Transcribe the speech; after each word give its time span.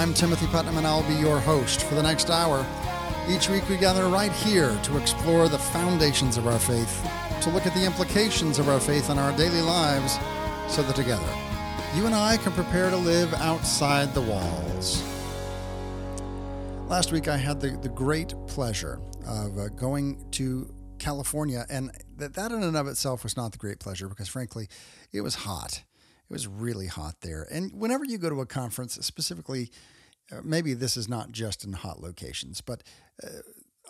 I'm 0.00 0.14
Timothy 0.14 0.46
Putnam, 0.46 0.78
and 0.78 0.86
I'll 0.86 1.06
be 1.06 1.12
your 1.16 1.38
host 1.38 1.82
for 1.82 1.94
the 1.94 2.02
next 2.02 2.30
hour. 2.30 2.64
Each 3.28 3.50
week, 3.50 3.68
we 3.68 3.76
gather 3.76 4.08
right 4.08 4.32
here 4.32 4.74
to 4.84 4.96
explore 4.96 5.46
the 5.46 5.58
foundations 5.58 6.38
of 6.38 6.46
our 6.46 6.58
faith, 6.58 7.06
to 7.42 7.50
look 7.50 7.66
at 7.66 7.74
the 7.74 7.84
implications 7.84 8.58
of 8.58 8.70
our 8.70 8.80
faith 8.80 9.10
on 9.10 9.18
our 9.18 9.36
daily 9.36 9.60
lives, 9.60 10.14
so 10.74 10.82
that 10.82 10.96
together, 10.96 11.30
you 11.94 12.06
and 12.06 12.14
I 12.14 12.38
can 12.38 12.52
prepare 12.52 12.88
to 12.88 12.96
live 12.96 13.34
outside 13.34 14.14
the 14.14 14.22
walls. 14.22 15.02
Last 16.86 17.12
week, 17.12 17.28
I 17.28 17.36
had 17.36 17.60
the, 17.60 17.72
the 17.82 17.90
great 17.90 18.32
pleasure 18.46 19.02
of 19.26 19.58
uh, 19.58 19.68
going 19.68 20.24
to 20.30 20.72
California, 20.98 21.66
and 21.68 21.90
that, 22.16 22.32
that 22.32 22.52
in 22.52 22.62
and 22.62 22.74
of 22.74 22.88
itself 22.88 23.22
was 23.22 23.36
not 23.36 23.52
the 23.52 23.58
great 23.58 23.80
pleasure 23.80 24.08
because, 24.08 24.28
frankly, 24.28 24.66
it 25.12 25.20
was 25.20 25.34
hot. 25.34 25.82
It 26.30 26.32
was 26.32 26.46
really 26.46 26.86
hot 26.86 27.16
there. 27.22 27.46
And 27.50 27.72
whenever 27.74 28.04
you 28.04 28.16
go 28.16 28.30
to 28.30 28.40
a 28.40 28.46
conference, 28.46 28.94
specifically, 29.04 29.72
maybe 30.42 30.74
this 30.74 30.96
is 30.96 31.08
not 31.08 31.32
just 31.32 31.64
in 31.64 31.72
hot 31.72 32.00
locations, 32.00 32.60
but 32.60 32.82
uh, 33.22 33.28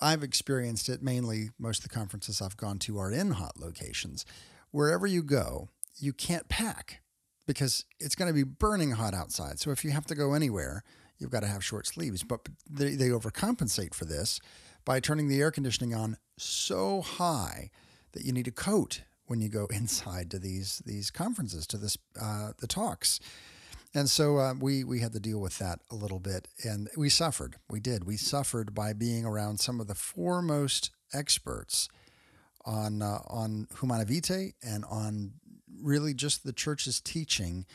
I've 0.01 0.23
experienced 0.23 0.89
it 0.89 1.03
mainly. 1.03 1.51
Most 1.59 1.85
of 1.85 1.91
the 1.91 1.95
conferences 1.95 2.41
I've 2.41 2.57
gone 2.57 2.79
to 2.81 2.99
are 2.99 3.13
in 3.13 3.33
hot 3.33 3.59
locations. 3.59 4.25
Wherever 4.71 5.07
you 5.07 5.23
go, 5.23 5.69
you 5.99 6.13
can't 6.13 6.49
pack 6.49 7.03
because 7.47 7.85
it's 7.99 8.15
going 8.15 8.29
to 8.29 8.35
be 8.35 8.45
burning 8.45 8.93
hot 8.93 9.15
outside. 9.15 9.59
So 9.59 9.71
if 9.71 9.85
you 9.85 9.91
have 9.91 10.07
to 10.07 10.15
go 10.15 10.35
anywhere, 10.35 10.85
you've 11.19 11.31
got 11.31 11.41
to 11.41 11.49
have 11.49 11.65
short 11.65 11.87
sleeves. 11.87 12.23
But 12.23 12.49
they, 12.69 12.95
they 12.95 13.09
overcompensate 13.09 13.95
for 13.95 14.05
this 14.05 14.41
by 14.85 15.01
turning 15.01 15.29
the 15.29 15.41
air 15.41 15.51
conditioning 15.51 15.95
on 15.95 16.17
so 16.39 17.03
high 17.03 17.71
that 18.13 18.25
you 18.25 18.33
need 18.33 18.49
a 18.49 18.53
coat 18.53 19.03
when 19.27 19.41
you 19.41 19.49
go 19.49 19.67
inside 19.71 20.31
to 20.31 20.39
these 20.39 20.83
these 20.87 21.11
conferences, 21.11 21.67
to 21.69 21.77
this 21.77 21.99
uh, 22.21 22.53
the 22.59 22.67
talks. 22.67 23.21
And 23.95 24.09
so 24.09 24.39
uh, 24.39 24.55
we 24.59 24.85
we 24.85 25.01
had 25.01 25.13
to 25.13 25.21
deal 25.21 25.41
with 25.41 25.59
that 25.59 25.81
a 25.91 25.97
little 25.97 26.21
bit, 26.21 26.47
and 26.65 26.89
we 26.97 27.09
suffered. 27.09 27.57
We 27.69 27.81
did. 27.81 28.05
We 28.05 28.17
suffered 28.17 28.75
by 28.75 28.93
being 28.93 29.25
around 29.25 29.59
some 29.59 29.81
of 29.81 29.89
the 29.89 29.97
foremost 29.97 30.91
experts 31.13 31.89
on 32.65 33.03
uh, 33.03 33.19
on 33.27 33.67
Humanae 33.81 34.05
Vitae 34.05 34.53
and 34.63 34.85
on 34.85 35.33
really 35.83 36.15
just 36.15 36.45
the 36.45 36.53
church's 36.53 37.01
teaching 37.01 37.67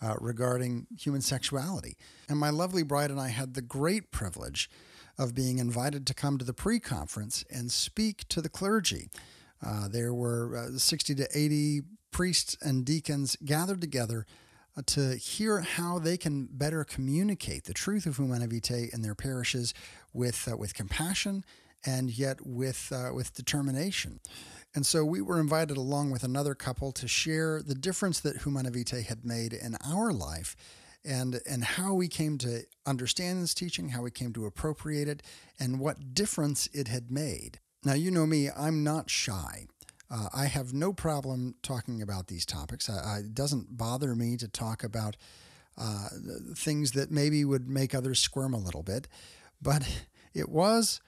uh, 0.00 0.14
regarding 0.20 0.86
human 0.96 1.22
sexuality. 1.22 1.96
And 2.28 2.38
my 2.38 2.50
lovely 2.50 2.82
bride 2.82 3.10
and 3.10 3.20
I 3.20 3.28
had 3.28 3.54
the 3.54 3.62
great 3.62 4.10
privilege 4.10 4.70
of 5.18 5.34
being 5.34 5.58
invited 5.58 6.06
to 6.06 6.14
come 6.14 6.38
to 6.38 6.44
the 6.44 6.52
pre-conference 6.52 7.44
and 7.48 7.70
speak 7.70 8.28
to 8.28 8.40
the 8.40 8.48
clergy. 8.48 9.08
Uh, 9.64 9.88
there 9.88 10.12
were 10.12 10.68
uh, 10.74 10.78
60 10.78 11.14
to 11.14 11.28
80 11.32 11.82
priests 12.10 12.56
and 12.60 12.84
deacons 12.84 13.36
gathered 13.44 13.80
together 13.80 14.26
to 14.86 15.16
hear 15.16 15.60
how 15.60 15.98
they 15.98 16.16
can 16.16 16.48
better 16.50 16.84
communicate 16.84 17.64
the 17.64 17.74
truth 17.74 18.06
of 18.06 18.16
Humanae 18.16 18.46
Vitae 18.46 18.88
in 18.92 19.02
their 19.02 19.14
parishes 19.14 19.72
with, 20.12 20.48
uh, 20.50 20.56
with 20.56 20.74
compassion 20.74 21.44
and 21.86 22.10
yet 22.10 22.38
with, 22.44 22.92
uh, 22.94 23.12
with 23.14 23.34
determination. 23.34 24.20
And 24.74 24.84
so 24.84 25.04
we 25.04 25.20
were 25.20 25.38
invited 25.38 25.76
along 25.76 26.10
with 26.10 26.24
another 26.24 26.54
couple 26.54 26.90
to 26.92 27.06
share 27.06 27.62
the 27.62 27.74
difference 27.74 28.18
that 28.20 28.42
Humanae 28.42 28.70
Vitae 28.70 29.02
had 29.02 29.24
made 29.24 29.52
in 29.52 29.76
our 29.86 30.12
life 30.12 30.56
and, 31.04 31.40
and 31.48 31.62
how 31.62 31.94
we 31.94 32.08
came 32.08 32.38
to 32.38 32.62
understand 32.86 33.42
this 33.42 33.54
teaching, 33.54 33.90
how 33.90 34.02
we 34.02 34.10
came 34.10 34.32
to 34.32 34.46
appropriate 34.46 35.06
it, 35.06 35.22
and 35.60 35.78
what 35.78 36.14
difference 36.14 36.68
it 36.72 36.88
had 36.88 37.10
made. 37.10 37.60
Now, 37.84 37.92
you 37.92 38.10
know 38.10 38.26
me, 38.26 38.48
I'm 38.50 38.82
not 38.82 39.10
shy. 39.10 39.66
Uh, 40.10 40.28
I 40.34 40.46
have 40.46 40.72
no 40.72 40.92
problem 40.92 41.54
talking 41.62 42.02
about 42.02 42.26
these 42.26 42.44
topics. 42.44 42.88
I, 42.88 42.94
I, 42.94 43.18
it 43.18 43.34
doesn't 43.34 43.76
bother 43.76 44.14
me 44.14 44.36
to 44.36 44.48
talk 44.48 44.84
about 44.84 45.16
uh, 45.76 46.08
things 46.54 46.92
that 46.92 47.10
maybe 47.10 47.44
would 47.44 47.68
make 47.68 47.94
others 47.94 48.20
squirm 48.20 48.54
a 48.54 48.58
little 48.58 48.82
bit. 48.82 49.08
But 49.60 49.88
it 50.34 50.48
was 50.48 51.00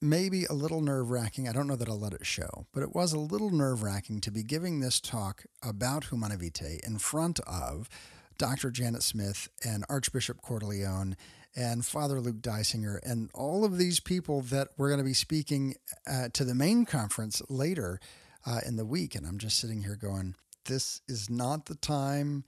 maybe 0.00 0.44
a 0.44 0.52
little 0.52 0.80
nerve 0.80 1.10
wracking. 1.10 1.48
I 1.48 1.52
don't 1.52 1.66
know 1.66 1.76
that 1.76 1.88
I'll 1.88 1.98
let 1.98 2.12
it 2.12 2.26
show, 2.26 2.66
but 2.72 2.82
it 2.82 2.94
was 2.94 3.12
a 3.12 3.18
little 3.18 3.50
nerve 3.50 3.82
wracking 3.82 4.20
to 4.22 4.30
be 4.30 4.42
giving 4.42 4.80
this 4.80 5.00
talk 5.00 5.44
about 5.62 6.04
Humanae 6.04 6.36
Vitae 6.36 6.80
in 6.84 6.98
front 6.98 7.40
of 7.40 7.88
Dr. 8.36 8.70
Janet 8.70 9.02
Smith 9.02 9.48
and 9.64 9.84
Archbishop 9.88 10.40
Cordileone 10.42 11.14
and 11.56 11.84
Father 11.84 12.20
Luke 12.20 12.40
Dysinger 12.40 12.98
and 13.04 13.30
all 13.34 13.64
of 13.64 13.76
these 13.76 14.00
people 14.00 14.40
that 14.42 14.68
we're 14.76 14.88
going 14.88 15.00
to 15.00 15.04
be 15.04 15.14
speaking 15.14 15.74
uh, 16.06 16.28
to 16.32 16.44
the 16.44 16.54
main 16.54 16.84
conference 16.84 17.42
later 17.48 18.00
uh, 18.46 18.60
in 18.66 18.76
the 18.76 18.84
week. 18.84 19.14
And 19.14 19.26
I'm 19.26 19.38
just 19.38 19.58
sitting 19.58 19.82
here 19.82 19.96
going, 19.96 20.34
this 20.64 21.00
is 21.08 21.30
not 21.30 21.66
the 21.66 21.74
time 21.74 22.44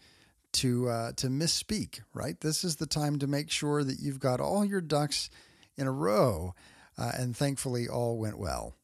to 0.53 0.89
uh, 0.89 1.13
to 1.13 1.29
misspeak, 1.29 2.01
right? 2.13 2.41
This 2.41 2.63
is 2.65 2.77
the 2.77 2.87
time 2.87 3.19
to 3.21 3.27
make 3.27 3.51
sure 3.51 3.83
that 3.85 4.01
you've 4.01 4.21
got 4.21 4.41
all 4.41 4.65
your 4.65 4.81
ducks 4.81 5.31
in 5.77 5.87
a 5.87 5.93
row 5.93 6.55
uh, 6.99 7.13
and 7.15 7.37
thankfully 7.37 7.89
all 7.89 8.19
went 8.19 8.39
well. 8.39 8.75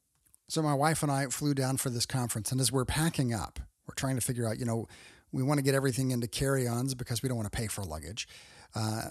So 0.49 0.63
my 0.63 0.73
wife 0.75 1.03
and 1.03 1.13
I 1.13 1.27
flew 1.27 1.53
down 1.53 1.77
for 1.77 1.91
this 1.91 2.07
conference, 2.07 2.51
and 2.53 2.61
as 2.61 2.73
we're 2.73 2.87
packing 2.87 3.35
up, 3.35 3.61
we're 3.87 3.95
trying 3.95 4.15
to 4.15 4.23
figure 4.23 4.49
out, 4.49 4.59
you 4.59 4.65
know, 4.65 4.87
we 5.31 5.43
want 5.43 5.59
to 5.59 5.63
get 5.63 5.75
everything 5.75 6.11
into 6.11 6.27
carry-ons 6.27 6.95
because 6.95 7.23
we 7.23 7.29
don't 7.29 7.37
want 7.37 7.53
to 7.53 7.57
pay 7.57 7.67
for 7.67 7.85
luggage. 7.85 8.27
Uh, 8.75 9.09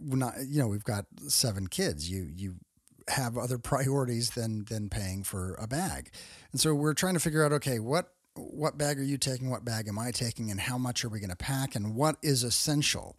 we're 0.00 0.16
not, 0.16 0.34
you 0.44 0.60
know, 0.60 0.66
we've 0.66 0.82
got 0.82 1.06
seven 1.28 1.68
kids. 1.68 2.10
You 2.10 2.28
you 2.34 2.56
have 3.12 3.38
other 3.38 3.58
priorities 3.58 4.30
than 4.30 4.64
than 4.64 4.88
paying 4.88 5.22
for 5.22 5.54
a 5.54 5.66
bag, 5.66 6.10
and 6.52 6.60
so 6.60 6.74
we're 6.74 6.94
trying 6.94 7.14
to 7.14 7.20
figure 7.20 7.44
out, 7.44 7.52
okay, 7.52 7.78
what 7.78 8.12
what 8.34 8.78
bag 8.78 8.98
are 8.98 9.04
you 9.04 9.18
taking? 9.18 9.50
What 9.50 9.64
bag 9.64 9.88
am 9.88 9.98
I 9.98 10.10
taking? 10.10 10.50
And 10.50 10.60
how 10.60 10.78
much 10.78 11.04
are 11.04 11.08
we 11.08 11.20
going 11.20 11.30
to 11.30 11.36
pack? 11.36 11.74
And 11.74 11.94
what 11.94 12.16
is 12.22 12.42
essential? 12.42 13.16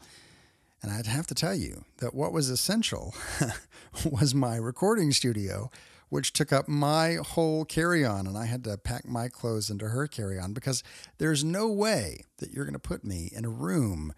And 0.81 0.91
I'd 0.91 1.05
have 1.05 1.27
to 1.27 1.35
tell 1.35 1.55
you 1.55 1.85
that 1.99 2.13
what 2.13 2.33
was 2.33 2.49
essential 2.49 3.13
was 4.05 4.35
my 4.35 4.55
recording 4.55 5.11
studio, 5.11 5.69
which 6.09 6.33
took 6.33 6.51
up 6.51 6.67
my 6.67 7.15
whole 7.15 7.63
carry 7.63 8.03
on. 8.03 8.27
And 8.27 8.37
I 8.37 8.45
had 8.45 8.63
to 8.65 8.77
pack 8.77 9.07
my 9.07 9.29
clothes 9.29 9.69
into 9.69 9.89
her 9.89 10.07
carry 10.07 10.39
on 10.39 10.53
because 10.53 10.83
there's 11.19 11.43
no 11.43 11.69
way 11.69 12.23
that 12.39 12.51
you're 12.51 12.65
going 12.65 12.73
to 12.73 12.79
put 12.79 13.05
me 13.05 13.29
in 13.33 13.45
a 13.45 13.49
room 13.49 14.13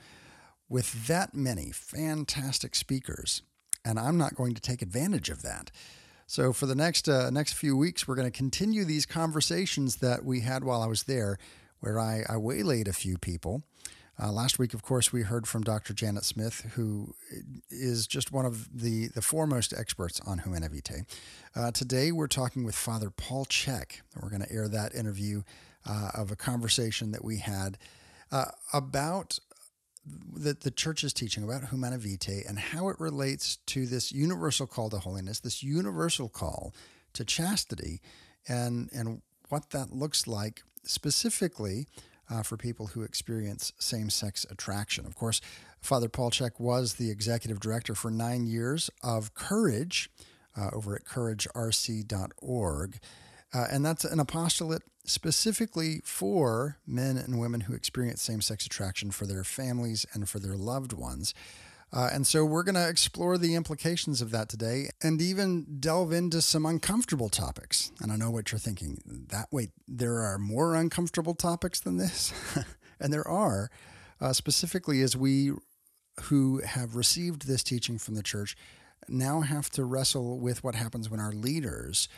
with 0.68 1.08
that 1.08 1.36
many 1.36 1.72
fantastic 1.72 2.74
speakers. 2.74 3.44
And 3.86 4.00
I'm 4.00 4.18
not 4.18 4.36
going 4.36 4.56
to 4.56 4.62
take 4.62 4.82
advantage 4.82 5.30
of 5.30 5.44
that. 5.44 5.72
So 6.28 6.52
for 6.52 6.66
the 6.66 6.76
next 6.76 7.08
uh, 7.08 7.30
next 7.30 7.54
few 7.54 7.78
weeks, 7.78 8.08
we're 8.08 8.16
going 8.16 8.32
to 8.32 8.36
continue 8.36 8.84
these 8.84 9.06
conversations 9.06 9.98
that 9.98 10.26
we 10.26 10.42
had 10.42 10.64
while 10.64 10.82
I 10.82 10.88
was 10.88 11.04
there, 11.04 11.38
where 11.80 12.00
I, 12.00 12.24
I 12.28 12.38
waylaid 12.38 12.88
a 12.88 12.94
few 12.94 13.18
people 13.20 13.62
uh, 14.22 14.32
last 14.32 14.58
week, 14.58 14.74
of 14.74 14.82
course, 14.82 15.12
we 15.12 15.24
heard 15.24 15.46
from 15.46 15.64
Dr. 15.64 15.94
Janet 15.94 16.24
Smith, 16.24 16.72
who 16.76 17.14
is 17.70 18.08
just 18.08 18.32
one 18.32 18.46
of 18.46 18.70
the, 18.74 19.10
the 19.10 19.22
foremost 19.22 19.74
experts 19.74 20.22
on 20.26 20.40
Humanae 20.40 20.70
Vitae. 20.70 21.06
Uh, 21.54 21.72
today, 21.72 22.14
we're 22.14 22.28
talking 22.28 22.64
with 22.64 22.76
Father 22.76 23.10
Paul 23.10 23.44
Check. 23.46 24.04
We're 24.22 24.30
going 24.30 24.44
to 24.44 24.52
air 24.52 24.70
that 24.70 24.96
interview 24.96 25.44
uh, 25.86 26.12
of 26.14 26.32
a 26.32 26.38
conversation 26.38 27.12
that 27.12 27.26
we 27.26 27.40
had 27.40 27.78
uh, 28.32 28.46
about 30.06 30.62
the, 30.62 30.72
church 30.72 31.04
is 31.04 31.14
teaching 31.14 31.44
about 31.44 31.70
Humanae 31.70 31.98
Vitae 31.98 32.44
and 32.48 32.60
how 32.60 32.90
it 32.90 33.00
relates 33.00 33.58
to 33.68 33.86
this 33.86 34.12
universal 34.12 34.68
call 34.68 34.90
to 34.90 35.00
holiness, 35.00 35.40
this 35.40 35.64
universal 35.64 36.30
call 36.30 36.74
to 37.14 37.26
chastity, 37.26 38.02
and, 38.48 38.90
and 38.94 39.22
what 39.50 39.72
that 39.72 39.92
looks 39.92 40.28
like 40.28 40.64
specifically 40.84 41.88
uh, 42.30 42.44
for 42.44 42.58
people 42.58 42.88
who 42.88 43.04
experience 43.04 43.72
same 43.80 44.10
sex 44.10 44.46
attraction. 44.50 45.06
Of 45.06 45.16
course, 45.16 45.42
Father 45.82 46.10
Paul 46.10 46.32
Check 46.32 46.60
was 46.60 46.96
the 46.96 47.12
executive 47.12 47.60
director 47.60 47.96
for 47.96 48.10
nine 48.10 48.46
years 48.46 48.90
of 49.04 49.34
Courage 49.34 50.10
uh, 50.58 50.70
over 50.74 50.96
at 50.96 51.06
couragerc.org. 51.06 53.00
Uh, 53.56 53.68
and 53.72 53.86
that's 53.86 54.04
an 54.04 54.20
apostolate 54.20 54.84
specifically 55.06 56.02
for 56.04 56.78
men 56.86 57.16
and 57.16 57.40
women 57.40 57.62
who 57.62 57.74
experience 57.74 58.22
same 58.22 58.42
sex 58.42 58.66
attraction 58.66 59.12
for 59.12 59.26
their 59.26 59.44
families 59.46 60.06
and 60.14 60.28
for 60.28 60.40
their 60.40 60.58
loved 60.58 60.92
ones. 60.92 61.34
Uh, 61.94 62.10
and 62.12 62.28
so 62.28 62.44
we're 62.44 62.64
going 62.64 62.76
to 62.76 62.90
explore 62.90 63.38
the 63.38 63.56
implications 63.56 64.22
of 64.22 64.32
that 64.32 64.50
today 64.50 64.90
and 65.02 65.22
even 65.22 65.78
delve 65.80 66.12
into 66.12 66.42
some 66.42 66.66
uncomfortable 66.66 67.30
topics. 67.30 67.94
And 68.02 68.12
I 68.12 68.18
know 68.18 68.30
what 68.30 68.52
you're 68.52 68.60
thinking. 68.60 69.02
That 69.30 69.48
wait, 69.52 69.70
there 69.88 70.20
are 70.20 70.38
more 70.38 70.76
uncomfortable 70.76 71.36
topics 71.36 71.80
than 71.80 71.96
this, 71.96 72.34
and 73.00 73.14
there 73.14 73.28
are, 73.28 73.70
uh, 74.20 74.34
specifically 74.34 75.02
as 75.02 75.16
we 75.16 75.52
who 76.24 76.62
have 76.66 76.96
received 76.96 77.48
this 77.48 77.64
teaching 77.64 77.98
from 77.98 78.16
the 78.16 78.24
church 78.24 78.58
now 79.08 79.42
have 79.42 79.70
to 79.70 79.86
wrestle 79.86 80.40
with 80.40 80.64
what 80.64 80.76
happens 80.76 81.10
when 81.10 81.20
our 81.20 81.32
leaders 81.32 82.10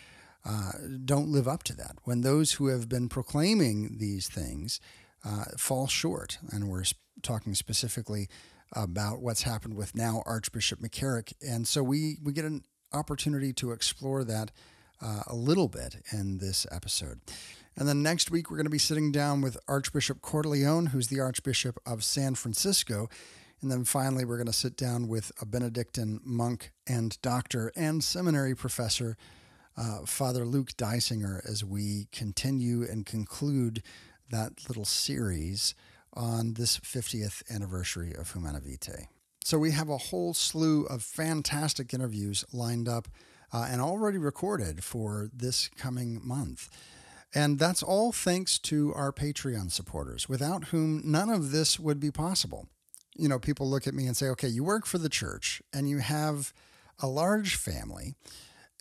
uh, 0.48 0.72
don't 1.04 1.30
live 1.30 1.48
up 1.48 1.64
to 1.64 1.76
that. 1.76 1.98
When 2.04 2.22
those 2.22 2.54
who 2.54 2.68
have 2.68 2.88
been 2.88 3.10
proclaiming 3.10 3.98
these 4.00 4.28
things 4.30 4.80
uh, 5.26 5.46
fall 5.58 5.88
short, 5.88 6.38
and 6.52 6.70
we're 6.70 6.86
talking 7.22 7.54
specifically 7.54 8.30
about 8.74 9.22
what's 9.22 9.44
happened 9.44 9.76
with 9.76 9.96
now 9.96 10.24
Archbishop 10.26 10.80
McCarrick. 10.80 11.34
And 11.46 11.68
so 11.68 11.84
we, 11.84 12.18
we 12.24 12.34
get 12.34 12.46
an 12.46 12.64
opportunity 12.94 13.54
to 13.54 13.72
explore 13.72 14.24
that 14.24 14.52
uh, 15.02 15.24
a 15.28 15.36
little 15.36 15.68
bit 15.68 15.98
in 16.12 16.38
this 16.40 16.66
episode. 16.72 17.20
And 17.76 17.88
then 17.88 18.02
next 18.02 18.32
week, 18.32 18.50
we're 18.50 18.58
going 18.58 18.66
to 18.66 18.72
be 18.72 18.80
sitting 18.80 19.12
down 19.12 19.42
with 19.42 19.58
Archbishop 19.68 20.22
Cordileone, 20.22 20.90
who's 20.90 21.08
the 21.08 21.20
Archbishop 21.20 21.78
of 21.86 22.04
San 22.04 22.36
Francisco. 22.36 23.08
And 23.62 23.72
then 23.72 23.84
finally, 23.84 24.26
we're 24.26 24.38
going 24.38 24.48
to 24.48 24.54
sit 24.54 24.76
down 24.76 25.08
with 25.08 25.32
a 25.42 25.46
Benedictine 25.46 26.20
monk 26.24 26.72
and 26.88 27.20
doctor 27.22 27.72
and 27.76 28.04
seminary 28.04 28.56
professor, 28.56 29.18
uh, 29.78 30.06
Father 30.06 30.46
Luke 30.46 30.72
Dysinger, 30.78 31.40
as 31.50 31.64
we 31.64 32.08
continue 32.12 32.84
and 32.84 33.06
conclude 33.06 33.84
that 34.30 34.68
little 34.68 34.86
series 34.86 35.76
on 36.14 36.54
this 36.54 36.80
50th 36.80 37.44
anniversary 37.54 38.14
of 38.14 38.32
Humanae 38.32 38.60
Vitae. 38.60 39.08
So 39.44 39.58
we 39.58 39.72
have 39.72 39.88
a 39.88 39.98
whole 39.98 40.34
slew 40.34 40.86
of 40.86 41.04
fantastic 41.04 41.94
interviews 41.94 42.44
lined 42.52 42.90
up 42.90 43.08
uh, 43.54 43.68
and 43.70 43.80
already 43.80 44.18
recorded 44.18 44.84
for 44.84 45.30
this 45.34 45.70
coming 45.78 46.20
month. 46.22 46.70
And 47.34 47.60
that's 47.60 47.84
all 47.84 48.12
thanks 48.12 48.58
to 48.60 48.94
our 48.94 49.12
Patreon 49.12 49.72
supporters, 49.72 50.28
without 50.28 50.66
whom 50.66 51.02
none 51.06 51.30
of 51.30 51.52
this 51.52 51.80
would 51.80 52.00
be 52.00 52.12
possible. 52.12 52.68
You 53.16 53.30
know, 53.30 53.40
people 53.40 53.70
look 53.70 53.88
at 53.88 53.94
me 53.94 54.08
and 54.08 54.18
say, 54.18 54.28
okay, 54.30 54.48
you 54.48 54.64
work 54.64 54.86
for 54.86 54.98
the 54.98 55.10
church 55.10 55.62
and 55.74 55.90
you 55.90 56.00
have 56.00 56.54
a 57.00 57.08
large 57.08 57.56
family. 57.56 58.16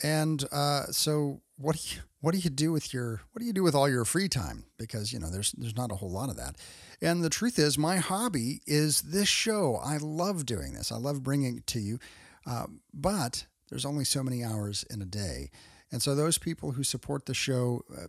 And 0.03 0.45
uh, 0.53 0.85
so 0.87 1.41
what 1.57 1.77
do 1.77 1.83
you 1.95 2.03
what 2.21 2.33
do 2.33 2.39
you 2.39 2.51
do 2.51 2.73
with 2.73 2.93
your 2.93 3.21
what 3.33 3.41
do 3.41 3.47
you 3.47 3.53
do 3.53 3.63
with 3.63 3.75
all 3.75 3.89
your 3.89 4.05
free 4.05 4.29
time? 4.29 4.65
Because 4.79 5.13
you 5.13 5.19
know 5.19 5.31
there's 5.31 5.53
there's 5.53 5.77
not 5.77 5.93
a 5.93 5.97
whole 5.97 6.11
lot 6.11 6.29
of 6.29 6.37
that. 6.37 6.57
And 7.01 7.23
the 7.23 7.31
truth 7.31 7.59
is, 7.59 7.77
my 7.77 7.97
hobby 7.97 8.63
is 8.67 9.03
this 9.03 9.29
show. 9.29 9.79
I 9.83 9.99
love 9.99 10.47
doing 10.47 10.73
this. 10.73 10.91
I 10.91 10.97
love 10.97 11.23
bringing 11.23 11.59
it 11.59 11.67
to 11.69 11.79
you. 11.79 11.99
Uh, 12.47 12.67
but 12.95 13.47
there's 13.69 13.85
only 13.85 14.05
so 14.05 14.23
many 14.23 14.43
hours 14.43 14.85
in 14.89 15.03
a 15.03 15.07
day. 15.07 15.51
And 15.93 16.03
so 16.03 16.15
those 16.15 16.37
people 16.37 16.73
who 16.73 16.83
support 16.83 17.27
the 17.27 17.35
show 17.35 17.85
uh, 17.97 18.07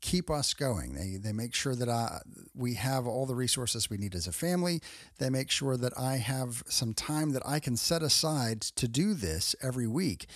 keep 0.00 0.30
us 0.30 0.52
going. 0.52 0.94
They, 0.94 1.16
they 1.16 1.32
make 1.32 1.54
sure 1.54 1.76
that 1.76 1.88
I, 1.88 2.22
we 2.54 2.74
have 2.74 3.06
all 3.06 3.24
the 3.24 3.36
resources 3.36 3.88
we 3.88 3.98
need 3.98 4.14
as 4.16 4.26
a 4.26 4.32
family. 4.32 4.80
They 5.18 5.30
make 5.30 5.50
sure 5.50 5.76
that 5.76 5.96
I 5.96 6.16
have 6.16 6.64
some 6.66 6.92
time 6.92 7.30
that 7.30 7.42
I 7.46 7.60
can 7.60 7.76
set 7.76 8.02
aside 8.02 8.62
to 8.62 8.88
do 8.88 9.14
this 9.14 9.54
every 9.62 9.86
week. 9.86 10.26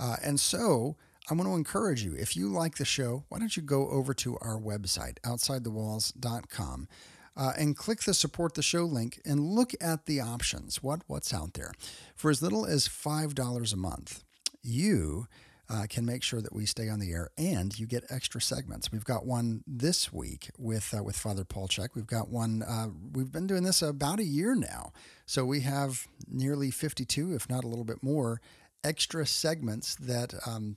Uh, 0.00 0.16
and 0.24 0.40
so 0.40 0.96
I 1.30 1.34
want 1.34 1.48
to 1.48 1.54
encourage 1.54 2.02
you 2.02 2.14
if 2.14 2.36
you 2.36 2.48
like 2.48 2.76
the 2.76 2.84
show, 2.84 3.24
why 3.28 3.38
don't 3.38 3.56
you 3.56 3.62
go 3.62 3.88
over 3.90 4.14
to 4.14 4.36
our 4.40 4.58
website, 4.58 5.20
outsidethewalls.com. 5.20 6.88
Uh, 7.36 7.52
and 7.56 7.76
click 7.76 8.00
the 8.00 8.12
support 8.12 8.54
the 8.54 8.62
show 8.62 8.84
link 8.84 9.20
and 9.24 9.40
look 9.40 9.72
at 9.80 10.06
the 10.06 10.20
options. 10.20 10.82
What 10.82 11.02
what's 11.06 11.32
out 11.32 11.54
there? 11.54 11.72
For 12.16 12.28
as 12.30 12.42
little 12.42 12.66
as 12.66 12.88
five 12.88 13.36
dollars 13.36 13.72
a 13.72 13.76
month, 13.76 14.24
you 14.62 15.26
uh, 15.70 15.86
can 15.88 16.04
make 16.04 16.22
sure 16.22 16.42
that 16.42 16.52
we 16.52 16.66
stay 16.66 16.88
on 16.88 16.98
the 16.98 17.12
air 17.12 17.30
and 17.38 17.78
you 17.78 17.86
get 17.86 18.04
extra 18.10 18.40
segments. 18.40 18.90
We've 18.90 19.04
got 19.04 19.24
one 19.24 19.62
this 19.66 20.12
week 20.12 20.50
with 20.58 20.92
uh, 20.96 21.04
with 21.04 21.16
Father 21.16 21.44
Paul 21.44 21.68
Check. 21.68 21.94
We've 21.94 22.06
got 22.06 22.28
one. 22.28 22.62
Uh, 22.62 22.88
we've 23.12 23.30
been 23.30 23.46
doing 23.46 23.62
this 23.62 23.80
about 23.80 24.18
a 24.18 24.24
year 24.24 24.56
now, 24.56 24.92
so 25.24 25.44
we 25.44 25.60
have 25.60 26.08
nearly 26.28 26.72
52, 26.72 27.32
if 27.34 27.48
not 27.48 27.62
a 27.62 27.68
little 27.68 27.84
bit 27.84 28.02
more, 28.02 28.40
extra 28.84 29.26
segments 29.26 29.94
that. 29.96 30.34
Um, 30.46 30.76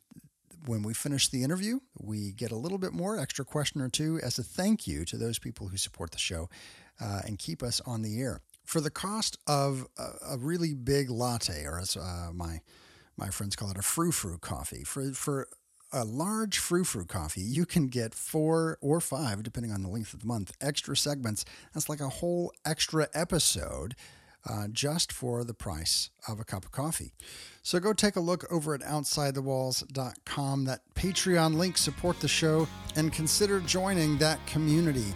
when 0.65 0.81
we 0.81 0.93
finish 0.93 1.27
the 1.27 1.43
interview, 1.43 1.79
we 1.99 2.31
get 2.31 2.49
a 2.49 2.55
little 2.55 2.77
bit 2.77 2.93
more 2.93 3.19
extra 3.19 3.43
question 3.43 3.81
or 3.81 3.89
two 3.89 4.17
as 4.23 4.39
a 4.39 4.43
thank 4.43 4.87
you 4.87 5.03
to 5.03 5.17
those 5.17 5.37
people 5.37 5.67
who 5.67 5.75
support 5.75 6.11
the 6.11 6.17
show 6.17 6.49
uh, 7.01 7.21
and 7.25 7.37
keep 7.37 7.61
us 7.61 7.81
on 7.85 8.01
the 8.01 8.21
air. 8.21 8.39
For 8.63 8.79
the 8.79 8.89
cost 8.89 9.37
of 9.45 9.87
a, 9.97 10.35
a 10.35 10.37
really 10.37 10.73
big 10.73 11.09
latte, 11.09 11.65
or 11.65 11.79
as 11.79 11.97
uh, 11.97 12.29
my 12.33 12.61
my 13.17 13.29
friends 13.29 13.55
call 13.55 13.69
it 13.71 13.77
a 13.77 13.81
frou 13.81 14.11
frou 14.11 14.37
coffee. 14.37 14.83
For, 14.83 15.11
for 15.11 15.47
a 15.91 16.03
large 16.03 16.57
frou 16.57 16.83
frou 16.83 17.05
coffee, 17.05 17.41
you 17.41 17.65
can 17.65 17.87
get 17.87 18.15
four 18.15 18.77
or 18.81 18.99
five, 18.99 19.43
depending 19.43 19.71
on 19.71 19.83
the 19.83 19.89
length 19.89 20.13
of 20.13 20.21
the 20.21 20.25
month, 20.25 20.53
extra 20.59 20.97
segments. 20.97 21.45
That's 21.73 21.89
like 21.89 21.99
a 21.99 22.09
whole 22.09 22.51
extra 22.65 23.07
episode 23.13 23.95
uh, 24.49 24.67
just 24.71 25.11
for 25.11 25.43
the 25.43 25.53
price 25.53 26.09
of 26.27 26.39
a 26.39 26.43
cup 26.43 26.65
of 26.65 26.71
coffee. 26.71 27.13
So 27.61 27.79
go 27.79 27.93
take 27.93 28.15
a 28.15 28.19
look 28.19 28.45
over 28.51 28.73
at 28.73 28.81
OutsideTheWalls.com. 28.81 30.65
That 30.65 30.81
Patreon 30.95 31.55
link, 31.55 31.77
support 31.77 32.19
the 32.19 32.27
show, 32.27 32.67
and 32.95 33.13
consider 33.13 33.59
joining 33.61 34.17
that 34.17 34.45
community. 34.45 35.13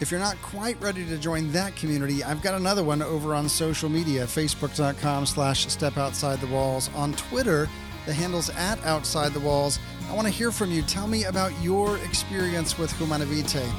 If 0.00 0.10
you're 0.10 0.20
not 0.20 0.36
quite 0.42 0.80
ready 0.82 1.06
to 1.06 1.16
join 1.16 1.52
that 1.52 1.76
community, 1.76 2.22
I've 2.24 2.42
got 2.42 2.54
another 2.54 2.82
one 2.82 3.00
over 3.00 3.34
on 3.34 3.48
social 3.48 3.88
media, 3.88 4.24
facebook.com 4.24 5.24
slash 5.24 5.68
step 5.68 5.96
outside 5.96 6.40
the 6.40 6.48
walls. 6.48 6.90
On 6.94 7.12
Twitter, 7.14 7.68
the 8.04 8.12
handle's 8.12 8.50
at 8.50 8.84
outside 8.84 9.32
the 9.32 9.40
walls. 9.40 9.78
I 10.10 10.14
want 10.14 10.26
to 10.26 10.32
hear 10.32 10.50
from 10.50 10.70
you. 10.70 10.82
Tell 10.82 11.06
me 11.06 11.24
about 11.24 11.52
your 11.62 11.96
experience 11.98 12.76
with 12.76 12.92
Humanae 12.98 13.24
Vitae. 13.24 13.72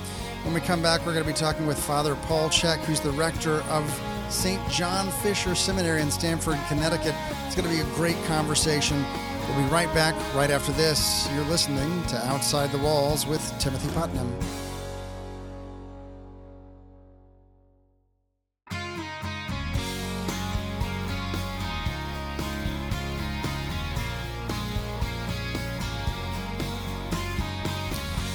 When 0.44 0.54
we 0.54 0.62
come 0.62 0.82
back, 0.82 1.06
we're 1.06 1.14
going 1.14 1.26
to 1.26 1.32
be 1.32 1.38
talking 1.38 1.68
with 1.68 1.78
Father 1.78 2.16
Paul 2.24 2.50
Check, 2.50 2.80
who's 2.82 3.00
the 3.00 3.12
rector 3.12 3.62
of 3.64 4.15
St. 4.30 4.62
John 4.70 5.10
Fisher 5.10 5.56
Seminary 5.56 6.02
in 6.02 6.12
Stamford, 6.12 6.58
Connecticut. 6.68 7.16
It's 7.46 7.56
going 7.56 7.68
to 7.68 7.74
be 7.74 7.82
a 7.82 7.96
great 7.96 8.22
conversation. 8.26 9.04
We'll 9.48 9.58
be 9.58 9.70
right 9.72 9.94
back 9.94 10.16
right 10.34 10.50
after 10.50 10.72
this. 10.74 11.30
You're 11.34 11.46
listening 11.46 12.04
to 12.08 12.18
Outside 12.28 12.72
the 12.72 12.80
Walls 12.80 13.28
with 13.28 13.42
Timothy 13.60 13.94
Putnam. 13.94 14.34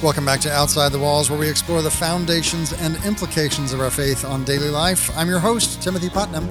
Welcome 0.01 0.25
back 0.25 0.39
to 0.39 0.51
Outside 0.51 0.91
the 0.91 0.97
Walls, 0.97 1.29
where 1.29 1.37
we 1.37 1.47
explore 1.47 1.83
the 1.83 1.91
foundations 1.91 2.73
and 2.73 2.95
implications 3.05 3.71
of 3.71 3.81
our 3.81 3.91
faith 3.91 4.25
on 4.25 4.43
daily 4.43 4.69
life. 4.69 5.15
I'm 5.15 5.29
your 5.29 5.37
host, 5.37 5.79
Timothy 5.83 6.09
Putnam. 6.09 6.49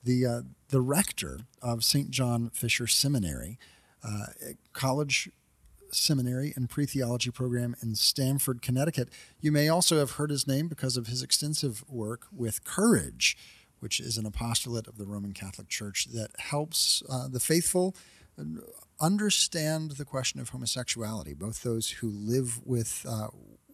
the 0.04 0.26
uh, 0.26 0.42
the 0.68 0.82
rector 0.82 1.40
of 1.62 1.86
St. 1.86 2.10
John 2.10 2.50
Fisher 2.50 2.86
Seminary, 2.86 3.58
uh, 4.04 4.26
college 4.74 5.30
seminary 5.90 6.52
and 6.54 6.70
pre 6.70 6.86
theology 6.86 7.32
program 7.32 7.78
in 7.82 7.96
Stamford, 7.96 8.62
Connecticut. 8.62 9.08
You 9.40 9.54
may 9.54 9.70
also 9.70 10.00
have 10.00 10.12
heard 10.12 10.30
his 10.30 10.46
name 10.46 10.68
because 10.68 10.98
of 10.98 11.08
his 11.08 11.24
extensive 11.24 11.86
work 11.88 12.28
with 12.30 12.66
Courage, 12.66 13.38
which 13.80 14.02
is 14.02 14.18
an 14.18 14.26
apostolate 14.26 14.86
of 14.86 14.98
the 14.98 15.06
Roman 15.06 15.32
Catholic 15.32 15.70
Church 15.70 16.08
that 16.12 16.32
helps 16.40 17.02
uh, 17.10 17.30
the 17.30 17.40
faithful 17.40 17.96
understand 19.00 19.92
the 19.92 20.04
question 20.04 20.42
of 20.42 20.50
homosexuality, 20.50 21.34
both 21.34 21.64
those 21.64 21.90
who 21.90 22.10
live 22.10 22.60
with 22.66 23.06
uh, 23.08 23.28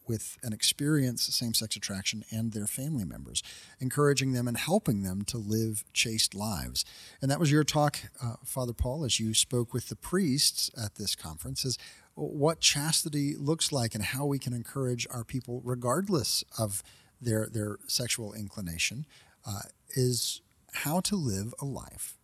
with 0.07 0.38
an 0.43 0.53
experience 0.53 1.24
same 1.33 1.53
sex 1.53 1.75
attraction 1.75 2.24
and 2.31 2.51
their 2.51 2.67
family 2.67 3.05
members, 3.05 3.43
encouraging 3.79 4.33
them 4.33 4.48
and 4.48 4.57
helping 4.57 5.03
them 5.03 5.24
to 5.24 5.38
live 5.38 5.83
chaste 5.93 6.36
lives. 6.36 6.86
And 7.22 7.29
that 7.31 7.39
was 7.39 7.51
your 7.51 7.63
talk, 7.63 8.00
uh, 8.22 8.36
Father 8.43 8.74
Paul, 8.74 9.03
as 9.03 9.19
you 9.19 9.33
spoke 9.33 9.74
with 9.74 9.89
the 9.89 9.95
priests 9.95 10.69
at 10.81 10.95
this 10.95 11.15
conference, 11.15 11.65
is 11.65 11.77
what 12.15 12.60
chastity 12.60 13.36
looks 13.36 13.72
like 13.72 13.95
and 13.95 14.03
how 14.03 14.25
we 14.25 14.39
can 14.39 14.53
encourage 14.53 15.07
our 15.10 15.24
people, 15.24 15.62
regardless 15.63 16.43
of 16.60 16.83
their, 17.19 17.48
their 17.51 17.77
sexual 17.88 18.33
inclination, 18.33 19.05
uh, 19.48 19.62
is 19.95 20.41
how 20.74 21.00
to 21.00 21.15
live 21.15 21.53
a 21.62 21.65
life 21.65 22.17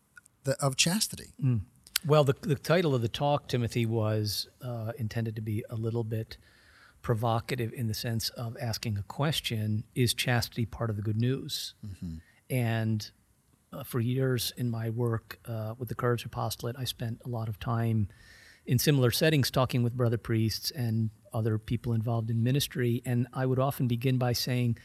of 0.62 0.76
chastity. 0.76 1.34
Mm. 1.44 1.62
Well, 2.06 2.24
the, 2.24 2.36
the 2.42 2.56
title 2.56 2.96
of 2.96 3.02
the 3.02 3.10
talk, 3.10 3.48
Timothy, 3.48 3.86
was 3.86 4.48
uh, 4.64 4.94
intended 4.98 5.36
to 5.36 5.42
be 5.42 5.64
a 5.70 5.76
little 5.76 6.04
bit 6.04 6.38
provocative 7.02 7.74
in 7.74 7.88
the 7.88 7.94
sense 7.94 8.30
of 8.30 8.58
asking 8.62 8.98
a 8.98 9.04
question 9.04 9.84
is 9.96 10.14
chastity 10.14 10.66
part 10.66 10.90
of 10.90 10.96
the 10.96 11.02
good 11.02 11.18
news? 11.18 11.74
Mm-hmm. 11.86 12.16
And 12.50 13.12
uh, 13.72 13.84
for 13.84 14.00
years 14.00 14.54
in 14.58 14.70
my 14.70 14.90
work 14.90 15.40
uh, 15.46 15.76
with 15.78 15.90
the 15.90 15.96
Courage 15.96 16.26
Apostolate, 16.26 16.76
I 16.78 16.84
spent 16.84 17.22
a 17.26 17.30
lot 17.30 17.48
of 17.48 17.60
time 17.60 18.08
in 18.66 18.80
similar 18.80 19.12
settings 19.12 19.50
talking 19.50 19.84
with 19.84 19.94
brother 19.94 20.18
priests 20.18 20.72
and 20.72 21.10
other 21.34 21.58
people 21.58 21.94
involved 21.94 22.30
in 22.30 22.44
ministry. 22.44 23.02
And 23.06 23.28
I 23.34 23.46
would 23.46 23.60
often 23.60 23.88
begin 23.88 24.18
by 24.18 24.34
saying, 24.34 24.78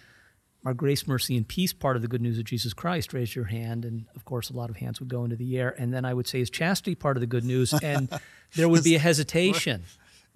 our 0.65 0.73
grace, 0.73 1.07
mercy, 1.07 1.37
and 1.37 1.47
peace 1.47 1.75
part 1.75 1.97
of 1.97 2.03
the 2.03 2.09
good 2.09 2.23
news 2.23 2.39
of 2.39 2.45
Jesus 2.45 2.73
Christ, 2.73 3.13
raise 3.13 3.37
your 3.37 3.45
hand. 3.45 3.85
And 3.85 4.07
of 4.17 4.25
course, 4.25 4.49
a 4.49 4.55
lot 4.55 4.71
of 4.71 4.77
hands 4.77 4.99
would 4.99 5.11
go 5.11 5.25
into 5.25 5.37
the 5.37 5.59
air. 5.59 5.75
And 5.79 5.93
then 5.93 6.05
I 6.05 6.15
would 6.15 6.27
say, 6.27 6.41
is 6.41 6.49
chastity 6.49 6.95
part 6.95 7.17
of 7.17 7.21
the 7.21 7.27
good 7.27 7.45
news? 7.45 7.75
And 7.83 8.09
there 8.57 8.69
would 8.69 8.83
be 8.83 8.95
a 8.95 8.99
hesitation. 9.11 9.85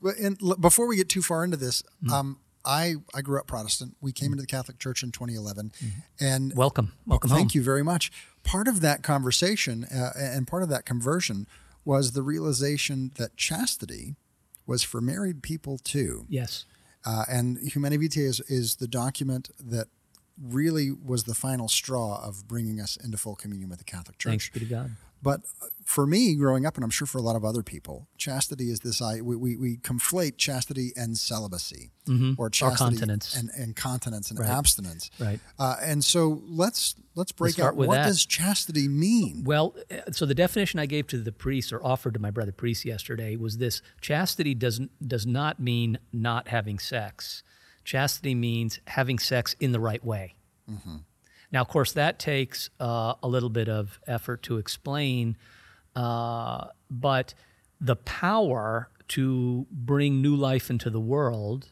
And 0.02 0.38
before 0.60 0.86
we 0.86 0.96
get 0.96 1.08
too 1.08 1.22
far 1.22 1.44
into 1.44 1.56
this, 1.56 1.82
mm. 2.04 2.12
um, 2.12 2.38
I 2.64 2.96
I 3.14 3.22
grew 3.22 3.38
up 3.38 3.46
Protestant. 3.46 3.96
We 4.00 4.12
came 4.12 4.32
into 4.32 4.42
the 4.42 4.46
Catholic 4.46 4.78
Church 4.78 5.02
in 5.02 5.10
2011, 5.10 5.72
mm. 5.82 5.90
and 6.20 6.54
welcome, 6.54 6.92
welcome. 7.06 7.30
Thank 7.30 7.52
home. 7.52 7.58
you 7.58 7.62
very 7.62 7.82
much. 7.82 8.12
Part 8.44 8.68
of 8.68 8.80
that 8.80 9.02
conversation 9.02 9.84
uh, 9.84 10.12
and 10.16 10.46
part 10.46 10.62
of 10.62 10.68
that 10.68 10.84
conversion 10.84 11.46
was 11.84 12.12
the 12.12 12.22
realization 12.22 13.12
that 13.16 13.36
chastity 13.36 14.14
was 14.66 14.82
for 14.82 15.00
married 15.00 15.42
people 15.42 15.78
too. 15.78 16.26
Yes. 16.28 16.66
Uh, 17.04 17.24
and 17.28 17.58
Humanae 17.58 17.96
Vitae 17.96 18.20
is, 18.20 18.40
is 18.40 18.76
the 18.76 18.86
document 18.86 19.50
that 19.58 19.88
really 20.40 20.90
was 20.90 21.24
the 21.24 21.34
final 21.34 21.68
straw 21.68 22.22
of 22.22 22.46
bringing 22.46 22.80
us 22.80 22.96
into 22.96 23.16
full 23.16 23.34
communion 23.34 23.70
with 23.70 23.78
the 23.78 23.84
Catholic 23.84 24.18
Church. 24.18 24.30
Thanks 24.30 24.50
be 24.50 24.60
to 24.60 24.66
God. 24.66 24.90
But 25.20 25.40
for 25.84 26.06
me, 26.06 26.34
growing 26.36 26.64
up, 26.64 26.76
and 26.76 26.84
I'm 26.84 26.90
sure 26.90 27.06
for 27.06 27.18
a 27.18 27.22
lot 27.22 27.34
of 27.34 27.44
other 27.44 27.62
people, 27.62 28.06
chastity 28.16 28.70
is 28.70 28.80
this. 28.80 29.02
I 29.02 29.20
we, 29.20 29.34
we, 29.36 29.56
we 29.56 29.76
conflate 29.78 30.36
chastity 30.36 30.92
and 30.96 31.18
celibacy, 31.18 31.90
or 32.36 32.48
chastity 32.50 32.96
continence. 32.98 33.34
and, 33.36 33.50
and 33.56 33.74
continence 33.74 34.30
and 34.30 34.38
Right. 34.38 34.48
abstinence. 34.48 35.10
Right. 35.18 35.40
Uh, 35.58 35.76
and 35.82 36.04
so 36.04 36.40
let's 36.46 36.94
let's 37.16 37.32
break 37.32 37.58
out 37.58 37.74
what 37.76 37.90
that. 37.90 38.06
does 38.06 38.24
chastity 38.24 38.86
mean? 38.86 39.42
Well, 39.44 39.74
uh, 39.90 40.12
so 40.12 40.24
the 40.24 40.34
definition 40.36 40.78
I 40.78 40.86
gave 40.86 41.06
to 41.08 41.18
the 41.18 41.32
priest 41.32 41.72
or 41.72 41.84
offered 41.84 42.14
to 42.14 42.20
my 42.20 42.30
brother 42.30 42.52
priest 42.52 42.84
yesterday 42.84 43.34
was 43.36 43.58
this: 43.58 43.82
chastity 44.00 44.54
doesn't 44.54 44.90
does 45.08 45.26
not 45.26 45.58
mean 45.58 45.98
not 46.12 46.48
having 46.48 46.78
sex. 46.78 47.42
Chastity 47.84 48.34
means 48.34 48.80
having 48.86 49.18
sex 49.18 49.56
in 49.58 49.72
the 49.72 49.80
right 49.80 50.04
way. 50.04 50.34
Now, 51.50 51.62
of 51.62 51.68
course, 51.68 51.92
that 51.92 52.18
takes 52.18 52.70
uh, 52.78 53.14
a 53.22 53.28
little 53.28 53.48
bit 53.48 53.68
of 53.68 54.00
effort 54.06 54.42
to 54.44 54.58
explain, 54.58 55.36
uh, 55.96 56.66
but 56.90 57.34
the 57.80 57.96
power 57.96 58.90
to 59.08 59.66
bring 59.70 60.20
new 60.20 60.36
life 60.36 60.68
into 60.68 60.90
the 60.90 61.00
world 61.00 61.70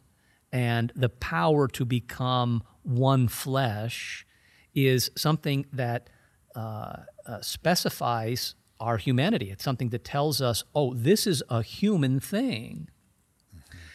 and 0.52 0.92
the 0.97 1.11
power 1.11 1.68
to 1.68 1.85
become 1.85 2.62
one 2.83 3.28
flesh 3.28 4.26
is 4.75 5.11
something 5.16 5.66
that 5.73 6.09
uh, 6.54 6.97
uh, 7.26 7.40
specifies 7.40 8.54
our 8.80 8.97
humanity. 8.97 9.50
It's 9.50 9.64
something 9.64 9.90
that 9.90 10.04
tells 10.04 10.40
us, 10.40 10.64
oh, 10.75 10.95
this 10.95 11.26
is 11.26 11.42
a 11.49 11.62
human 11.62 12.21
thing. 12.21 12.88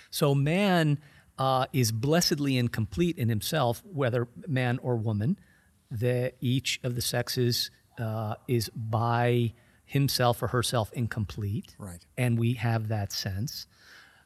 So 0.10 0.36
man 0.36 1.00
uh, 1.38 1.66
is 1.72 1.92
blessedly 1.92 2.58
incomplete 2.58 3.18
in 3.18 3.30
himself, 3.30 3.82
whether 3.86 4.28
man 4.48 4.80
or 4.84 4.96
woman. 4.96 5.40
The, 5.92 6.34
each 6.40 6.80
of 6.84 6.96
the 6.96 7.02
sexes 7.02 7.70
uh, 8.00 8.36
is 8.48 8.70
by 8.70 9.54
himself 9.86 10.42
or 10.42 10.48
herself 10.48 10.92
incomplete. 10.94 11.76
Right. 11.78 12.06
And 12.18 12.40
we 12.40 12.54
have 12.54 12.88
that 12.88 13.12
sense. 13.12 13.68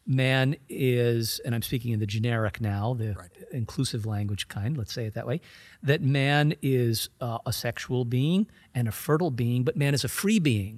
Man 0.07 0.55
is, 0.69 1.41
and 1.43 1.55
I'm 1.55 1.63
speaking 1.63 1.91
in 1.91 1.99
the 1.99 2.05
generic 2.05 2.61
now, 2.61 2.93
the 2.93 3.15
inclusive 3.51 4.05
language 4.05 4.47
kind, 4.47 4.77
let's 4.77 4.93
say 4.93 5.05
it 5.05 5.15
that 5.15 5.25
way, 5.25 5.41
that 5.81 6.03
man 6.03 6.53
is 6.61 7.09
uh, 7.19 7.39
a 7.47 7.51
sexual 7.51 8.05
being 8.05 8.45
and 8.75 8.87
a 8.87 8.91
fertile 8.91 9.31
being, 9.31 9.63
but 9.63 9.75
man 9.75 9.95
is 9.95 10.03
a 10.03 10.07
free 10.07 10.37
being, 10.37 10.77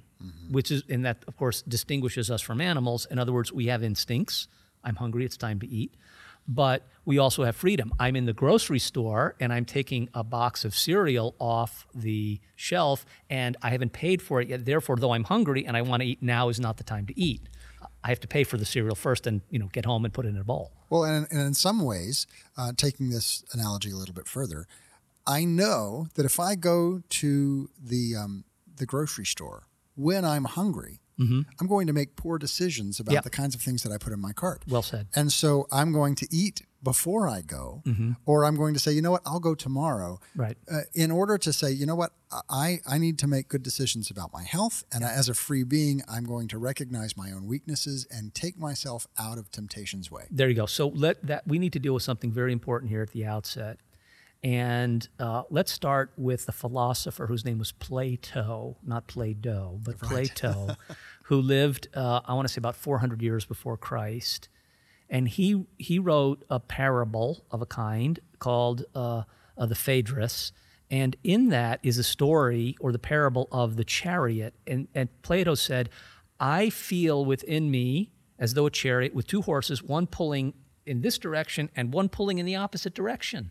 which 0.50 0.70
is, 0.70 0.82
and 0.88 1.04
that, 1.04 1.22
of 1.28 1.36
course, 1.36 1.60
distinguishes 1.60 2.30
us 2.30 2.40
from 2.40 2.60
animals. 2.62 3.06
In 3.10 3.18
other 3.18 3.32
words, 3.32 3.52
we 3.52 3.66
have 3.66 3.82
instincts. 3.82 4.48
I'm 4.82 4.96
hungry, 4.96 5.26
it's 5.26 5.36
time 5.36 5.60
to 5.60 5.68
eat. 5.68 5.94
But 6.48 6.88
we 7.08 7.16
also 7.16 7.44
have 7.44 7.56
freedom. 7.56 7.90
I'm 7.98 8.16
in 8.16 8.26
the 8.26 8.34
grocery 8.34 8.78
store 8.78 9.34
and 9.40 9.50
I'm 9.50 9.64
taking 9.64 10.10
a 10.12 10.22
box 10.22 10.62
of 10.66 10.74
cereal 10.74 11.34
off 11.38 11.86
the 11.94 12.38
shelf 12.54 13.06
and 13.30 13.56
I 13.62 13.70
haven't 13.70 13.94
paid 13.94 14.20
for 14.20 14.42
it 14.42 14.48
yet. 14.48 14.66
Therefore, 14.66 14.96
though 14.96 15.12
I'm 15.12 15.24
hungry 15.24 15.64
and 15.64 15.74
I 15.74 15.80
want 15.80 16.02
to 16.02 16.06
eat, 16.06 16.22
now 16.22 16.50
is 16.50 16.60
not 16.60 16.76
the 16.76 16.84
time 16.84 17.06
to 17.06 17.18
eat. 17.18 17.48
I 18.04 18.08
have 18.10 18.20
to 18.20 18.28
pay 18.28 18.44
for 18.44 18.58
the 18.58 18.66
cereal 18.66 18.94
first 18.94 19.26
and 19.26 19.40
you 19.48 19.58
know 19.58 19.68
get 19.72 19.86
home 19.86 20.04
and 20.04 20.12
put 20.12 20.26
it 20.26 20.28
in 20.28 20.36
a 20.36 20.44
bowl. 20.44 20.70
Well, 20.90 21.04
and, 21.04 21.26
and 21.30 21.40
in 21.40 21.54
some 21.54 21.82
ways, 21.82 22.26
uh, 22.58 22.72
taking 22.76 23.08
this 23.08 23.42
analogy 23.54 23.90
a 23.90 23.96
little 23.96 24.14
bit 24.14 24.28
further, 24.28 24.66
I 25.26 25.46
know 25.46 26.08
that 26.14 26.26
if 26.26 26.38
I 26.38 26.56
go 26.56 27.00
to 27.08 27.70
the 27.82 28.16
um, 28.16 28.44
the 28.76 28.84
grocery 28.84 29.24
store 29.24 29.62
when 29.94 30.26
I'm 30.26 30.44
hungry, 30.44 31.00
I'm 31.58 31.66
going 31.66 31.86
to 31.86 31.92
make 31.92 32.16
poor 32.16 32.38
decisions 32.38 33.00
about 33.00 33.14
Mm-hmm. 33.14 33.24
The 33.24 33.30
kinds 33.30 33.54
of 33.54 33.60
things 33.62 33.82
that 33.82 33.92
I 33.92 33.98
put 33.98 34.12
in 34.12 34.20
my 34.20 34.32
cart. 34.32 34.62
Well 34.68 34.82
said. 34.82 35.08
And 35.14 35.32
so 35.32 35.66
I'm 35.72 35.92
going 35.92 36.14
to 36.16 36.28
eat 36.30 36.62
before 36.82 37.28
I 37.28 37.40
go, 37.40 37.82
Mm-hmm. 37.86 38.12
or 38.24 38.44
I'm 38.44 38.56
going 38.56 38.74
to 38.74 38.80
say, 38.80 38.92
you 38.92 39.02
know 39.02 39.10
what, 39.10 39.22
I'll 39.26 39.40
go 39.40 39.54
tomorrow. 39.54 40.20
Right. 40.36 40.56
Uh, 40.70 40.80
in 40.94 41.10
order 41.10 41.36
to 41.38 41.52
say, 41.52 41.70
you 41.72 41.86
know 41.86 41.96
what, 41.96 42.12
I, 42.48 42.80
I 42.86 42.98
need 42.98 43.18
to 43.20 43.26
make 43.26 43.48
good 43.48 43.62
decisions 43.62 44.10
about 44.10 44.32
my 44.32 44.42
health. 44.44 44.84
And 44.92 45.02
as 45.02 45.28
a 45.28 45.34
free 45.34 45.64
being, 45.64 46.02
I'm 46.08 46.24
going 46.24 46.46
to 46.48 46.58
recognize 46.58 47.16
my 47.16 47.32
own 47.32 47.46
weaknesses 47.46 48.06
and 48.10 48.34
take 48.34 48.58
myself 48.58 49.06
out 49.18 49.38
of 49.38 49.50
temptation's 49.50 50.10
way. 50.10 50.24
There 50.30 50.48
you 50.48 50.54
go. 50.54 50.66
So 50.66 50.88
let 50.88 51.26
that 51.26 51.46
we 51.48 51.58
need 51.58 51.72
to 51.72 51.78
deal 51.80 51.94
with 51.94 52.02
something 52.04 52.30
very 52.30 52.52
important 52.52 52.90
here 52.90 53.02
at 53.02 53.10
the 53.10 53.24
outset. 53.26 53.78
And 54.44 55.08
uh, 55.18 55.42
let's 55.50 55.72
start 55.72 56.12
with 56.16 56.46
the 56.46 56.52
philosopher 56.52 57.26
whose 57.26 57.44
name 57.44 57.58
was 57.58 57.72
Plato, 57.72 58.76
not 58.86 59.08
Play-Doh, 59.08 59.80
but 59.82 59.98
Plato, 59.98 60.76
who 61.24 61.40
lived, 61.40 61.88
uh, 61.94 62.20
I 62.24 62.34
want 62.34 62.46
to 62.46 62.54
say, 62.54 62.58
about 62.60 62.76
400 62.76 63.20
years 63.20 63.44
before 63.44 63.76
Christ. 63.76 64.48
And 65.10 65.28
he, 65.28 65.66
he 65.78 65.98
wrote 65.98 66.44
a 66.50 66.60
parable 66.60 67.44
of 67.50 67.62
a 67.62 67.66
kind 67.66 68.20
called 68.38 68.84
uh, 68.94 69.22
uh, 69.56 69.66
the 69.66 69.74
Phaedrus. 69.74 70.52
And 70.90 71.16
in 71.22 71.48
that 71.48 71.80
is 71.82 71.98
a 71.98 72.04
story 72.04 72.76
or 72.80 72.92
the 72.92 72.98
parable 72.98 73.48
of 73.50 73.76
the 73.76 73.84
chariot. 73.84 74.54
And, 74.66 74.88
and 74.94 75.08
Plato 75.22 75.54
said, 75.54 75.90
I 76.40 76.70
feel 76.70 77.24
within 77.24 77.70
me 77.70 78.10
as 78.38 78.54
though 78.54 78.66
a 78.66 78.70
chariot 78.70 79.14
with 79.14 79.26
two 79.26 79.42
horses, 79.42 79.82
one 79.82 80.06
pulling 80.06 80.54
in 80.86 81.00
this 81.02 81.18
direction 81.18 81.70
and 81.76 81.92
one 81.92 82.08
pulling 82.08 82.38
in 82.38 82.46
the 82.46 82.56
opposite 82.56 82.94
direction. 82.94 83.50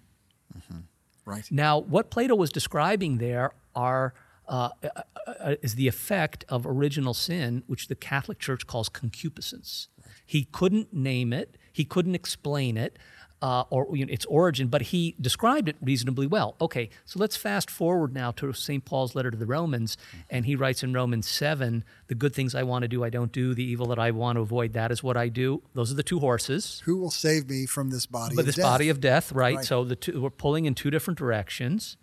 Right. 1.25 1.45
Now, 1.51 1.79
what 1.79 2.09
Plato 2.09 2.35
was 2.35 2.51
describing 2.51 3.17
there 3.17 3.51
are 3.75 4.13
uh, 4.47 4.69
uh, 4.83 5.01
uh, 5.27 5.55
is 5.61 5.75
the 5.75 5.87
effect 5.87 6.45
of 6.49 6.65
original 6.65 7.13
sin, 7.13 7.63
which 7.67 7.87
the 7.87 7.95
Catholic 7.95 8.39
Church 8.39 8.65
calls 8.67 8.89
concupiscence. 8.89 9.89
He 10.25 10.45
couldn't 10.45 10.93
name 10.93 11.33
it, 11.33 11.57
he 11.71 11.85
couldn't 11.85 12.15
explain 12.15 12.77
it, 12.77 12.97
uh, 13.41 13.63
or 13.69 13.95
you 13.95 14.05
know, 14.05 14.11
its 14.11 14.25
origin, 14.25 14.67
but 14.67 14.81
he 14.83 15.15
described 15.21 15.69
it 15.69 15.75
reasonably 15.81 16.25
well. 16.25 16.55
Okay, 16.59 16.89
so 17.05 17.19
let's 17.19 17.35
fast 17.35 17.69
forward 17.69 18.13
now 18.13 18.31
to 18.31 18.51
St. 18.53 18.83
Paul's 18.83 19.15
letter 19.15 19.29
to 19.29 19.37
the 19.37 19.45
Romans, 19.45 19.95
and 20.29 20.45
he 20.45 20.55
writes 20.55 20.81
in 20.81 20.91
Romans 20.93 21.27
7 21.29 21.83
the 22.07 22.15
good 22.15 22.33
things 22.33 22.55
I 22.55 22.63
want 22.63 22.81
to 22.83 22.87
do, 22.87 23.03
I 23.03 23.09
don't 23.09 23.31
do, 23.31 23.53
the 23.53 23.63
evil 23.63 23.87
that 23.87 23.99
I 23.99 24.11
want 24.11 24.37
to 24.37 24.41
avoid, 24.41 24.73
that 24.73 24.91
is 24.91 25.03
what 25.03 25.17
I 25.17 25.29
do. 25.29 25.61
Those 25.73 25.91
are 25.91 25.95
the 25.95 26.03
two 26.03 26.19
horses. 26.19 26.81
Who 26.85 26.97
will 26.97 27.11
save 27.11 27.47
me 27.49 27.65
from 27.65 27.89
this 27.91 28.05
body 28.05 28.35
But 28.35 28.41
of 28.41 28.45
this 28.47 28.55
death? 28.55 28.63
body 28.63 28.89
of 28.89 28.99
death, 28.99 29.31
right? 29.31 29.57
Right. 29.57 29.65
So 29.65 29.83
the 29.83 29.95
two, 29.95 30.19
we're 30.21 30.29
pulling 30.29 30.65
in 30.65 30.73
two 30.73 30.89
different 30.89 31.19
directions. 31.19 31.97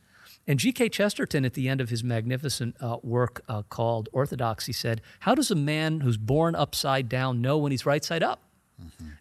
And 0.46 0.58
G.K. 0.58 0.90
Chesterton, 0.90 1.44
at 1.44 1.54
the 1.54 1.68
end 1.68 1.80
of 1.80 1.88
his 1.88 2.04
magnificent 2.04 2.76
uh, 2.80 2.98
work 3.02 3.42
uh, 3.48 3.62
called 3.62 4.08
Orthodoxy, 4.12 4.72
said, 4.72 5.00
How 5.20 5.34
does 5.34 5.50
a 5.50 5.54
man 5.54 6.00
who's 6.00 6.16
born 6.18 6.54
upside 6.54 7.08
down 7.08 7.40
know 7.40 7.56
when 7.58 7.72
he's 7.72 7.86
right 7.86 8.04
side 8.04 8.22
up? 8.22 8.40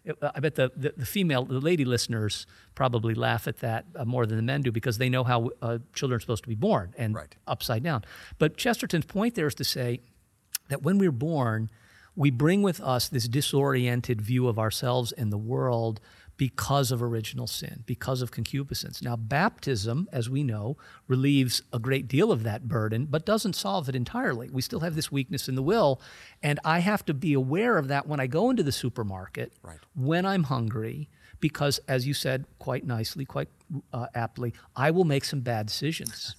It- 0.04 0.18
I 0.22 0.40
bet 0.40 0.56
the, 0.56 0.70
the, 0.76 0.92
the 0.96 1.06
female, 1.06 1.44
the 1.44 1.60
lady 1.60 1.84
listeners 1.86 2.46
probably 2.74 3.14
laugh 3.14 3.46
at 3.48 3.58
that 3.58 3.86
uh, 3.96 4.04
more 4.04 4.26
than 4.26 4.36
the 4.36 4.42
men 4.42 4.60
do 4.62 4.70
because 4.72 4.98
they 4.98 5.08
know 5.08 5.24
how 5.24 5.50
uh, 5.62 5.78
children 5.94 6.16
are 6.16 6.20
supposed 6.20 6.42
to 6.42 6.48
be 6.48 6.54
born 6.56 6.92
and 6.98 7.14
Right. 7.14 7.34
upside 7.46 7.82
down. 7.82 8.04
But 8.38 8.56
Chesterton's 8.58 9.06
point 9.06 9.34
there 9.34 9.46
is 9.46 9.54
to 9.54 9.64
say 9.64 10.00
that 10.68 10.82
when 10.82 10.98
we're 10.98 11.12
born, 11.12 11.70
we 12.16 12.30
bring 12.30 12.62
with 12.62 12.80
us 12.80 13.08
this 13.08 13.28
disoriented 13.28 14.20
view 14.20 14.46
of 14.48 14.58
ourselves 14.58 15.12
and 15.12 15.32
the 15.32 15.38
world 15.38 16.00
because 16.36 16.90
of 16.90 17.02
original 17.02 17.46
sin, 17.46 17.84
because 17.86 18.20
of 18.22 18.30
concupiscence. 18.30 19.00
Now, 19.02 19.16
baptism, 19.16 20.08
as 20.12 20.28
we 20.28 20.42
know, 20.42 20.76
relieves 21.06 21.62
a 21.72 21.78
great 21.78 22.08
deal 22.08 22.32
of 22.32 22.42
that 22.42 22.66
burden, 22.68 23.06
but 23.06 23.24
doesn't 23.24 23.54
solve 23.54 23.88
it 23.88 23.94
entirely. 23.94 24.50
We 24.50 24.62
still 24.62 24.80
have 24.80 24.94
this 24.96 25.12
weakness 25.12 25.48
in 25.48 25.54
the 25.54 25.62
will, 25.62 26.00
and 26.42 26.58
I 26.64 26.80
have 26.80 27.04
to 27.06 27.14
be 27.14 27.32
aware 27.34 27.78
of 27.78 27.88
that 27.88 28.06
when 28.08 28.18
I 28.20 28.26
go 28.26 28.50
into 28.50 28.62
the 28.62 28.72
supermarket, 28.72 29.52
Right. 29.62 29.78
when 29.94 30.26
I'm 30.26 30.44
hungry, 30.44 31.08
because, 31.40 31.78
as 31.86 32.06
you 32.06 32.14
said 32.14 32.46
quite 32.58 32.86
nicely, 32.86 33.24
quite 33.24 33.48
uh, 33.92 34.06
aptly, 34.14 34.54
I 34.74 34.90
will 34.90 35.04
make 35.04 35.24
some 35.24 35.40
bad 35.40 35.66
decisions. 35.66 36.36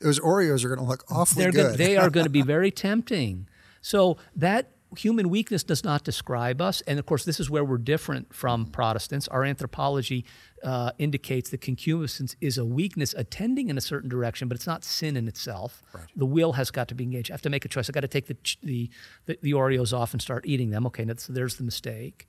Those 0.00 0.18
Oreos 0.20 0.64
are 0.64 0.68
going 0.68 0.80
to 0.80 0.84
look 0.86 1.04
awfully 1.10 1.42
They're 1.44 1.52
good. 1.52 1.62
Gonna, 1.64 1.76
they 1.76 1.96
are 1.96 2.10
going 2.10 2.24
to 2.24 2.30
be 2.30 2.42
very 2.56 2.70
tempting. 2.70 3.48
So 3.80 4.16
that 4.36 4.70
human 4.94 5.28
weakness 5.28 5.62
does 5.62 5.84
not 5.84 6.04
describe 6.04 6.60
us, 6.60 6.80
and 6.82 6.98
of 6.98 7.06
course, 7.06 7.24
this 7.24 7.40
is 7.40 7.48
where 7.50 7.64
we're 7.64 7.78
different 7.78 8.34
from 8.34 8.66
Protestants. 8.66 9.28
Our 9.28 9.44
anthropology 9.44 10.24
uh, 10.62 10.92
indicates 10.98 11.50
that 11.50 11.60
concupiscence 11.60 12.36
is 12.40 12.58
a 12.58 12.64
weakness 12.64 13.14
attending 13.16 13.68
in 13.68 13.78
a 13.78 13.80
certain 13.80 14.08
direction, 14.08 14.48
but 14.48 14.56
it's 14.56 14.66
not 14.66 14.84
sin 14.84 15.16
in 15.16 15.28
itself. 15.28 15.82
The 16.16 16.26
will 16.26 16.52
has 16.52 16.70
got 16.70 16.88
to 16.88 16.94
be 16.94 17.04
engaged. 17.04 17.30
I 17.30 17.34
have 17.34 17.42
to 17.42 17.50
make 17.50 17.64
a 17.64 17.68
choice. 17.68 17.88
I 17.88 17.92
got 17.92 18.00
to 18.00 18.08
take 18.08 18.26
the, 18.26 18.36
the 18.62 18.90
the 19.26 19.38
the 19.42 19.52
Oreos 19.52 19.92
off 19.96 20.12
and 20.12 20.22
start 20.22 20.46
eating 20.46 20.70
them. 20.70 20.86
Okay, 20.86 21.04
that's, 21.04 21.26
there's 21.26 21.56
the 21.56 21.64
mistake. 21.64 22.26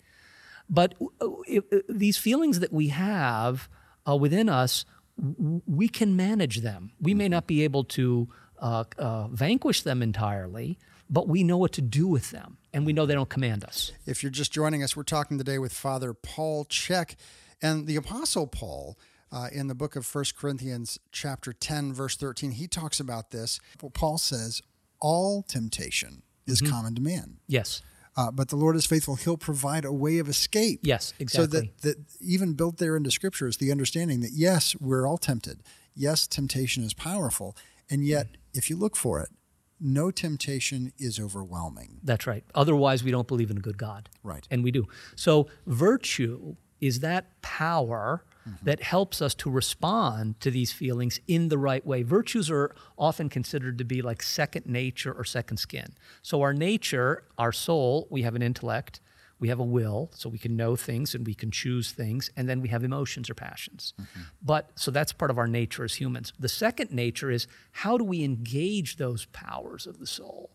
But 0.69 0.95
uh, 1.21 1.27
uh, 1.27 1.79
these 1.87 2.17
feelings 2.17 2.59
that 2.59 2.73
we 2.73 2.87
have 2.89 3.69
uh, 4.07 4.15
within 4.15 4.49
us, 4.49 4.85
w- 5.19 5.61
we 5.67 5.87
can 5.87 6.15
manage 6.15 6.61
them. 6.61 6.91
We 6.99 7.13
may 7.13 7.29
not 7.29 7.47
be 7.47 7.63
able 7.63 7.83
to 7.83 8.27
uh, 8.59 8.83
uh, 8.97 9.27
vanquish 9.27 9.83
them 9.83 10.01
entirely, 10.01 10.77
but 11.09 11.27
we 11.27 11.43
know 11.43 11.57
what 11.57 11.71
to 11.73 11.81
do 11.81 12.07
with 12.07 12.31
them, 12.31 12.57
and 12.73 12.85
we 12.85 12.93
know 12.93 13.05
they 13.05 13.13
don't 13.13 13.29
command 13.29 13.63
us. 13.63 13.91
If 14.05 14.23
you're 14.23 14.31
just 14.31 14.51
joining 14.51 14.83
us, 14.83 14.95
we're 14.95 15.03
talking 15.03 15.37
today 15.37 15.59
with 15.59 15.73
Father 15.73 16.13
Paul 16.13 16.65
Check 16.65 17.15
and 17.61 17.87
the 17.87 17.95
Apostle 17.95 18.47
Paul. 18.47 18.97
Uh, 19.31 19.47
in 19.51 19.67
the 19.67 19.75
book 19.75 19.95
of 19.97 20.15
1 20.15 20.25
Corinthians, 20.37 20.97
chapter 21.11 21.51
10, 21.51 21.91
verse 21.93 22.15
13, 22.15 22.51
he 22.51 22.67
talks 22.67 22.99
about 22.99 23.31
this. 23.31 23.59
Paul 23.93 24.17
says, 24.17 24.61
All 25.01 25.41
temptation 25.41 26.21
is 26.45 26.61
common 26.61 26.95
to 26.95 27.01
man. 27.01 27.37
Yes. 27.47 27.81
Uh, 28.15 28.31
but 28.31 28.47
the 28.47 28.55
Lord 28.55 28.77
is 28.77 28.85
faithful; 28.85 29.15
He'll 29.15 29.35
provide 29.35 29.83
a 29.83 29.91
way 29.91 30.19
of 30.19 30.29
escape. 30.29 30.79
Yes, 30.83 31.07
So 31.17 31.43
exactly. 31.43 31.73
that 31.81 31.81
that 31.81 31.97
even 32.21 32.53
built 32.53 32.77
there 32.77 32.95
into 32.95 33.11
Scripture 33.11 33.47
is 33.47 33.57
the 33.57 33.71
understanding 33.71 34.21
that 34.21 34.31
yes, 34.31 34.75
we're 34.79 35.05
all 35.05 35.17
tempted. 35.17 35.61
Yes, 35.93 36.27
temptation 36.27 36.83
is 36.83 36.93
powerful, 36.93 37.57
and 37.89 38.05
yet 38.05 38.27
if 38.53 38.69
you 38.69 38.77
look 38.77 38.95
for 38.95 39.19
it, 39.19 39.29
no 39.79 40.11
temptation 40.11 40.93
is 40.97 41.19
overwhelming. 41.19 41.99
That's 42.03 42.25
right. 42.25 42.43
Otherwise, 42.53 43.03
we 43.03 43.11
don't 43.11 43.27
believe 43.27 43.51
in 43.51 43.57
a 43.57 43.61
good 43.61 43.77
God. 43.77 44.09
Right. 44.23 44.47
And 44.49 44.63
we 44.63 44.71
do. 44.71 44.87
So, 45.15 45.47
virtue 45.65 46.55
is 46.81 46.99
that 46.99 47.41
power 47.41 48.23
mm-hmm. 48.47 48.65
that 48.65 48.81
helps 48.81 49.21
us 49.21 49.33
to 49.35 49.49
respond 49.49 50.39
to 50.41 50.51
these 50.51 50.71
feelings 50.71 51.19
in 51.27 51.49
the 51.49 51.57
right 51.57 51.85
way. 51.85 52.03
Virtues 52.03 52.49
are 52.49 52.75
often 52.97 53.29
considered 53.29 53.77
to 53.77 53.85
be 53.85 54.01
like 54.01 54.21
second 54.21 54.65
nature 54.65 55.11
or 55.11 55.23
second 55.23 55.57
skin. 55.57 55.93
So, 56.21 56.41
our 56.41 56.53
nature, 56.53 57.23
our 57.37 57.51
soul, 57.51 58.07
we 58.09 58.21
have 58.21 58.35
an 58.35 58.41
intellect, 58.41 59.01
we 59.45 59.49
have 59.49 59.59
a 59.59 59.63
will, 59.63 60.09
so 60.15 60.27
we 60.27 60.39
can 60.39 60.55
know 60.55 60.75
things 60.75 61.13
and 61.13 61.23
we 61.23 61.35
can 61.35 61.51
choose 61.51 61.91
things, 61.91 62.31
and 62.35 62.49
then 62.49 62.61
we 62.61 62.69
have 62.69 62.83
emotions 62.83 63.29
or 63.29 63.35
passions. 63.35 63.93
Mm-hmm. 64.01 64.21
But 64.41 64.71
so 64.73 64.89
that's 64.89 65.13
part 65.13 65.29
of 65.29 65.37
our 65.37 65.45
nature 65.45 65.83
as 65.83 65.93
humans. 65.93 66.33
The 66.39 66.49
second 66.49 66.91
nature 66.91 67.29
is 67.29 67.45
how 67.71 67.95
do 67.95 68.03
we 68.03 68.23
engage 68.23 68.97
those 68.97 69.25
powers 69.25 69.85
of 69.85 69.99
the 69.99 70.07
soul? 70.07 70.49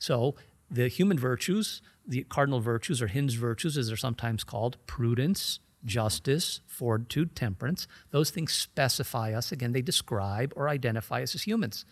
So 0.00 0.34
the 0.68 0.88
human 0.88 1.16
virtues, 1.16 1.80
the 2.04 2.24
cardinal 2.24 2.58
virtues 2.58 3.00
or 3.00 3.06
hinge 3.06 3.38
virtues, 3.38 3.78
as 3.78 3.86
they're 3.86 3.96
sometimes 3.96 4.42
called, 4.42 4.78
prudence, 4.88 5.60
justice, 5.84 6.58
fortitude, 6.66 7.36
temperance, 7.36 7.86
those 8.10 8.30
things 8.30 8.52
specify 8.52 9.32
us. 9.32 9.52
Again, 9.52 9.70
they 9.70 9.82
describe 9.82 10.52
or 10.56 10.68
identify 10.68 11.22
us 11.22 11.36
as 11.36 11.44
humans. 11.44 11.84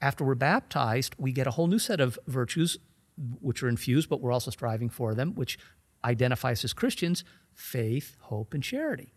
After 0.00 0.22
we're 0.22 0.36
baptized, 0.36 1.16
we 1.18 1.32
get 1.32 1.48
a 1.48 1.52
whole 1.52 1.66
new 1.66 1.80
set 1.80 1.98
of 2.00 2.20
virtues 2.28 2.78
which 3.40 3.62
are 3.62 3.68
infused, 3.68 4.08
but 4.08 4.20
we're 4.20 4.32
also 4.32 4.50
striving 4.50 4.88
for 4.88 5.14
them, 5.14 5.34
which 5.34 5.58
identifies 6.04 6.64
as 6.64 6.72
Christians 6.72 7.24
faith, 7.54 8.16
hope, 8.20 8.54
and 8.54 8.62
charity. 8.62 9.12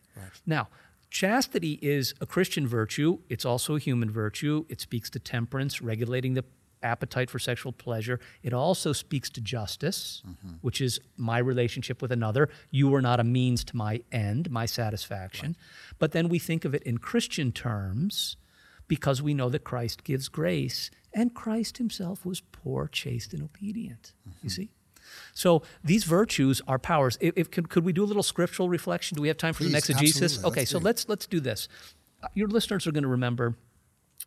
Now, 0.45 0.67
chastity 1.09 1.79
is 1.81 2.13
a 2.19 2.25
Christian 2.25 2.67
virtue, 2.67 3.19
it's 3.29 3.45
also 3.45 3.75
a 3.75 3.79
human 3.79 4.11
virtue. 4.11 4.65
It 4.69 4.81
speaks 4.81 5.09
to 5.11 5.19
temperance, 5.19 5.81
regulating 5.81 6.33
the 6.33 6.43
appetite 6.83 7.29
for 7.29 7.39
sexual 7.39 7.71
pleasure. 7.71 8.19
It 8.43 8.53
also 8.53 8.93
speaks 8.93 9.29
to 9.31 9.41
justice, 9.41 10.21
mm-hmm. 10.25 10.55
which 10.61 10.79
is 10.79 10.99
my 11.17 11.39
relationship 11.39 12.01
with 12.01 12.11
another. 12.11 12.49
You 12.69 12.93
are 12.95 13.01
not 13.01 13.19
a 13.19 13.23
means 13.23 13.63
to 13.65 13.75
my 13.75 14.01
end, 14.11 14.51
my 14.51 14.65
satisfaction. 14.65 15.57
But 15.97 16.11
then 16.11 16.29
we 16.29 16.39
think 16.39 16.63
of 16.63 16.75
it 16.75 16.83
in 16.83 16.99
Christian 16.99 17.51
terms 17.51 18.37
because 18.87 19.21
we 19.21 19.33
know 19.33 19.49
that 19.49 19.63
Christ 19.63 20.03
gives 20.03 20.29
grace 20.29 20.91
and 21.15 21.33
Christ 21.33 21.79
himself 21.79 22.25
was 22.25 22.41
poor, 22.41 22.87
chaste, 22.87 23.33
and 23.33 23.41
obedient. 23.41 24.13
You 24.43 24.49
see? 24.49 24.69
So 25.33 25.63
these 25.83 26.03
virtues 26.03 26.61
are 26.67 26.77
powers. 26.77 27.17
If, 27.21 27.33
if- 27.37 27.49
could, 27.49 27.69
could 27.69 27.85
we 27.85 27.93
do 27.93 28.03
a 28.03 28.05
little 28.05 28.23
scriptural 28.23 28.69
reflection? 28.69 29.15
Do 29.15 29.21
we 29.21 29.29
have 29.29 29.37
time 29.37 29.53
for 29.53 29.63
Please, 29.63 29.71
the 29.71 29.77
exegesis? 29.77 30.21
absolutely. 30.21 30.51
Okay, 30.51 30.61
Let's 30.61 30.71
so 30.71 30.77
let's 30.79 31.09
let's 31.09 31.25
do 31.27 31.39
this. 31.39 31.67
Uh, 32.21 32.27
Your 32.35 32.47
listeners 32.47 32.85
are 32.85 32.91
going 32.91 33.03
to 33.03 33.09
remember 33.09 33.55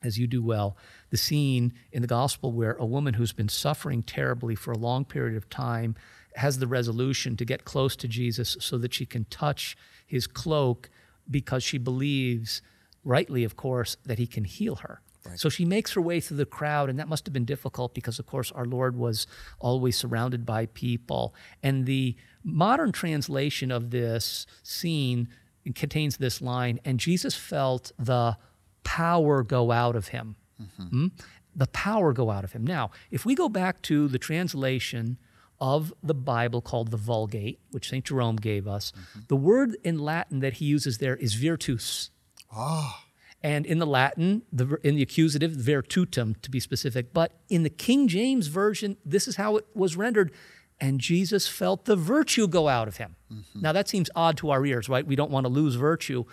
as 0.02 0.16
you 0.18 0.26
do 0.28 0.40
well, 0.42 0.76
the 1.10 1.16
scene 1.16 1.72
in 1.90 2.02
the 2.02 2.08
gospel 2.08 2.52
where 2.52 2.74
a 2.74 2.86
woman 2.86 3.14
who's 3.14 3.32
been 3.32 3.48
suffering 3.48 4.02
terribly 4.02 4.54
for 4.54 4.70
a 4.70 4.78
long 4.78 5.04
period 5.04 5.36
of 5.36 5.48
time 5.50 5.96
has 6.36 6.60
the 6.60 6.68
resolution 6.68 7.36
to 7.36 7.44
get 7.44 7.64
close 7.64 7.96
to 7.96 8.06
Jesus 8.06 8.56
so 8.60 8.78
that 8.78 8.94
she 8.94 9.04
can 9.04 9.24
touch 9.24 9.76
his 10.06 10.28
cloak 10.28 10.88
because 11.28 11.64
she 11.64 11.78
believes, 11.78 12.62
rightly, 13.02 13.42
of 13.42 13.56
course, 13.56 13.96
that 14.06 14.18
he 14.18 14.26
can 14.28 14.44
heal 14.44 14.76
her. 14.76 15.00
So 15.36 15.48
she 15.48 15.64
makes 15.64 15.92
her 15.92 16.00
way 16.00 16.20
through 16.20 16.38
the 16.38 16.46
crowd, 16.46 16.88
and 16.88 16.98
that 16.98 17.08
must 17.08 17.26
have 17.26 17.32
been 17.32 17.44
difficult 17.44 17.94
because, 17.94 18.18
of 18.18 18.26
course, 18.26 18.52
our 18.52 18.64
Lord 18.64 18.96
was 18.96 19.26
always 19.58 19.96
surrounded 19.96 20.46
by 20.46 20.66
people. 20.66 21.34
And 21.62 21.86
the 21.86 22.16
modern 22.42 22.92
translation 22.92 23.70
of 23.70 23.90
this 23.90 24.46
scene 24.62 25.28
contains 25.74 26.16
this 26.16 26.40
line, 26.40 26.80
and 26.84 26.98
Jesus 26.98 27.34
felt 27.34 27.92
the 27.98 28.36
power 28.84 29.42
go 29.42 29.70
out 29.70 29.96
of 29.96 30.08
him. 30.08 30.36
Mm-hmm. 30.60 30.82
Hmm? 30.88 31.06
The 31.54 31.66
power 31.66 32.12
go 32.12 32.30
out 32.30 32.44
of 32.44 32.52
him. 32.52 32.64
Now, 32.64 32.90
if 33.10 33.26
we 33.26 33.34
go 33.34 33.48
back 33.48 33.82
to 33.82 34.08
the 34.08 34.18
translation 34.18 35.18
of 35.60 35.92
the 36.02 36.14
Bible 36.14 36.60
called 36.60 36.90
the 36.90 36.96
Vulgate, 36.96 37.58
which 37.70 37.88
St. 37.90 38.04
Jerome 38.04 38.36
gave 38.36 38.68
us, 38.68 38.92
mm-hmm. 38.92 39.20
the 39.28 39.36
word 39.36 39.76
in 39.82 39.98
Latin 39.98 40.40
that 40.40 40.54
he 40.54 40.64
uses 40.64 40.98
there 40.98 41.16
is 41.16 41.34
virtus. 41.34 42.10
Ah. 42.52 43.04
And 43.42 43.66
in 43.66 43.78
the 43.78 43.86
Latin, 43.86 44.42
the, 44.52 44.78
in 44.82 44.96
the 44.96 45.02
accusative, 45.02 45.52
virtutum 45.52 46.40
to 46.42 46.50
be 46.50 46.58
specific. 46.58 47.12
But 47.12 47.32
in 47.48 47.62
the 47.62 47.70
King 47.70 48.08
James 48.08 48.48
Version, 48.48 48.96
this 49.04 49.28
is 49.28 49.36
how 49.36 49.56
it 49.56 49.66
was 49.74 49.96
rendered. 49.96 50.32
And 50.80 51.00
Jesus 51.00 51.46
felt 51.48 51.84
the 51.84 51.96
virtue 51.96 52.48
go 52.48 52.68
out 52.68 52.88
of 52.88 52.96
him. 52.96 53.16
Mm-hmm. 53.32 53.60
Now, 53.60 53.72
that 53.72 53.88
seems 53.88 54.10
odd 54.14 54.36
to 54.38 54.50
our 54.50 54.64
ears, 54.64 54.88
right? 54.88 55.06
We 55.06 55.16
don't 55.16 55.30
want 55.30 55.44
to 55.44 55.52
lose 55.52 55.76
virtue. 55.76 56.24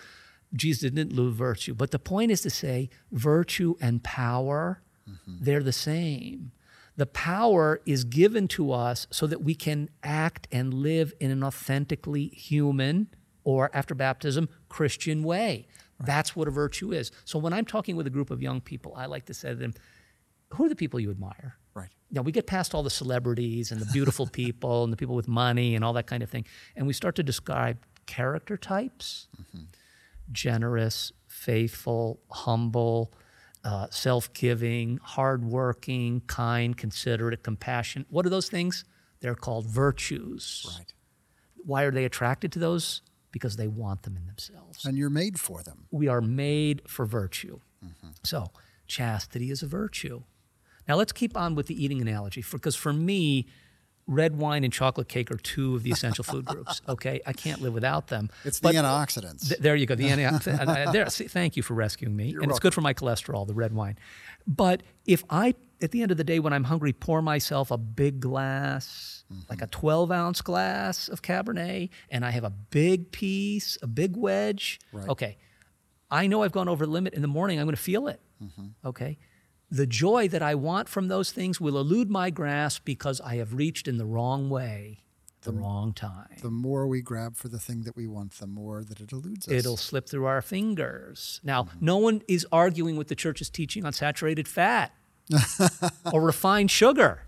Jesus 0.54 0.92
didn't 0.92 1.14
lose 1.14 1.36
virtue. 1.36 1.74
But 1.74 1.92
the 1.92 2.00
point 2.00 2.32
is 2.32 2.42
to 2.42 2.50
say 2.50 2.90
virtue 3.12 3.76
and 3.82 4.04
power, 4.04 4.82
mm-hmm. 5.10 5.44
they're 5.44 5.64
the 5.64 5.72
same. 5.72 6.52
The 6.98 7.06
power 7.06 7.82
is 7.86 8.04
given 8.04 8.48
to 8.50 8.72
us 8.72 9.06
so 9.12 9.28
that 9.28 9.44
we 9.44 9.54
can 9.54 9.90
act 10.02 10.48
and 10.52 10.74
live 10.74 11.14
in 11.20 11.30
an 11.30 11.44
authentically 11.44 12.28
human 12.30 13.10
or, 13.44 13.70
after 13.74 13.94
baptism, 13.94 14.50
Christian 14.70 15.24
way. 15.24 15.68
That's 16.00 16.36
what 16.36 16.48
a 16.48 16.52
virtue 16.52 16.92
is. 16.92 17.12
So 17.24 17.40
when 17.40 17.54
I'm 17.54 17.66
talking 17.66 17.96
with 17.96 18.08
a 18.08 18.10
group 18.10 18.30
of 18.30 18.42
young 18.42 18.62
people, 18.62 18.94
I 18.96 19.06
like 19.06 19.26
to 19.26 19.34
say 19.34 19.50
to 19.50 19.56
them, 19.56 19.74
Who 20.54 20.66
are 20.66 20.70
the 20.70 20.76
people 20.76 21.00
you 21.00 21.10
admire? 21.10 21.58
Right. 21.74 21.90
Now 22.12 22.22
we 22.22 22.32
get 22.32 22.48
past 22.48 22.74
all 22.76 22.84
the 22.84 22.90
celebrities 22.90 23.72
and 23.72 23.82
the 23.82 23.86
beautiful 23.86 24.28
people 24.32 24.84
and 24.84 24.92
the 24.92 24.98
people 24.98 25.16
with 25.16 25.28
money 25.28 25.76
and 25.76 25.84
all 25.84 25.94
that 25.94 26.08
kind 26.08 26.24
of 26.24 26.30
thing, 26.30 26.46
and 26.76 26.88
we 26.88 26.94
start 26.94 27.16
to 27.16 27.24
describe 27.24 27.78
character 28.06 28.58
types 28.58 29.28
generous, 30.32 31.12
faithful, 31.28 32.20
humble, 32.32 33.14
uh, 33.64 33.88
self 33.90 34.32
giving, 34.34 35.00
hardworking, 35.02 36.22
kind, 36.28 36.78
considerate, 36.78 37.44
compassionate. 37.44 38.08
What 38.10 38.26
are 38.26 38.30
those 38.30 38.50
things? 38.50 38.86
They're 39.22 39.36
called 39.36 39.66
virtues. 39.66 40.66
Right. 40.78 40.94
Why 41.64 41.84
are 41.84 41.92
they 41.92 42.06
attracted 42.06 42.52
to 42.54 42.60
those? 42.60 43.02
Because 43.36 43.58
they 43.58 43.68
want 43.68 44.04
them 44.04 44.16
in 44.16 44.26
themselves. 44.28 44.86
And 44.86 44.98
you're 44.98 45.10
made 45.10 45.42
for 45.42 45.62
them. 45.62 45.88
We 45.92 46.08
are 46.08 46.22
made 46.22 46.82
for 46.88 47.06
virtue. 47.06 47.60
So, 48.24 48.52
chastity 48.88 49.52
is 49.52 49.62
a 49.62 49.68
virtue. 49.68 50.24
Now, 50.88 50.96
let's 50.96 51.12
keep 51.12 51.36
on 51.36 51.54
with 51.54 51.68
the 51.68 51.76
eating 51.84 52.02
analogy 52.02 52.46
because 52.50 52.78
for 52.78 52.94
me, 52.94 53.46
red 54.08 54.38
wine 54.38 54.64
and 54.64 54.72
chocolate 54.72 55.10
cake 55.10 55.32
are 55.32 55.38
two 55.38 55.76
of 55.76 55.84
the 55.84 55.92
essential 55.92 56.24
food 56.24 56.46
groups. 56.46 56.80
Okay, 56.88 57.20
I 57.26 57.34
can't 57.34 57.62
live 57.62 57.74
without 57.74 58.08
them. 58.08 58.30
It's 58.46 58.62
the 58.62 58.70
antioxidants. 58.70 59.50
Th- 59.50 59.60
there 59.60 59.76
you 59.76 59.86
go. 59.86 59.96
The 59.96 60.08
antioxidant. 60.16 60.94
there, 60.94 61.10
see, 61.10 61.28
thank 61.28 61.58
you 61.58 61.64
for 61.64 61.74
rescuing 61.74 62.16
me. 62.16 62.30
You're 62.30 62.42
and 62.44 62.52
it's 62.52 62.60
good 62.62 62.74
for 62.74 62.82
my 62.82 62.94
cholesterol, 62.94 63.46
the 63.46 63.54
red 63.54 63.74
wine. 63.74 63.98
But 64.48 64.82
if 65.06 65.24
I, 65.30 65.56
at 65.82 65.92
the 65.92 66.02
end 66.02 66.12
of 66.12 66.18
the 66.18 66.24
day, 66.24 66.40
when 66.40 66.54
I'm 66.54 66.66
hungry, 66.66 66.94
pour 66.94 67.22
myself 67.22 67.72
a 67.72 67.78
big 67.78 68.20
glass, 68.20 69.24
like 69.50 69.62
a 69.62 69.66
mm-hmm. 69.66 69.80
12 69.80 70.12
ounce 70.12 70.42
glass 70.42 71.08
of 71.08 71.22
Cabernet, 71.22 71.90
and 72.10 72.26
I 72.26 72.32
have 72.32 72.44
a 72.44 72.50
big 72.50 73.12
piece, 73.12 73.78
a 73.82 73.88
big 73.88 74.16
wedge, 74.16 74.80
Right. 74.92 75.10
okay, 75.10 75.38
I 76.10 76.28
know 76.28 76.44
I've 76.44 76.52
gone 76.52 76.70
over 76.70 76.86
the 76.86 76.92
limit. 76.92 77.14
In 77.14 77.22
the 77.22 77.28
morning, 77.28 77.60
I'm 77.60 77.66
going 77.66 77.76
to 77.76 77.82
feel 77.82 78.08
it. 78.08 78.22
Mm-hmm. 78.42 78.68
Okay. 78.86 79.18
The 79.72 79.88
joy 79.88 80.28
that 80.28 80.42
I 80.44 80.56
want 80.56 80.88
from 80.88 81.08
those 81.08 81.32
things 81.32 81.60
will 81.60 81.78
elude 81.78 82.10
my 82.10 82.30
grasp 82.30 82.86
because 82.86 83.20
I 83.20 83.38
have 83.38 83.56
reached 83.56 83.88
in 83.88 83.98
the 83.98 84.06
wrong 84.06 84.50
way, 84.50 85.00
the 85.42 85.52
wrong 85.52 85.92
time. 85.92 86.38
the 86.42 86.52
more 86.52 86.88
we 86.88 87.02
grab 87.02 87.36
for 87.36 87.48
the 87.48 87.60
thing 87.60 87.82
that 87.82 87.96
we 87.96 88.06
want, 88.08 88.34
the 88.34 88.48
more 88.48 88.84
that 88.84 89.00
it 89.00 89.12
eludes 89.12 89.48
us. 89.48 89.54
It'll 89.54 89.78
slip 89.78 90.08
through 90.08 90.26
our 90.26 90.42
fingers. 90.42 91.42
Now, 91.44 91.64
mm-hmm. 91.64 91.86
no 91.86 91.98
one 91.98 92.22
is 92.28 92.46
arguing 92.52 92.96
with 92.96 93.08
the 93.08 93.16
church's 93.16 93.50
teaching 93.50 93.86
on 93.86 93.94
saturated 93.94 94.48
fat 94.48 94.94
or 96.14 96.22
refined 96.22 96.72
sugar. 96.72 97.22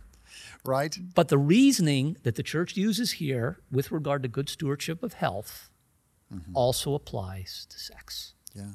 right. 0.65 0.97
But 1.15 1.29
the 1.29 1.38
reasoning 1.38 2.17
that 2.23 2.36
the 2.36 2.43
church 2.43 2.75
uses 2.77 3.13
here 3.13 3.57
with 3.71 3.91
regard 3.91 4.23
to 4.23 4.29
good 4.29 4.49
stewardship 4.49 5.03
of 5.03 5.13
health 5.13 5.69
also 6.53 6.93
applies 6.93 7.65
to 7.69 7.79
sex. 7.79 8.33
Yeah. 8.53 8.71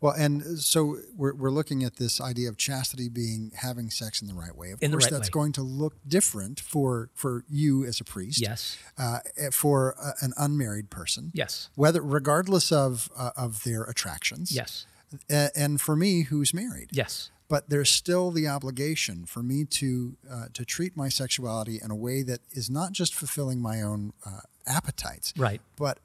Well, 0.00 0.12
and 0.16 0.60
so 0.60 0.98
we're, 1.16 1.34
we're 1.34 1.50
looking 1.50 1.82
at 1.82 1.96
this 1.96 2.20
idea 2.20 2.48
of 2.48 2.56
chastity 2.56 3.08
being 3.08 3.50
having 3.56 3.90
sex 3.90 4.22
in 4.22 4.28
the 4.28 4.34
right 4.34 4.54
way. 4.56 4.70
Of 4.70 4.80
In 4.80 4.92
the 4.92 4.96
course, 4.96 5.06
right 5.06 5.12
that's 5.12 5.28
way. 5.28 5.32
going 5.32 5.52
to 5.52 5.62
look 5.62 5.94
different 6.06 6.60
for 6.60 7.10
for 7.14 7.44
you 7.50 7.84
as 7.84 8.00
a 8.00 8.04
priest. 8.04 8.40
Yes. 8.40 8.78
Uh, 8.96 9.18
for 9.50 9.96
a, 10.00 10.24
an 10.24 10.34
unmarried 10.36 10.88
person. 10.88 11.32
Yes. 11.34 11.68
Whether 11.74 12.00
regardless 12.00 12.70
of 12.70 13.10
uh, 13.16 13.30
of 13.36 13.64
their 13.64 13.82
attractions. 13.82 14.52
Yes. 14.52 14.86
A- 15.28 15.50
and 15.56 15.80
for 15.80 15.96
me, 15.96 16.22
who's 16.22 16.54
married. 16.54 16.90
Yes. 16.92 17.30
But 17.48 17.70
there's 17.70 17.90
still 17.90 18.30
the 18.30 18.46
obligation 18.46 19.24
for 19.24 19.42
me 19.42 19.64
to 19.64 20.16
uh, 20.30 20.44
to 20.52 20.64
treat 20.64 20.96
my 20.96 21.08
sexuality 21.08 21.80
in 21.82 21.90
a 21.90 21.96
way 21.96 22.22
that 22.22 22.40
is 22.52 22.68
not 22.68 22.92
just 22.92 23.14
fulfilling 23.14 23.60
my 23.60 23.80
own 23.82 24.12
uh, 24.26 24.40
appetites, 24.66 25.32
Right. 25.36 25.60
but 25.76 25.98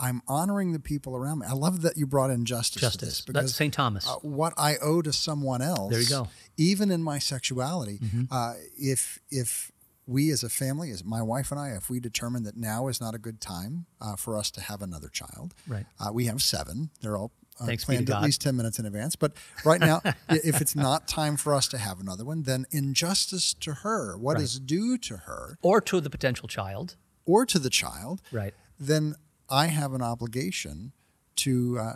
I'm 0.00 0.20
honoring 0.28 0.72
the 0.72 0.78
people 0.80 1.14
around 1.16 1.38
me. 1.40 1.46
I 1.48 1.52
love 1.54 1.82
that 1.82 1.96
you 1.96 2.06
brought 2.06 2.30
in 2.30 2.44
justice. 2.44 2.80
Justice. 2.82 3.08
this 3.08 3.18
That's 3.20 3.24
because 3.26 3.54
St. 3.54 3.72
Thomas. 3.72 4.06
uh, 4.08 4.14
what 4.16 4.52
I 4.58 4.76
owe 4.82 5.00
to 5.02 5.12
someone 5.12 5.62
else. 5.62 5.90
There 5.90 6.00
you 6.00 6.08
go. 6.08 6.22
Mm-hmm. 6.22 6.32
Even 6.58 6.90
in 6.90 7.02
my 7.02 7.18
sexuality, 7.18 8.00
uh, 8.30 8.54
if 8.78 9.18
if 9.30 9.72
we 10.06 10.30
as 10.30 10.42
a 10.44 10.48
family, 10.48 10.90
as 10.92 11.04
my 11.04 11.20
wife 11.20 11.50
and 11.50 11.58
I, 11.60 11.70
if 11.70 11.90
we 11.90 11.98
determine 12.00 12.44
that 12.44 12.56
now 12.56 12.88
is 12.88 13.00
not 13.00 13.14
a 13.14 13.18
good 13.18 13.40
time 13.40 13.86
uh, 14.00 14.16
for 14.16 14.36
us 14.38 14.50
to 14.52 14.60
have 14.60 14.80
another 14.80 15.08
child, 15.08 15.52
Right. 15.66 15.84
Uh, 15.98 16.10
we 16.12 16.26
have 16.26 16.40
seven. 16.42 16.90
They're 17.00 17.16
all 17.16 17.32
uh, 17.60 17.66
Thanks 17.66 17.84
planned 17.84 18.10
at 18.10 18.22
least 18.22 18.40
10 18.42 18.56
minutes 18.56 18.78
in 18.78 18.86
advance. 18.86 19.16
But 19.16 19.32
right 19.64 19.80
now, 19.80 20.02
if 20.28 20.60
it's 20.60 20.74
not 20.76 21.08
time 21.08 21.36
for 21.36 21.54
us 21.54 21.68
to 21.68 21.78
have 21.78 22.00
another 22.00 22.24
one, 22.24 22.42
then 22.42 22.66
injustice 22.70 23.54
to 23.60 23.72
her, 23.74 24.16
what 24.18 24.40
is 24.40 24.58
due 24.60 24.98
to 24.98 25.16
her 25.18 25.58
Or 25.62 25.80
to 25.82 26.00
the 26.00 26.10
potential 26.10 26.48
child. 26.48 26.96
or 27.24 27.46
to 27.46 27.58
the 27.58 27.70
child, 27.70 28.20
Right. 28.32 28.54
then 28.78 29.14
I 29.48 29.66
have 29.66 29.92
an 29.92 30.02
obligation 30.02 30.92
to 31.36 31.78
uh, 31.78 31.92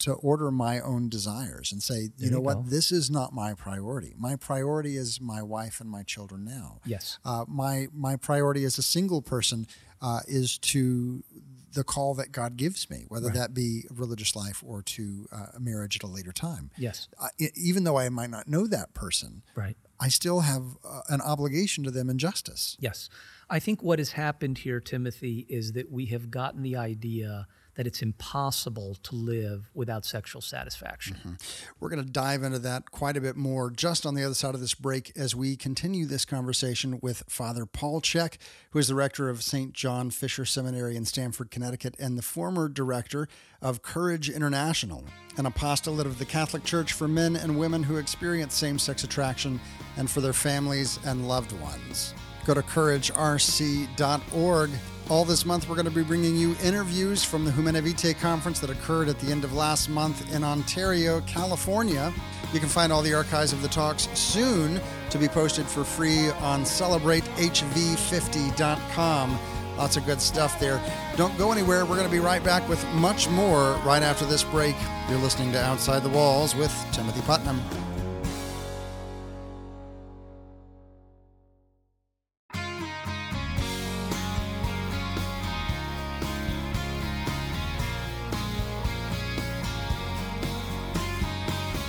to 0.00 0.12
order 0.12 0.52
my 0.52 0.78
own 0.78 1.08
desires 1.08 1.72
and 1.72 1.82
say, 1.82 2.10
you 2.18 2.30
know 2.30 2.36
you 2.36 2.40
what, 2.42 2.54
go. 2.54 2.62
this 2.68 2.92
is 2.92 3.10
not 3.10 3.32
my 3.32 3.52
priority. 3.54 4.14
My 4.16 4.36
priority 4.36 4.96
is 4.96 5.20
my 5.20 5.42
wife 5.42 5.80
and 5.80 5.90
my 5.90 6.04
children 6.04 6.44
now. 6.44 6.78
Yes. 6.86 7.18
Uh, 7.24 7.44
my 7.48 7.88
my 7.92 8.14
priority 8.14 8.62
as 8.64 8.78
a 8.78 8.82
single 8.82 9.22
person 9.22 9.66
uh, 10.00 10.20
is 10.28 10.56
to 10.58 11.24
the 11.72 11.84
call 11.84 12.14
that 12.14 12.32
God 12.32 12.56
gives 12.56 12.88
me, 12.88 13.04
whether 13.08 13.28
that 13.30 13.52
be 13.54 13.84
a 13.90 13.94
religious 13.94 14.34
life 14.34 14.62
or 14.66 14.82
to 14.82 15.26
uh, 15.30 15.46
a 15.56 15.60
marriage 15.60 15.96
at 15.96 16.02
a 16.02 16.06
later 16.06 16.32
time. 16.32 16.70
Yes. 16.78 17.08
E- 17.38 17.48
even 17.54 17.84
though 17.84 17.98
I 17.98 18.08
might 18.08 18.30
not 18.30 18.48
know 18.48 18.66
that 18.66 18.94
person, 18.94 19.42
Right. 19.54 19.76
I 20.00 20.08
still 20.08 20.40
have 20.40 20.62
uh, 20.84 21.00
an 21.08 21.20
obligation 21.20 21.82
to 21.84 21.90
them 21.90 22.08
in 22.08 22.18
justice. 22.18 22.76
Yes. 22.80 23.08
I 23.50 23.58
think 23.58 23.82
what 23.82 23.98
has 23.98 24.12
happened 24.12 24.58
here, 24.58 24.80
Timothy, 24.80 25.44
is 25.48 25.72
that 25.72 25.90
we 25.90 26.06
have 26.06 26.30
gotten 26.30 26.62
the 26.62 26.76
idea 26.76 27.46
that 27.78 27.86
it's 27.86 28.02
impossible 28.02 28.96
to 29.04 29.14
live 29.14 29.70
without 29.72 30.04
sexual 30.04 30.42
satisfaction. 30.42 31.14
Mm-hmm. 31.14 31.34
We're 31.78 31.90
going 31.90 32.04
to 32.04 32.10
dive 32.10 32.42
into 32.42 32.58
that 32.58 32.90
quite 32.90 33.16
a 33.16 33.20
bit 33.20 33.36
more 33.36 33.70
just 33.70 34.04
on 34.04 34.16
the 34.16 34.24
other 34.24 34.34
side 34.34 34.56
of 34.56 34.60
this 34.60 34.74
break 34.74 35.12
as 35.16 35.36
we 35.36 35.54
continue 35.54 36.04
this 36.04 36.24
conversation 36.24 36.98
with 37.00 37.22
Father 37.28 37.66
Paul 37.66 38.00
Check, 38.00 38.38
who 38.72 38.80
is 38.80 38.88
the 38.88 38.96
rector 38.96 39.28
of 39.28 39.44
St. 39.44 39.74
John 39.74 40.10
Fisher 40.10 40.44
Seminary 40.44 40.96
in 40.96 41.04
Stamford, 41.04 41.52
Connecticut, 41.52 41.94
and 42.00 42.18
the 42.18 42.22
former 42.22 42.68
director 42.68 43.28
of 43.62 43.80
Courage 43.80 44.28
International, 44.28 45.04
an 45.36 45.46
apostolate 45.46 46.08
of 46.08 46.18
the 46.18 46.24
Catholic 46.24 46.64
Church 46.64 46.94
for 46.94 47.06
men 47.06 47.36
and 47.36 47.60
women 47.60 47.84
who 47.84 47.98
experience 47.98 48.56
same 48.56 48.80
sex 48.80 49.04
attraction 49.04 49.60
and 49.96 50.10
for 50.10 50.20
their 50.20 50.32
families 50.32 50.98
and 51.04 51.28
loved 51.28 51.52
ones. 51.52 52.12
Go 52.48 52.54
to 52.54 52.62
couragerc.org. 52.62 54.70
All 55.10 55.24
this 55.26 55.44
month, 55.44 55.68
we're 55.68 55.74
going 55.74 55.84
to 55.84 55.90
be 55.90 56.02
bringing 56.02 56.34
you 56.34 56.56
interviews 56.64 57.22
from 57.22 57.44
the 57.44 57.52
Humanae 57.52 57.82
Vitae 57.82 58.14
conference 58.14 58.58
that 58.60 58.70
occurred 58.70 59.10
at 59.10 59.20
the 59.20 59.30
end 59.30 59.44
of 59.44 59.52
last 59.52 59.90
month 59.90 60.34
in 60.34 60.42
Ontario, 60.42 61.20
California. 61.26 62.10
You 62.54 62.60
can 62.60 62.70
find 62.70 62.90
all 62.90 63.02
the 63.02 63.12
archives 63.12 63.52
of 63.52 63.60
the 63.60 63.68
talks 63.68 64.08
soon 64.18 64.80
to 65.10 65.18
be 65.18 65.28
posted 65.28 65.66
for 65.66 65.84
free 65.84 66.30
on 66.40 66.62
celebratehv50.com. 66.62 69.38
Lots 69.76 69.98
of 69.98 70.06
good 70.06 70.22
stuff 70.22 70.58
there. 70.58 70.80
Don't 71.16 71.36
go 71.36 71.52
anywhere. 71.52 71.84
We're 71.84 71.96
going 71.96 72.08
to 72.08 72.10
be 72.10 72.18
right 72.18 72.42
back 72.42 72.66
with 72.66 72.82
much 72.94 73.28
more 73.28 73.74
right 73.84 74.02
after 74.02 74.24
this 74.24 74.42
break. 74.42 74.74
You're 75.10 75.18
listening 75.18 75.52
to 75.52 75.62
Outside 75.62 76.02
the 76.02 76.08
Walls 76.08 76.56
with 76.56 76.72
Timothy 76.92 77.20
Putnam. 77.26 77.60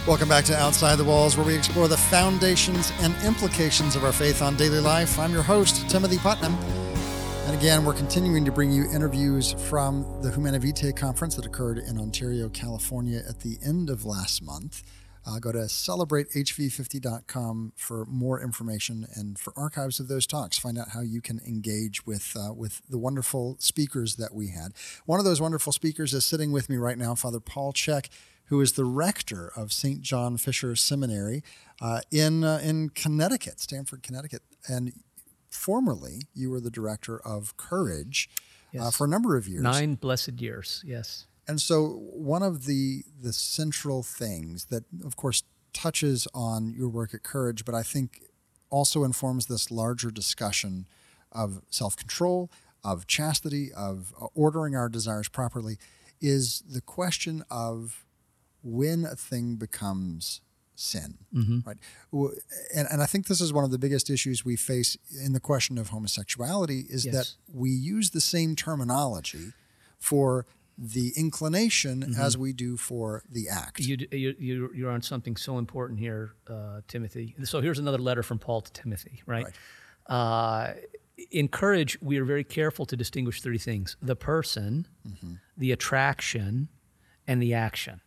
Welcome 0.09 0.27
back 0.27 0.43
to 0.45 0.57
Outside 0.57 0.95
the 0.95 1.03
Walls, 1.03 1.37
where 1.37 1.45
we 1.45 1.55
explore 1.55 1.87
the 1.87 1.95
foundations 1.95 2.91
and 3.01 3.13
implications 3.23 3.95
of 3.95 4.03
our 4.03 4.11
faith 4.11 4.41
on 4.41 4.55
daily 4.55 4.79
life. 4.79 5.19
I'm 5.19 5.31
your 5.31 5.43
host, 5.43 5.87
Timothy 5.87 6.17
Putnam. 6.17 6.55
And 7.45 7.55
again, 7.55 7.85
we're 7.85 7.93
continuing 7.93 8.43
to 8.43 8.51
bring 8.51 8.71
you 8.71 8.85
interviews 8.91 9.53
from 9.53 10.19
the 10.23 10.31
Humanae 10.31 10.57
Vitae 10.57 10.93
conference 10.93 11.35
that 11.35 11.45
occurred 11.45 11.77
in 11.77 11.99
Ontario, 11.99 12.49
California 12.49 13.21
at 13.29 13.41
the 13.41 13.59
end 13.63 13.91
of 13.91 14.03
last 14.03 14.41
month. 14.41 14.81
Uh, 15.27 15.37
go 15.37 15.51
to 15.51 15.59
celebratehv50.com 15.59 17.73
for 17.75 18.05
more 18.05 18.41
information 18.41 19.05
and 19.13 19.37
for 19.37 19.53
archives 19.55 19.99
of 19.99 20.07
those 20.07 20.25
talks. 20.25 20.57
Find 20.57 20.79
out 20.79 20.89
how 20.89 21.01
you 21.01 21.21
can 21.21 21.39
engage 21.45 22.07
with 22.07 22.35
uh, 22.35 22.51
with 22.51 22.81
the 22.89 22.97
wonderful 22.97 23.57
speakers 23.59 24.15
that 24.15 24.33
we 24.33 24.47
had. 24.47 24.73
One 25.05 25.19
of 25.19 25.25
those 25.25 25.39
wonderful 25.39 25.71
speakers 25.71 26.15
is 26.15 26.25
sitting 26.25 26.51
with 26.51 26.67
me 26.67 26.77
right 26.77 26.97
now, 26.97 27.13
Father 27.13 27.39
Paul 27.39 27.73
Check, 27.73 28.09
who 28.49 28.61
is 28.61 28.73
the 28.73 28.85
rector 28.85 29.51
of 29.55 29.71
St. 29.71 30.01
John 30.01 30.37
Fisher 30.37 30.75
Seminary 30.75 31.43
uh, 31.81 32.01
in 32.11 32.43
uh, 32.43 32.59
in 32.63 32.89
Connecticut, 32.89 33.59
Stamford, 33.59 34.03
Connecticut, 34.03 34.41
and 34.67 34.91
formerly 35.49 36.21
you 36.33 36.49
were 36.49 36.59
the 36.59 36.69
director 36.71 37.19
of 37.19 37.55
Courage 37.57 38.29
uh, 38.31 38.37
Yes. 38.71 38.95
for 38.97 39.05
a 39.05 39.07
number 39.07 39.35
of 39.35 39.47
years. 39.47 39.63
Nine 39.63 39.95
blessed 39.95 40.39
years. 40.41 40.83
Yes. 40.85 41.25
And 41.47 41.59
so 41.59 41.87
one 42.13 42.43
of 42.43 42.65
the 42.65 43.03
the 43.19 43.33
central 43.33 44.03
things 44.03 44.65
that 44.65 44.83
of 45.03 45.15
course 45.15 45.43
touches 45.73 46.27
on 46.33 46.73
your 46.73 46.89
work 46.89 47.13
at 47.13 47.23
Courage, 47.23 47.65
but 47.65 47.73
I 47.75 47.83
think 47.83 48.21
also 48.69 49.03
informs 49.03 49.47
this 49.47 49.71
larger 49.71 50.11
discussion 50.11 50.85
of 51.31 51.61
self-control, 51.69 52.51
of 52.83 53.07
chastity, 53.07 53.71
of 53.75 54.13
uh, 54.21 54.27
ordering 54.35 54.75
our 54.75 54.89
desires 54.89 55.27
properly 55.29 55.77
is 56.21 56.63
the 56.69 56.81
question 56.81 57.43
of 57.49 58.05
when 58.63 59.05
a 59.05 59.15
thing 59.15 59.55
becomes 59.55 60.41
sin, 60.75 61.17
right? 61.65 61.77
And, 62.73 62.87
and 62.91 63.01
I 63.01 63.05
think 63.05 63.27
this 63.27 63.41
is 63.41 63.51
one 63.51 63.63
of 63.65 63.71
the 63.71 63.77
biggest 63.77 64.09
issues 64.09 64.45
we 64.45 64.55
face 64.55 64.97
in 65.25 65.33
the 65.33 65.39
question 65.39 65.77
of 65.77 65.89
homosexuality 65.89 66.85
is 66.89 67.05
Yes. 67.05 67.13
that 67.13 67.35
we 67.53 67.69
use 67.69 68.11
the 68.11 68.21
same 68.21 68.55
terminology 68.55 69.51
for 69.97 70.45
the 70.77 71.11
inclination 71.17 72.15
as 72.17 72.37
we 72.37 72.53
do 72.53 72.77
for 72.77 73.23
the 73.29 73.49
act. 73.49 73.81
You, 73.81 73.97
you, 74.11 74.35
you- 74.39 74.71
you're 74.73 74.91
on 74.91 75.01
something 75.01 75.35
so 75.35 75.57
important 75.57 75.99
here, 75.99 76.31
uh, 76.49 76.79
Timothy. 76.87 77.35
So 77.43 77.59
here's 77.59 77.79
another 77.79 77.97
letter 77.97 78.23
from 78.23 78.39
Paul 78.39 78.61
to 78.61 78.71
Timothy, 78.71 79.21
right? 79.25 79.47
Uh, 80.07 80.73
in 81.31 81.49
courage, 81.49 81.97
we 82.01 82.17
are 82.17 82.23
very 82.23 82.45
careful 82.45 82.85
to 82.85 82.95
distinguish 82.95 83.41
three 83.41 83.57
things 83.57 83.97
the 84.01 84.15
person, 84.15 84.87
the 85.57 85.73
attraction, 85.73 86.69
and 87.27 87.41
the 87.41 87.53
action. 87.53 87.99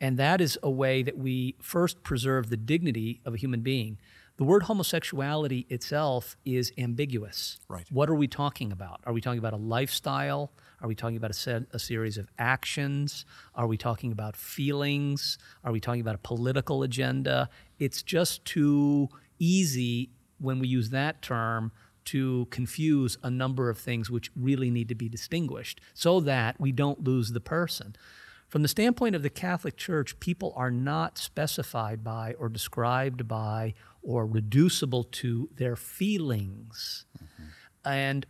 And 0.00 0.18
that 0.18 0.40
is 0.40 0.58
a 0.62 0.70
way 0.70 1.02
that 1.02 1.16
we 1.16 1.54
first 1.60 2.02
preserve 2.02 2.50
the 2.50 2.56
dignity 2.56 3.20
of 3.24 3.34
a 3.34 3.36
human 3.36 3.60
being. 3.60 3.98
The 4.36 4.44
word 4.44 4.64
homosexuality 4.64 5.66
itself 5.68 6.36
is 6.44 6.72
ambiguous. 6.76 7.60
Right. 7.68 7.86
What 7.90 8.08
are 8.08 8.14
we 8.14 8.26
talking 8.26 8.72
about? 8.72 9.00
Are 9.04 9.12
we 9.12 9.20
talking 9.20 9.38
about 9.38 9.52
a 9.52 9.58
lifestyle? 9.58 10.52
Are 10.80 10.88
we 10.88 10.96
talking 10.96 11.16
about 11.16 11.30
a, 11.30 11.34
set, 11.34 11.64
a 11.72 11.78
series 11.78 12.18
of 12.18 12.28
actions? 12.38 13.24
Are 13.54 13.68
we 13.68 13.76
talking 13.76 14.10
about 14.10 14.34
feelings? 14.34 15.38
Are 15.62 15.70
we 15.70 15.78
talking 15.78 16.00
about 16.00 16.16
a 16.16 16.18
political 16.18 16.82
agenda? 16.82 17.48
It's 17.78 18.02
just 18.02 18.44
too 18.44 19.08
easy 19.38 20.10
when 20.38 20.58
we 20.58 20.66
use 20.66 20.90
that 20.90 21.22
term 21.22 21.70
to 22.06 22.46
confuse 22.50 23.16
a 23.22 23.30
number 23.30 23.70
of 23.70 23.78
things 23.78 24.10
which 24.10 24.32
really 24.34 24.70
need 24.70 24.88
to 24.88 24.94
be 24.96 25.08
distinguished 25.08 25.80
so 25.94 26.18
that 26.20 26.60
we 26.60 26.72
don't 26.72 27.04
lose 27.04 27.30
the 27.30 27.40
person. 27.40 27.94
From 28.52 28.60
the 28.60 28.68
standpoint 28.68 29.14
of 29.14 29.22
the 29.22 29.30
Catholic 29.30 29.78
Church, 29.78 30.20
people 30.20 30.52
are 30.56 30.70
not 30.70 31.16
specified 31.16 32.04
by 32.04 32.34
or 32.38 32.50
described 32.50 33.26
by 33.26 33.72
or 34.02 34.26
reducible 34.26 35.04
to 35.04 35.48
their 35.56 35.74
feelings. 35.74 37.06
And 37.82 38.26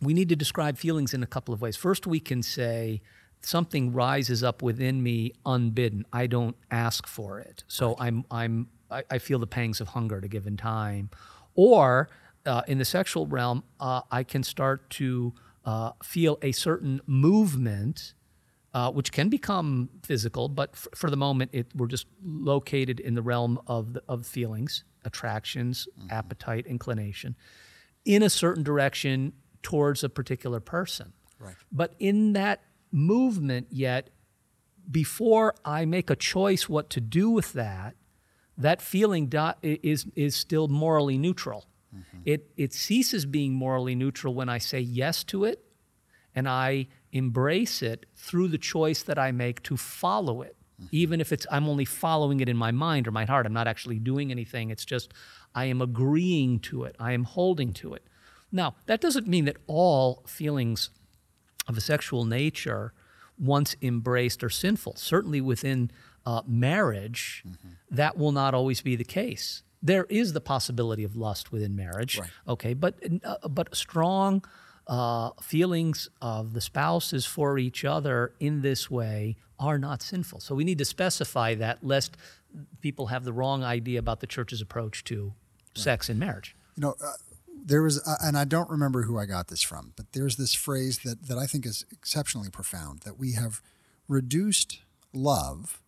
we 0.00 0.14
need 0.14 0.28
to 0.28 0.36
describe 0.36 0.78
feelings 0.78 1.12
in 1.12 1.24
a 1.24 1.26
couple 1.26 1.52
of 1.52 1.60
ways. 1.60 1.76
First, 1.76 2.06
we 2.06 2.20
can 2.20 2.40
say 2.40 3.02
something 3.40 3.92
rises 3.92 4.44
up 4.44 4.62
within 4.62 5.02
me 5.02 5.32
unbidden. 5.44 6.06
I 6.12 6.28
don't 6.28 6.54
ask 6.70 7.08
for 7.08 7.40
it. 7.40 7.64
So 7.66 7.96
I'm, 7.98 8.26
I'm, 8.30 8.68
I, 8.92 9.02
I 9.10 9.18
feel 9.18 9.40
the 9.40 9.48
pangs 9.48 9.80
of 9.80 9.88
hunger 9.88 10.18
at 10.18 10.24
a 10.24 10.28
given 10.28 10.56
time. 10.56 11.10
Or 11.56 12.08
uh, 12.46 12.62
in 12.68 12.78
the 12.78 12.84
sexual 12.84 13.26
realm, 13.26 13.64
uh, 13.80 14.02
I 14.08 14.22
can 14.22 14.44
start 14.44 14.88
to 14.90 15.34
uh, 15.64 15.90
feel 16.00 16.38
a 16.42 16.52
certain 16.52 17.00
movement 17.08 18.14
uh, 18.74 18.90
which 18.90 19.12
can 19.12 19.28
become 19.28 19.88
physical, 20.02 20.48
but 20.48 20.70
f- 20.72 20.88
for 20.94 21.10
the 21.10 21.16
moment, 21.16 21.50
it, 21.54 21.66
we're 21.74 21.86
just 21.86 22.06
located 22.22 23.00
in 23.00 23.14
the 23.14 23.22
realm 23.22 23.60
of, 23.66 23.94
the, 23.94 24.02
of 24.08 24.26
feelings, 24.26 24.84
attractions, 25.04 25.88
appetite, 26.10 26.66
inclination, 26.66 27.34
in 28.04 28.22
a 28.22 28.30
certain 28.30 28.62
direction 28.62 29.32
towards 29.62 30.04
a 30.04 30.08
particular 30.08 30.60
person. 30.60 31.12
Right. 31.38 31.54
But 31.72 31.94
in 31.98 32.34
that 32.34 32.62
movement, 32.92 33.68
yet, 33.70 34.10
before 34.90 35.54
I 35.64 35.84
make 35.84 36.10
a 36.10 36.16
choice 36.16 36.68
what 36.68 36.90
to 36.90 37.00
do 37.00 37.30
with 37.30 37.52
that, 37.54 37.94
that 38.56 38.82
feeling 38.82 39.32
is, 39.62 40.06
is 40.14 40.34
still 40.34 40.68
morally 40.68 41.16
neutral. 41.16 41.66
It, 42.24 42.50
it 42.56 42.74
ceases 42.74 43.24
being 43.24 43.54
morally 43.54 43.94
neutral 43.94 44.34
when 44.34 44.48
I 44.48 44.58
say 44.58 44.80
yes 44.80 45.24
to 45.24 45.44
it 45.44 45.64
and 46.34 46.48
I 46.48 46.88
embrace 47.18 47.82
it 47.82 48.06
through 48.16 48.48
the 48.48 48.58
choice 48.58 49.02
that 49.02 49.18
I 49.18 49.32
make 49.32 49.62
to 49.64 49.76
follow 49.76 50.40
it. 50.42 50.56
Even 50.92 51.20
if 51.20 51.32
it's 51.32 51.46
I'm 51.50 51.68
only 51.68 51.84
following 51.84 52.40
it 52.40 52.48
in 52.48 52.56
my 52.56 52.70
mind 52.70 53.08
or 53.08 53.10
my 53.10 53.24
heart, 53.24 53.46
I'm 53.46 53.52
not 53.52 53.66
actually 53.66 53.98
doing 53.98 54.30
anything. 54.30 54.70
It's 54.70 54.84
just 54.84 55.12
I 55.54 55.64
am 55.64 55.82
agreeing 55.82 56.60
to 56.60 56.84
it. 56.84 56.94
I 57.00 57.12
am 57.12 57.24
holding 57.24 57.72
to 57.74 57.94
it. 57.94 58.04
Now, 58.52 58.76
that 58.86 59.00
doesn't 59.00 59.26
mean 59.26 59.44
that 59.46 59.56
all 59.66 60.22
feelings 60.26 60.90
of 61.66 61.76
a 61.76 61.80
sexual 61.80 62.24
nature, 62.24 62.92
once 63.38 63.76
embraced, 63.82 64.42
are 64.44 64.50
sinful. 64.50 64.94
Certainly 64.96 65.40
within 65.40 65.90
uh, 66.24 66.42
marriage, 66.46 67.42
mm-hmm. 67.46 67.68
that 67.90 68.16
will 68.16 68.32
not 68.32 68.54
always 68.54 68.80
be 68.80 68.96
the 68.96 69.04
case. 69.04 69.62
There 69.82 70.04
is 70.04 70.32
the 70.32 70.40
possibility 70.40 71.04
of 71.04 71.16
lust 71.16 71.52
within 71.52 71.76
marriage, 71.76 72.18
right. 72.18 72.30
okay, 72.46 72.74
but 72.74 72.94
uh, 73.24 73.48
but 73.48 73.74
strong 73.76 74.44
uh, 74.88 75.30
feelings 75.42 76.08
of 76.22 76.54
the 76.54 76.60
spouses 76.60 77.26
for 77.26 77.58
each 77.58 77.84
other 77.84 78.32
in 78.40 78.62
this 78.62 78.90
way 78.90 79.36
are 79.58 79.78
not 79.78 80.02
sinful. 80.02 80.40
So 80.40 80.54
we 80.54 80.64
need 80.64 80.78
to 80.78 80.84
specify 80.84 81.54
that, 81.56 81.84
lest 81.84 82.16
people 82.80 83.08
have 83.08 83.24
the 83.24 83.32
wrong 83.32 83.62
idea 83.62 83.98
about 83.98 84.20
the 84.20 84.26
church's 84.26 84.60
approach 84.60 85.04
to 85.04 85.24
right. 85.26 85.32
sex 85.74 86.08
and 86.08 86.18
marriage. 86.18 86.56
You 86.76 86.82
know, 86.82 86.94
uh, 87.04 87.12
there 87.64 87.82
was, 87.82 88.00
uh, 88.06 88.16
and 88.22 88.38
I 88.38 88.44
don't 88.44 88.70
remember 88.70 89.02
who 89.02 89.18
I 89.18 89.26
got 89.26 89.48
this 89.48 89.62
from, 89.62 89.92
but 89.96 90.12
there's 90.12 90.36
this 90.36 90.54
phrase 90.54 91.00
that, 91.04 91.28
that 91.28 91.36
I 91.36 91.46
think 91.46 91.66
is 91.66 91.84
exceptionally 91.92 92.48
profound 92.50 93.00
that 93.00 93.18
we 93.18 93.32
have 93.32 93.60
reduced 94.06 94.80
love 95.12 95.82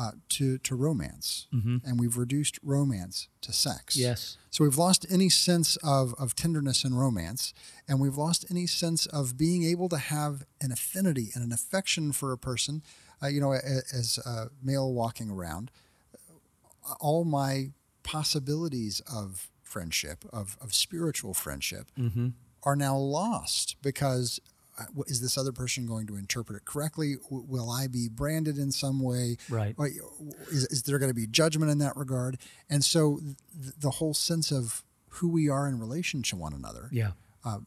uh, 0.00 0.12
to, 0.30 0.56
to 0.56 0.74
romance, 0.74 1.46
mm-hmm. 1.52 1.76
and 1.84 2.00
we've 2.00 2.16
reduced 2.16 2.58
romance 2.62 3.28
to 3.42 3.52
sex. 3.52 3.96
Yes. 3.98 4.38
So 4.48 4.64
we've 4.64 4.78
lost 4.78 5.04
any 5.10 5.28
sense 5.28 5.76
of, 5.84 6.14
of 6.18 6.34
tenderness 6.34 6.84
and 6.84 6.98
romance, 6.98 7.52
and 7.86 8.00
we've 8.00 8.16
lost 8.16 8.46
any 8.50 8.66
sense 8.66 9.04
of 9.04 9.36
being 9.36 9.62
able 9.62 9.90
to 9.90 9.98
have 9.98 10.46
an 10.58 10.72
affinity 10.72 11.28
and 11.34 11.44
an 11.44 11.52
affection 11.52 12.12
for 12.12 12.32
a 12.32 12.38
person. 12.38 12.82
Uh, 13.22 13.26
you 13.26 13.42
know, 13.42 13.52
as 13.52 14.18
a 14.24 14.46
male 14.62 14.90
walking 14.90 15.28
around, 15.30 15.70
all 16.98 17.24
my 17.24 17.72
possibilities 18.02 19.02
of 19.12 19.50
friendship, 19.62 20.24
of, 20.32 20.56
of 20.62 20.72
spiritual 20.72 21.34
friendship, 21.34 21.88
mm-hmm. 21.98 22.28
are 22.62 22.74
now 22.74 22.96
lost 22.96 23.76
because 23.82 24.40
uh, 24.46 24.49
is 25.06 25.20
this 25.20 25.36
other 25.36 25.52
person 25.52 25.86
going 25.86 26.06
to 26.06 26.16
interpret 26.16 26.56
it 26.56 26.64
correctly? 26.64 27.16
Will 27.30 27.70
I 27.70 27.86
be 27.86 28.08
branded 28.08 28.58
in 28.58 28.72
some 28.72 29.00
way? 29.00 29.36
Right. 29.48 29.74
Is, 30.50 30.64
is 30.66 30.82
there 30.82 30.98
going 30.98 31.10
to 31.10 31.14
be 31.14 31.26
judgment 31.26 31.70
in 31.70 31.78
that 31.78 31.96
regard? 31.96 32.38
And 32.68 32.84
so 32.84 33.18
th- 33.18 33.74
the 33.78 33.90
whole 33.90 34.14
sense 34.14 34.50
of 34.50 34.84
who 35.08 35.28
we 35.28 35.48
are 35.48 35.68
in 35.68 35.78
relation 35.78 36.22
to 36.22 36.36
one 36.36 36.52
another. 36.52 36.88
Yeah. 36.92 37.12
Uh, 37.44 37.58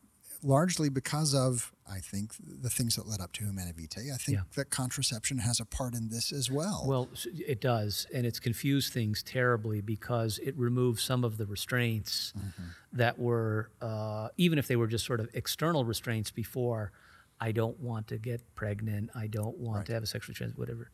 largely 0.44 0.90
because 0.90 1.34
of, 1.34 1.72
I 1.90 2.00
think, 2.00 2.34
the 2.40 2.70
things 2.70 2.96
that 2.96 3.08
led 3.08 3.22
up 3.22 3.32
to 3.34 3.46
Humanae 3.46 3.72
Vitae. 3.72 4.12
I 4.14 4.18
think 4.18 4.38
yeah. 4.38 4.44
that 4.56 4.70
contraception 4.70 5.38
has 5.38 5.60
a 5.60 5.66
part 5.66 5.94
in 5.94 6.10
this 6.10 6.32
as 6.32 6.52
well. 6.52 6.84
Well, 6.86 7.10
it 7.34 7.62
does. 7.62 8.08
And 8.14 8.26
it's 8.26 8.40
confused 8.40 8.94
things 8.94 9.24
terribly 9.24 9.82
because 9.82 10.40
it 10.40 10.56
removes 10.58 11.02
some 11.02 11.24
of 11.24 11.38
the 11.38 11.46
restraints 11.46 12.34
mm-hmm. 12.38 12.64
that 12.92 13.18
were, 13.18 13.70
uh, 13.82 14.30
even 14.38 14.60
if 14.60 14.68
they 14.68 14.76
were 14.76 14.88
just 14.88 15.06
sort 15.06 15.20
of 15.20 15.30
external 15.34 15.86
restraints 15.86 16.30
before, 16.30 16.92
I 17.40 17.52
don't 17.52 17.80
want 17.80 18.08
to 18.08 18.18
get 18.18 18.42
pregnant, 18.56 19.10
I 19.16 19.28
don't 19.28 19.58
want 19.58 19.78
right. 19.78 19.86
to 19.88 19.94
have 19.94 20.04
a 20.04 20.08
sexually 20.08 20.36
transmitted, 20.36 20.60
whatever. 20.60 20.92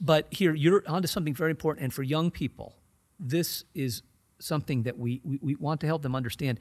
But 0.00 0.26
here, 0.30 0.54
you're 0.54 0.82
onto 0.88 1.08
something 1.08 1.34
very 1.34 1.50
important. 1.50 1.84
And 1.84 1.92
for 1.92 2.02
young 2.02 2.30
people, 2.30 2.74
this 3.18 3.64
is 3.74 4.02
something 4.38 4.82
that 4.82 4.98
we, 4.98 5.20
we, 5.24 5.38
we 5.40 5.54
want 5.54 5.80
to 5.82 5.86
help 5.86 6.02
them 6.02 6.16
understand 6.16 6.58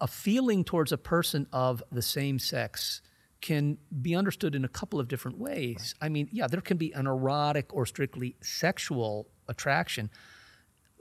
a 0.00 0.06
feeling 0.06 0.64
towards 0.64 0.92
a 0.92 0.98
person 0.98 1.46
of 1.52 1.82
the 1.90 2.02
same 2.02 2.38
sex 2.38 3.00
can 3.40 3.78
be 4.02 4.14
understood 4.14 4.54
in 4.54 4.64
a 4.64 4.68
couple 4.68 5.00
of 5.00 5.08
different 5.08 5.38
ways. 5.38 5.94
Right. 6.00 6.06
I 6.06 6.08
mean, 6.08 6.28
yeah, 6.32 6.46
there 6.46 6.60
can 6.60 6.76
be 6.76 6.92
an 6.92 7.06
erotic 7.06 7.74
or 7.74 7.86
strictly 7.86 8.36
sexual 8.40 9.28
attraction, 9.48 10.10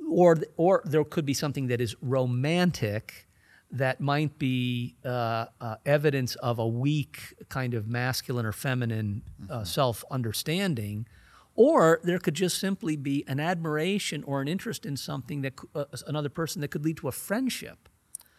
or 0.10 0.38
or 0.56 0.82
there 0.86 1.04
could 1.04 1.26
be 1.26 1.34
something 1.34 1.68
that 1.68 1.82
is 1.82 1.96
romantic 2.02 3.27
that 3.72 4.00
might 4.00 4.40
be 4.40 4.96
uh, 5.04 5.46
uh, 5.60 5.76
evidence 5.86 6.36
of 6.36 6.60
a 6.60 6.68
weak 6.68 7.34
kind 7.50 7.74
of 7.74 7.88
masculine 7.88 8.46
or 8.46 8.52
feminine 8.52 9.24
uh, 9.50 9.54
mm-hmm. 9.54 9.64
self 9.64 10.04
understanding. 10.10 11.08
Or 11.56 12.00
there 12.04 12.20
could 12.20 12.36
just 12.36 12.60
simply 12.60 12.96
be 12.96 13.26
an 13.28 13.40
admiration 13.40 14.24
or 14.24 14.42
an 14.42 14.48
interest 14.48 14.86
in 14.86 14.96
something 14.96 15.42
that 15.42 15.54
uh, 15.74 15.86
another 16.06 16.30
person 16.30 16.62
that 16.62 16.70
could 16.70 16.86
lead 16.86 16.98
to 16.98 17.08
a 17.08 17.12
friendship. 17.12 17.90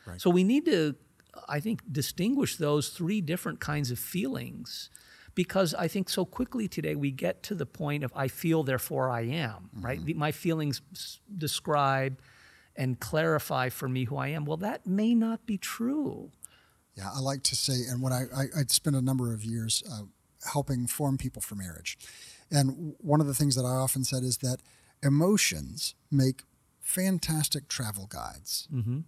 Right. 0.07 0.21
So 0.21 0.31
we 0.31 0.45
need 0.45 0.65
to, 0.67 0.95
I 1.49 1.61
think, 1.61 1.83
distinguish 1.91 2.57
those 2.57 2.91
three 2.91 3.21
different 3.21 3.61
kinds 3.61 3.91
of 3.91 3.99
feelings 3.99 4.89
because 5.35 5.75
I 5.75 5.89
think 5.89 6.09
so 6.09 6.25
quickly 6.25 6.69
today 6.69 6.95
we 6.95 7.11
get 7.11 7.43
to 7.45 7.55
the 7.55 7.67
point 7.67 8.03
of 8.03 8.13
I 8.17 8.29
feel, 8.29 8.63
therefore 8.63 9.11
I 9.11 9.23
am, 9.23 9.71
mm-hmm. 9.75 9.85
right? 9.85 10.05
The, 10.05 10.15
my 10.15 10.33
feelings 10.33 10.81
describe 11.37 12.21
and 12.79 13.01
clarify 13.01 13.69
for 13.69 13.89
me 13.89 14.05
who 14.05 14.17
I 14.17 14.29
am. 14.29 14.45
Well, 14.45 14.57
that 14.59 14.87
may 14.87 15.15
not 15.15 15.45
be 15.45 15.59
true. 15.59 16.31
Yeah, 16.97 17.11
I 17.15 17.19
like 17.19 17.43
to 17.45 17.57
say, 17.57 17.75
and 17.91 18.01
when 18.01 18.13
I, 18.13 18.27
I, 18.35 18.43
I 18.57 18.63
spent 18.69 18.97
a 18.97 19.03
number 19.03 19.35
of 19.35 19.45
years 19.45 19.83
uh, 19.93 20.03
helping 20.53 20.87
form 20.87 21.19
people 21.19 21.43
for 21.43 21.57
marriage. 21.57 21.99
And 22.51 22.95
one 22.99 23.21
of 23.21 23.27
the 23.27 23.35
things 23.35 23.57
that 23.57 23.65
I 23.65 23.71
often 23.71 24.05
said 24.05 24.23
is 24.23 24.39
that 24.39 24.59
emotions 25.03 25.95
make 26.11 26.45
fantastic 26.81 27.69
travel 27.69 28.07
guides. 28.07 28.69
Mm-hmm. 28.73 29.01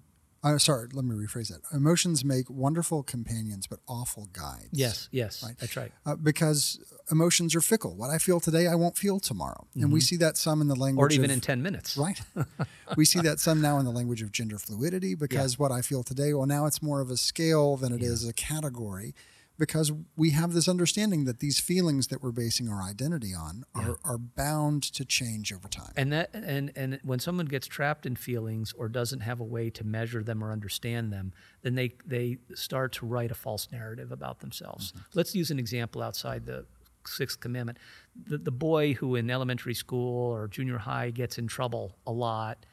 Uh, 0.43 0.57
sorry, 0.57 0.89
let 0.93 1.05
me 1.05 1.15
rephrase 1.15 1.49
that. 1.49 1.61
Emotions 1.75 2.25
make 2.25 2.49
wonderful 2.49 3.03
companions, 3.03 3.67
but 3.67 3.81
awful 3.87 4.29
guides. 4.33 4.71
Yes, 4.73 5.09
yes, 5.13 5.43
right? 5.43 5.55
that's 5.59 5.77
right. 5.77 5.93
Uh, 6.07 6.17
because 6.17 6.81
emotions 7.11 7.55
are 7.55 7.61
fickle. 7.61 7.95
What 7.95 8.09
I 8.09 8.17
feel 8.17 8.41
today, 8.41 8.67
I 8.67 8.75
won't 8.75 8.97
feel 8.97 9.21
tomorrow, 9.21 9.67
mm-hmm. 9.71 9.83
and 9.83 9.93
we 9.93 10.01
mm-hmm. 10.01 10.05
see 10.05 10.17
that 10.17 10.39
some 10.39 10.63
in 10.63 10.69
the 10.69 10.75
language, 10.75 11.13
or 11.13 11.15
even 11.15 11.31
of, 11.31 11.35
in 11.35 11.41
ten 11.41 11.63
minutes. 11.63 11.99
Right. 11.99 12.21
we 12.97 13.05
see 13.05 13.21
that 13.21 13.39
some 13.39 13.61
now 13.61 13.79
in 13.79 13.85
the 13.85 13.91
language 13.91 14.23
of 14.23 14.33
gender 14.33 14.59
fluidity, 14.59 15.15
because 15.15 15.55
yeah. 15.55 15.59
what 15.59 15.73
I 15.73 15.83
feel 15.83 16.03
today, 16.03 16.33
well, 16.33 16.47
now 16.47 16.65
it's 16.65 16.83
more 16.83 17.03
of 17.03 17.11
a 17.11 17.19
scale 17.19 17.77
than 17.77 17.93
it 17.93 18.01
yeah. 18.01 18.09
is 18.09 18.27
a 18.27 18.33
category 18.33 19.15
because 19.61 19.93
we 20.17 20.31
have 20.31 20.55
this 20.55 20.67
understanding 20.67 21.27
that 21.27 21.39
these 21.39 21.61
feelings 21.61 22.09
that 22.09 22.23
we're 22.23 22.33
basing 22.33 22.69
our 22.69 22.83
identity 22.83 23.35
on 23.35 23.63
are, 23.75 23.83
yeah. 23.83 23.95
are 24.05 24.19
bound 24.19 24.83
to 24.83 25.05
change 25.05 25.53
over 25.53 25.69
time. 25.69 25.93
And 25.97 26.11
that 26.13 26.31
and 26.33 26.73
and 26.75 26.99
when 27.05 27.21
someone 27.21 27.45
gets 27.45 27.67
trapped 27.67 28.07
in 28.07 28.17
feelings 28.17 28.73
or 28.73 28.89
doesn't 28.89 29.21
have 29.21 29.39
a 29.39 29.45
way 29.45 29.69
to 29.71 29.85
measure 29.85 30.23
them 30.23 30.43
or 30.43 30.51
understand 30.51 31.13
them, 31.13 31.35
then 31.63 31.75
they 31.75 31.93
they 32.07 32.39
start 32.55 32.93
to 32.95 33.07
write 33.07 33.31
a 33.31 33.35
false 33.35 33.69
narrative 33.71 34.11
about 34.11 34.41
themselves. 34.41 34.93
Mm-hmm. 34.93 35.01
Let's 35.15 35.35
use 35.35 35.51
an 35.51 35.59
example 35.59 36.03
outside 36.03 36.47
the 36.47 36.65
sixth 37.07 37.39
commandment. 37.39 37.79
The 38.25 38.39
the 38.39 38.51
boy 38.51 38.95
who 38.95 39.15
in 39.15 39.31
elementary 39.31 39.75
school 39.75 40.33
or 40.33 40.49
junior 40.49 40.79
high 40.79 41.11
gets 41.11 41.37
in 41.37 41.47
trouble 41.47 41.99
a 42.07 42.13
lot 42.13 42.65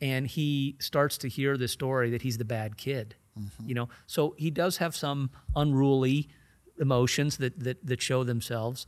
and 0.00 0.26
he 0.26 0.76
starts 0.80 1.16
to 1.18 1.28
hear 1.28 1.56
the 1.56 1.68
story 1.68 2.10
that 2.10 2.22
he's 2.22 2.36
the 2.36 2.44
bad 2.44 2.76
kid 2.76 3.14
Mm-hmm. 3.38 3.68
You 3.68 3.74
know, 3.74 3.88
so 4.06 4.34
he 4.36 4.50
does 4.50 4.76
have 4.78 4.94
some 4.94 5.30
unruly 5.56 6.28
emotions 6.78 7.38
that, 7.38 7.58
that 7.60 7.84
that 7.86 8.02
show 8.02 8.24
themselves, 8.24 8.86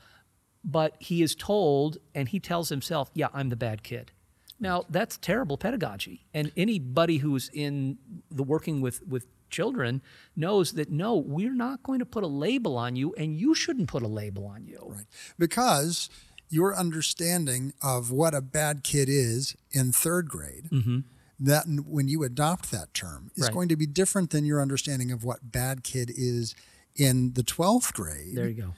but 0.63 0.97
he 0.99 1.23
is 1.23 1.35
told 1.35 1.99
and 2.15 2.29
he 2.29 2.41
tells 2.41 2.69
himself, 2.69 3.11
"Yeah, 3.15 3.29
I'm 3.33 3.49
the 3.49 3.57
bad 3.57 3.83
kid." 3.83 4.13
Now 4.61 4.85
that's 4.89 5.17
terrible 5.19 5.57
pedagogy, 5.57 6.27
and 6.35 6.53
anybody 6.57 7.19
who's 7.19 7.51
in 7.53 7.99
the 8.31 8.43
working 8.43 8.81
with 8.81 9.07
with 9.07 9.27
children 9.51 10.03
knows 10.37 10.73
that 10.73 10.91
no, 10.91 11.17
we're 11.17 11.55
not 11.55 11.83
going 11.83 12.01
to 12.01 12.07
put 12.07 12.25
a 12.25 12.29
label 12.29 12.77
on 12.77 12.97
you, 12.97 13.15
and 13.15 13.37
you 13.37 13.55
shouldn't 13.55 13.89
put 13.89 14.03
a 14.03 14.09
label 14.09 14.47
on 14.47 14.67
you. 14.67 14.93
Right, 14.95 15.07
because 15.39 16.11
your 16.51 16.75
understanding 16.77 17.73
of 17.83 18.11
what 18.11 18.35
a 18.35 18.41
bad 18.41 18.85
kid 18.85 19.09
is 19.09 19.57
in 19.73 19.93
third 19.93 20.29
grade. 20.29 20.69
Mm-hmm 20.71 21.01
that 21.41 21.65
when 21.67 22.09
you 22.09 22.23
adopt 22.23 22.71
that 22.71 22.95
term 22.95 23.31
is 23.37 23.45
right. 23.45 23.53
going 23.53 23.69
to 23.69 23.77
be 23.77 23.87
different 23.87 24.31
than 24.31 24.45
your 24.45 24.61
understanding 24.61 25.11
of 25.11 25.25
what 25.25 25.53
bad 25.53 25.83
kid 25.83 26.11
is 26.15 26.55
in 26.97 27.33
the 27.33 27.43
12th 27.43 27.93
grade. 27.93 28.37
There 28.37 28.49
you 28.49 28.63
go. 28.63 28.75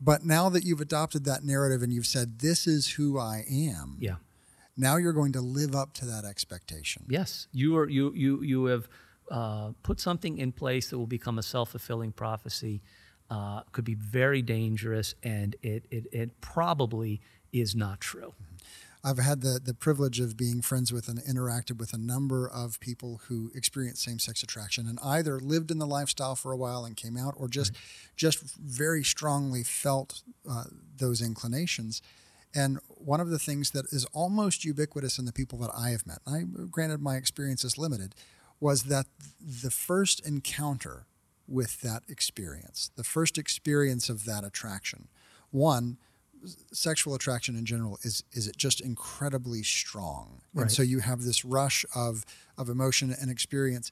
But 0.00 0.24
now 0.24 0.48
that 0.50 0.64
you've 0.64 0.80
adopted 0.80 1.24
that 1.24 1.44
narrative 1.44 1.82
and 1.82 1.92
you've 1.92 2.06
said, 2.06 2.40
this 2.40 2.66
is 2.66 2.90
who 2.90 3.18
I 3.18 3.44
am. 3.50 3.96
Yeah. 4.00 4.16
Now 4.76 4.96
you're 4.96 5.12
going 5.12 5.32
to 5.32 5.40
live 5.40 5.74
up 5.74 5.94
to 5.94 6.06
that 6.06 6.24
expectation. 6.24 7.04
Yes. 7.08 7.46
You 7.52 7.76
are, 7.76 7.88
you, 7.88 8.12
you, 8.12 8.42
you 8.42 8.64
have 8.66 8.88
uh, 9.30 9.70
put 9.82 10.00
something 10.00 10.36
in 10.38 10.52
place 10.52 10.90
that 10.90 10.98
will 10.98 11.06
become 11.06 11.38
a 11.38 11.42
self 11.42 11.70
fulfilling 11.70 12.12
prophecy. 12.12 12.82
Uh, 13.30 13.62
could 13.72 13.84
be 13.84 13.94
very 13.94 14.42
dangerous 14.42 15.14
and 15.22 15.56
it, 15.62 15.86
it, 15.90 16.04
it 16.12 16.40
probably 16.42 17.22
is 17.52 17.74
not 17.74 18.00
true. 18.00 18.34
Mm-hmm. 18.34 18.53
I've 19.06 19.18
had 19.18 19.42
the, 19.42 19.60
the 19.62 19.74
privilege 19.74 20.18
of 20.18 20.34
being 20.34 20.62
friends 20.62 20.90
with 20.90 21.08
and 21.08 21.18
interacted 21.22 21.78
with 21.78 21.92
a 21.92 21.98
number 21.98 22.48
of 22.48 22.80
people 22.80 23.20
who 23.28 23.50
experience 23.54 24.02
same 24.02 24.18
sex 24.18 24.42
attraction 24.42 24.86
and 24.86 24.98
either 25.04 25.38
lived 25.38 25.70
in 25.70 25.78
the 25.78 25.86
lifestyle 25.86 26.34
for 26.34 26.52
a 26.52 26.56
while 26.56 26.86
and 26.86 26.96
came 26.96 27.18
out, 27.18 27.34
or 27.36 27.46
just 27.46 27.72
right. 27.72 27.80
just 28.16 28.56
very 28.56 29.04
strongly 29.04 29.62
felt 29.62 30.22
uh, 30.50 30.64
those 30.96 31.20
inclinations. 31.20 32.00
And 32.54 32.78
one 32.88 33.20
of 33.20 33.28
the 33.28 33.38
things 33.38 33.72
that 33.72 33.86
is 33.92 34.06
almost 34.14 34.64
ubiquitous 34.64 35.18
in 35.18 35.26
the 35.26 35.32
people 35.32 35.58
that 35.58 35.70
I 35.76 35.90
have 35.90 36.06
met, 36.06 36.20
I 36.26 36.44
granted 36.70 37.02
my 37.02 37.16
experience 37.16 37.62
is 37.62 37.76
limited, 37.76 38.14
was 38.58 38.84
that 38.84 39.06
the 39.40 39.70
first 39.70 40.26
encounter 40.26 41.06
with 41.46 41.82
that 41.82 42.04
experience, 42.08 42.90
the 42.96 43.04
first 43.04 43.36
experience 43.36 44.08
of 44.08 44.24
that 44.24 44.44
attraction, 44.44 45.08
one 45.50 45.98
sexual 46.72 47.14
attraction 47.14 47.56
in 47.56 47.64
general 47.64 47.98
is 48.02 48.24
is 48.32 48.46
it 48.46 48.56
just 48.56 48.80
incredibly 48.80 49.62
strong, 49.62 50.40
and 50.62 50.72
so 50.72 50.82
you 50.82 51.00
have 51.00 51.22
this 51.22 51.44
rush 51.44 51.84
of 51.94 52.24
of 52.56 52.68
emotion 52.68 53.14
and 53.20 53.30
experience 53.30 53.90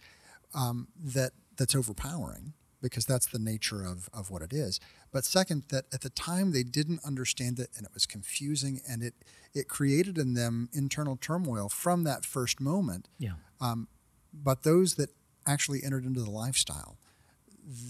um, 0.55 0.89
that 1.15 1.33
that's 1.57 1.75
overpowering 1.75 2.53
because 2.81 3.07
that's 3.07 3.27
the 3.27 3.39
nature 3.39 3.85
of 3.85 4.09
of 4.13 4.31
what 4.31 4.43
it 4.43 4.53
is. 4.53 4.81
But 5.13 5.25
second, 5.25 5.65
that 5.69 5.85
at 5.93 6.01
the 6.01 6.11
time 6.11 6.53
they 6.53 6.63
didn't 6.63 7.01
understand 7.05 7.59
it, 7.59 7.71
and 7.77 7.87
it 7.87 7.93
was 7.95 8.07
confusing, 8.07 8.81
and 8.89 9.03
it 9.03 9.15
it 9.55 9.69
created 9.69 10.19
in 10.19 10.35
them 10.35 10.69
internal 10.73 11.17
turmoil 11.17 11.69
from 11.69 12.05
that 12.05 12.25
first 12.25 12.61
moment. 12.61 13.09
Yeah. 13.19 13.33
Um, 13.61 13.89
But 14.33 14.63
those 14.63 14.95
that 14.95 15.11
actually 15.45 15.83
entered 15.85 16.05
into 16.05 16.23
the 16.23 16.31
lifestyle, 16.31 16.97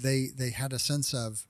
they 0.02 0.28
they 0.36 0.50
had 0.50 0.72
a 0.72 0.78
sense 0.78 1.14
of, 1.14 1.46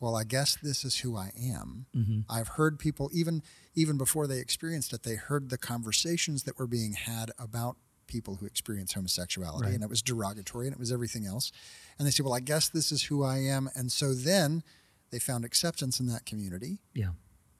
well, 0.00 0.16
I 0.16 0.24
guess 0.24 0.56
this 0.56 0.84
is 0.84 0.98
who 0.98 1.16
I 1.16 1.32
am. 1.38 1.86
I've 2.28 2.48
heard 2.48 2.78
people 2.78 3.10
even 3.12 3.42
even 3.74 3.96
before 3.98 4.26
they 4.26 4.38
experienced 4.38 4.92
it, 4.92 5.02
they 5.02 5.14
heard 5.16 5.50
the 5.50 5.58
conversations 5.58 6.42
that 6.44 6.58
were 6.58 6.66
being 6.66 6.92
had 6.92 7.30
about 7.38 7.76
people 8.06 8.36
who 8.36 8.46
experience 8.46 8.92
homosexuality, 8.92 9.66
Right. 9.66 9.74
and 9.74 9.82
it 9.82 9.88
was 9.90 10.02
derogatory, 10.02 10.66
and 10.66 10.74
it 10.74 10.78
was 10.78 10.92
everything 10.92 11.24
else. 11.26 11.50
And 11.98 12.06
they 12.06 12.10
said, 12.12 12.24
well, 12.24 12.34
I 12.34 12.40
guess 12.40 12.68
this 12.68 12.92
is 12.92 13.04
who 13.04 13.24
I 13.24 13.38
am, 13.38 13.68
and 13.74 13.90
so 13.90 14.12
then 14.14 14.62
they 15.10 15.18
found 15.18 15.44
acceptance 15.44 15.98
in 16.00 16.06
that 16.06 16.26
community, 16.26 16.80
Yeah. 16.92 17.12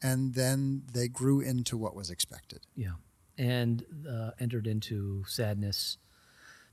and 0.03 0.35
then 0.35 0.83
they 0.93 1.09
grew 1.09 1.41
into 1.41 1.77
what 1.79 1.95
was 1.97 2.11
expected. 2.11 2.61
Yeah. 2.77 2.93
And 3.39 3.85
uh, 4.09 4.33
entered 4.39 4.67
into 4.67 5.25
sadness, 5.27 5.97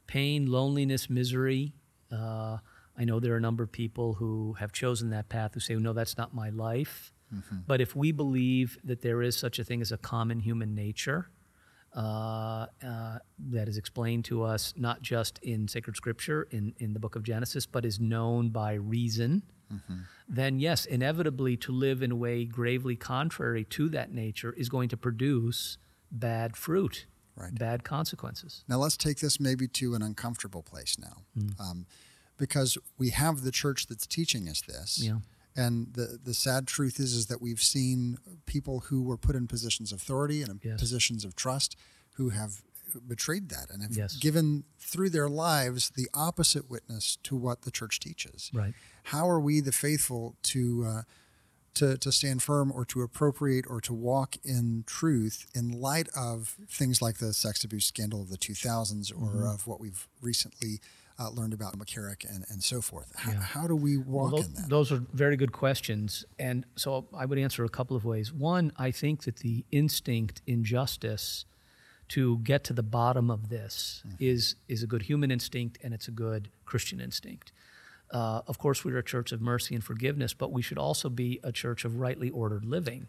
pain, 0.05 0.45
loneliness, 0.47 1.09
misery. 1.09 1.73
Uh, 2.11 2.57
I 2.97 3.05
know 3.05 3.19
there 3.19 3.33
are 3.33 3.37
a 3.37 3.41
number 3.41 3.63
of 3.63 3.71
people 3.71 4.13
who 4.15 4.53
have 4.59 4.71
chosen 4.71 5.09
that 5.11 5.29
path 5.29 5.53
who 5.53 5.59
say, 5.59 5.75
no, 5.75 5.93
that's 5.93 6.17
not 6.17 6.33
my 6.33 6.49
life. 6.49 7.13
But 7.65 7.79
if 7.79 7.95
we 7.95 8.11
believe 8.11 8.77
that 8.83 9.01
there 9.01 9.21
is 9.21 9.37
such 9.37 9.57
a 9.57 9.63
thing 9.63 9.81
as 9.81 9.91
a 9.93 9.97
common 9.97 10.41
human 10.41 10.75
nature 10.75 11.29
uh, 11.95 12.65
uh, 12.85 13.19
that 13.49 13.69
is 13.69 13.77
explained 13.77 14.25
to 14.25 14.43
us 14.43 14.73
not 14.75 15.01
just 15.01 15.39
in 15.41 15.67
sacred 15.69 15.95
scripture, 15.95 16.47
in, 16.51 16.73
in 16.79 16.93
the 16.93 16.99
book 16.99 17.15
of 17.15 17.23
Genesis, 17.23 17.65
but 17.65 17.85
is 17.85 17.99
known 18.01 18.49
by 18.49 18.73
reason, 18.73 19.43
then 20.27 20.59
yes, 20.59 20.85
inevitably 20.85 21.55
to 21.55 21.71
live 21.71 22.01
in 22.03 22.11
a 22.11 22.15
way 22.15 22.43
gravely 22.43 22.97
contrary 22.97 23.63
to 23.63 23.87
that 23.87 24.11
nature 24.13 24.51
is 24.51 24.67
going 24.67 24.89
to 24.89 24.97
produce 24.97 25.77
bad 26.11 26.57
fruit, 26.57 27.05
Right. 27.37 27.55
bad 27.57 27.85
consequences. 27.85 28.65
Now 28.67 28.75
let's 28.79 28.97
take 28.97 29.19
this 29.19 29.39
maybe 29.39 29.69
to 29.69 29.95
an 29.95 30.01
uncomfortable 30.01 30.61
place 30.61 30.97
now, 30.99 31.23
um, 31.57 31.85
because 32.41 32.77
we 32.97 33.09
have 33.11 33.41
the 33.43 33.51
church 33.51 33.87
that's 33.87 34.05
teaching 34.07 34.49
us 34.49 34.61
this. 34.61 34.99
Yeah. 35.01 35.19
And 35.55 35.93
the, 35.93 36.17
the 36.23 36.33
sad 36.33 36.65
truth 36.67 36.99
is 36.99 37.13
is 37.13 37.25
that 37.27 37.41
we've 37.41 37.61
seen 37.61 38.17
people 38.45 38.81
who 38.87 39.01
were 39.03 39.17
put 39.17 39.35
in 39.35 39.47
positions 39.47 39.91
of 39.93 40.01
authority 40.01 40.41
and 40.41 40.49
in 40.51 40.59
Yes. 40.71 40.79
positions 40.79 41.23
of 41.25 41.35
trust 41.35 41.75
who 42.17 42.29
have 42.29 42.61
betrayed 43.07 43.49
that 43.49 43.69
and 43.69 43.81
have 43.83 43.95
Yes. 43.95 44.15
given 44.17 44.63
through 44.79 45.09
their 45.11 45.29
lives 45.29 45.91
the 45.95 46.07
opposite 46.13 46.69
witness 46.69 47.17
to 47.23 47.35
what 47.35 47.61
the 47.61 47.71
church 47.71 47.99
teaches. 47.99 48.49
Right. 48.53 48.73
How 49.03 49.29
are 49.29 49.39
we 49.39 49.61
the 49.61 49.71
faithful 49.71 50.35
to 50.53 50.83
uh, 50.85 51.01
to 51.75 51.97
to 51.97 52.11
stand 52.11 52.43
firm 52.43 52.69
or 52.71 52.83
to 52.85 53.01
appropriate 53.01 53.65
or 53.67 53.79
to 53.81 53.93
walk 53.93 54.35
in 54.43 54.83
truth 54.85 55.45
in 55.53 55.71
light 55.71 56.09
of 56.15 56.57
things 56.69 57.01
like 57.01 57.17
the 57.19 57.33
sex 57.33 57.63
abuse 57.63 57.85
scandal 57.85 58.21
of 58.21 58.29
the 58.29 58.37
2000s 58.37 59.11
or 59.11 59.15
Mm-hmm. 59.35 59.43
of 59.47 59.67
what 59.67 59.79
we've 59.79 60.07
recently 60.21 60.81
uh, 61.21 61.29
learned 61.29 61.53
about 61.53 61.77
McCarrick 61.77 62.23
and, 62.29 62.45
and 62.49 62.63
so 62.63 62.81
forth? 62.81 63.11
How, 63.15 63.31
Yeah. 63.31 63.39
how 63.41 63.67
do 63.67 63.75
we 63.75 63.97
walk 63.97 64.31
Well, 64.33 64.41
in 64.43 64.53
that? 64.53 64.69
Those 64.69 64.91
are 64.91 65.03
very 65.13 65.37
good 65.37 65.51
questions. 65.51 66.25
And 66.39 66.65
so 66.75 67.07
I 67.13 67.25
would 67.25 67.37
answer 67.37 67.63
a 67.63 67.69
couple 67.69 67.95
of 67.95 68.05
ways. 68.05 68.33
One, 68.33 68.71
I 68.77 68.91
think 68.91 69.23
that 69.23 69.37
the 69.37 69.65
instinct 69.71 70.41
in 70.47 70.63
justice 70.63 71.45
to 72.09 72.39
get 72.39 72.63
to 72.65 72.73
the 72.73 72.83
bottom 72.83 73.29
of 73.31 73.49
this 73.49 74.03
is, 74.19 74.55
is 74.67 74.83
a 74.83 74.87
good 74.87 75.03
human 75.03 75.31
instinct 75.31 75.77
and 75.83 75.93
it's 75.93 76.07
a 76.07 76.11
good 76.11 76.49
Christian 76.65 76.99
instinct. 76.99 77.51
Uh, 78.11 78.41
of 78.47 78.57
course, 78.57 78.83
we're 78.83 78.97
a 78.97 79.03
church 79.03 79.31
of 79.31 79.41
mercy 79.41 79.73
and 79.75 79.83
forgiveness, 79.83 80.33
but 80.33 80.51
we 80.51 80.61
should 80.61 80.77
also 80.77 81.07
be 81.09 81.39
a 81.43 81.51
church 81.53 81.85
of 81.85 81.99
rightly 81.99 82.29
ordered 82.29 82.65
living. 82.65 83.07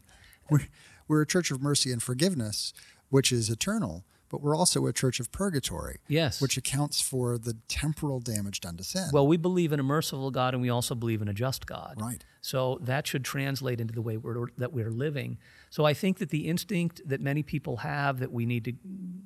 We're, 0.51 0.69
we're 1.09 1.23
a 1.23 1.27
church 1.27 1.51
of 1.51 1.61
mercy 1.61 1.91
and 1.91 2.01
forgiveness, 2.03 2.73
which 3.09 3.33
is 3.33 3.51
eternal, 3.51 4.05
but 4.33 4.41
we're 4.41 4.57
also 4.57 4.87
a 4.87 4.93
church 4.95 5.21
of 5.21 5.31
purgatory, 5.31 5.99
Yes. 6.09 6.41
which 6.41 6.57
accounts 6.57 7.03
for 7.03 7.37
the 7.37 7.59
temporal 7.69 8.19
damage 8.19 8.61
done 8.61 8.79
to 8.79 8.83
sin. 8.83 9.11
Well, 9.13 9.27
we 9.27 9.37
believe 9.37 9.73
in 9.73 9.79
a 9.79 9.83
merciful 9.83 10.31
God 10.31 10.55
and 10.55 10.63
we 10.63 10.71
also 10.71 10.95
believe 10.95 11.21
in 11.21 11.29
a 11.29 11.35
just 11.35 11.67
God. 11.67 12.01
Right. 12.01 12.25
So 12.41 12.79
that 12.81 13.07
should 13.07 13.25
translate 13.25 13.79
into 13.79 13.93
the 13.93 14.01
way 14.01 14.17
we're, 14.17 14.47
that 14.57 14.73
we're 14.73 14.91
living. 14.91 15.37
So 15.69 15.85
I 15.85 15.93
think 15.93 16.19
that 16.19 16.31
the 16.31 16.49
instinct 16.49 17.03
that 17.07 17.21
many 17.21 17.43
people 17.43 17.77
have 17.79 18.21
that 18.21 18.33
we 18.33 18.47
need 18.47 18.65
to 18.65 18.73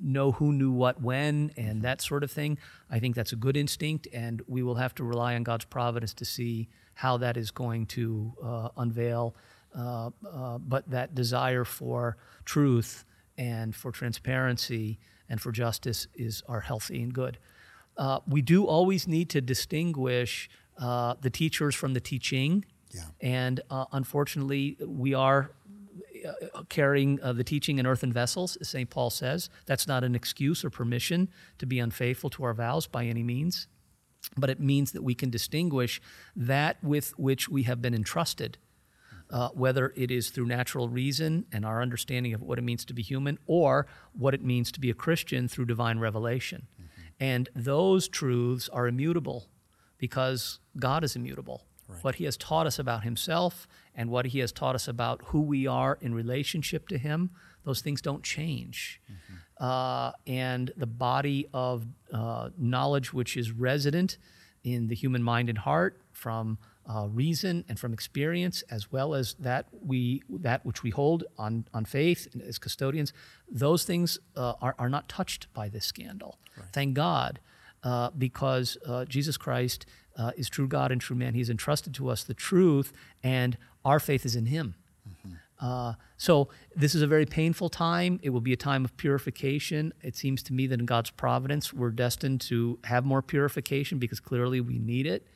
know 0.02 0.32
who 0.32 0.52
knew 0.52 0.72
what 0.72 1.00
when 1.00 1.52
and 1.56 1.82
that 1.82 2.02
sort 2.02 2.24
of 2.24 2.30
thing, 2.32 2.58
I 2.90 2.98
think 2.98 3.14
that's 3.14 3.32
a 3.32 3.36
good 3.36 3.56
instinct, 3.56 4.08
and 4.12 4.42
we 4.48 4.62
will 4.64 4.74
have 4.74 4.92
to 4.96 5.04
rely 5.04 5.36
on 5.36 5.44
God's 5.44 5.64
providence 5.66 6.12
to 6.14 6.24
see 6.24 6.68
how 6.94 7.16
that 7.18 7.36
is 7.36 7.52
going 7.52 7.86
to 7.86 8.32
uh, 8.42 8.68
unveil. 8.76 9.36
Uh, 9.76 10.10
uh, 10.32 10.58
but 10.58 10.88
that 10.90 11.14
desire 11.14 11.64
for 11.64 12.16
truth 12.44 13.04
and 13.38 13.74
for 13.74 13.92
transparency 13.92 14.98
and 15.28 15.40
for 15.40 15.52
justice 15.52 16.06
is 16.14 16.42
are 16.48 16.60
healthy 16.60 17.02
and 17.02 17.12
good. 17.12 17.38
Uh, 17.96 18.20
we 18.26 18.42
do 18.42 18.64
always 18.64 19.08
need 19.08 19.30
to 19.30 19.40
distinguish 19.40 20.50
uh, 20.78 21.14
the 21.20 21.30
teachers 21.30 21.74
from 21.74 21.94
the 21.94 22.00
teaching. 22.00 22.64
Yeah. 22.90 23.02
And 23.20 23.60
uh, 23.70 23.86
unfortunately, 23.92 24.76
we 24.86 25.14
are 25.14 25.50
uh, 26.26 26.62
carrying 26.68 27.20
uh, 27.22 27.32
the 27.32 27.44
teaching 27.44 27.78
in 27.78 27.86
earthen 27.86 28.12
vessels, 28.12 28.56
as 28.56 28.68
St. 28.68 28.88
Paul 28.88 29.10
says. 29.10 29.48
That's 29.66 29.86
not 29.86 30.04
an 30.04 30.14
excuse 30.14 30.64
or 30.64 30.70
permission 30.70 31.28
to 31.58 31.66
be 31.66 31.78
unfaithful 31.78 32.30
to 32.30 32.44
our 32.44 32.54
vows 32.54 32.86
by 32.86 33.04
any 33.04 33.22
means, 33.22 33.66
but 34.36 34.50
it 34.50 34.60
means 34.60 34.92
that 34.92 35.02
we 35.02 35.14
can 35.14 35.30
distinguish 35.30 36.00
that 36.34 36.82
with 36.82 37.18
which 37.18 37.48
we 37.48 37.64
have 37.64 37.80
been 37.80 37.94
entrusted. 37.94 38.58
Uh, 39.28 39.48
whether 39.54 39.92
it 39.96 40.10
is 40.12 40.30
through 40.30 40.46
natural 40.46 40.88
reason 40.88 41.46
and 41.50 41.64
our 41.64 41.82
understanding 41.82 42.32
of 42.32 42.40
what 42.40 42.58
it 42.58 42.62
means 42.62 42.84
to 42.84 42.94
be 42.94 43.02
human, 43.02 43.36
or 43.46 43.86
what 44.12 44.34
it 44.34 44.42
means 44.42 44.70
to 44.70 44.78
be 44.78 44.88
a 44.88 44.94
Christian 44.94 45.48
through 45.48 45.64
divine 45.64 45.98
revelation. 45.98 46.68
And 47.18 47.48
those 47.54 48.06
truths 48.08 48.68
are 48.68 48.86
immutable 48.86 49.48
because 49.98 50.60
God 50.78 51.02
is 51.02 51.16
immutable. 51.16 51.64
What 52.02 52.16
He 52.16 52.24
has 52.24 52.36
taught 52.36 52.66
us 52.66 52.78
about 52.78 53.02
Himself 53.02 53.66
and 53.96 54.10
what 54.10 54.26
He 54.26 54.38
has 54.40 54.52
taught 54.52 54.74
us 54.76 54.86
about 54.86 55.22
who 55.26 55.40
we 55.40 55.66
are 55.66 55.98
in 56.00 56.14
relationship 56.14 56.86
to 56.88 56.98
Him, 56.98 57.30
those 57.64 57.80
things 57.80 58.00
don't 58.00 58.22
change. 58.22 59.00
Uh, 59.58 60.12
and 60.26 60.70
the 60.76 60.86
body 60.86 61.48
of 61.52 61.84
uh, 62.12 62.50
knowledge 62.58 63.12
which 63.12 63.36
is 63.36 63.50
resident 63.50 64.18
in 64.62 64.86
the 64.88 64.94
human 64.94 65.22
mind 65.22 65.48
and 65.48 65.58
heart 65.58 66.00
from 66.12 66.58
uh, 66.88 67.08
reason 67.10 67.64
and 67.68 67.78
from 67.78 67.92
experience, 67.92 68.62
as 68.70 68.92
well 68.92 69.14
as 69.14 69.34
that 69.38 69.66
we 69.84 70.22
that 70.28 70.64
which 70.64 70.82
we 70.82 70.90
hold 70.90 71.24
on 71.36 71.66
on 71.74 71.84
faith 71.84 72.28
as 72.46 72.58
custodians, 72.58 73.12
those 73.50 73.84
things 73.84 74.18
uh, 74.36 74.54
are 74.60 74.74
are 74.78 74.88
not 74.88 75.08
touched 75.08 75.52
by 75.52 75.68
this 75.68 75.84
scandal. 75.84 76.38
Thank 76.72 76.94
God, 76.94 77.40
uh, 77.82 78.10
because 78.16 78.78
uh, 78.86 79.04
Jesus 79.04 79.36
Christ 79.36 79.86
uh, 80.16 80.32
is 80.36 80.48
true 80.48 80.68
God 80.68 80.92
and 80.92 81.00
true 81.00 81.16
man. 81.16 81.34
He's 81.34 81.50
entrusted 81.50 81.94
to 81.94 82.08
us 82.08 82.24
the 82.24 82.34
truth, 82.34 82.92
and 83.22 83.58
our 83.84 84.00
faith 84.00 84.24
is 84.24 84.36
in 84.36 84.46
Him. 84.46 84.74
Uh, 85.58 85.94
so 86.16 86.48
this 86.74 86.94
is 86.94 87.02
a 87.02 87.06
very 87.06 87.24
painful 87.24 87.68
time. 87.68 88.20
It 88.22 88.30
will 88.30 88.40
be 88.40 88.52
a 88.52 88.56
time 88.56 88.84
of 88.84 88.96
purification. 88.96 89.92
It 90.02 90.16
seems 90.16 90.42
to 90.44 90.52
me 90.52 90.66
that 90.66 90.78
in 90.78 90.86
God's 90.86 91.10
providence, 91.10 91.72
we're 91.72 91.90
destined 91.90 92.40
to 92.42 92.78
have 92.84 93.04
more 93.04 93.22
purification 93.22 93.98
because 93.98 94.20
clearly 94.20 94.60
we 94.60 94.78
need 94.78 95.06
it. 95.06 95.26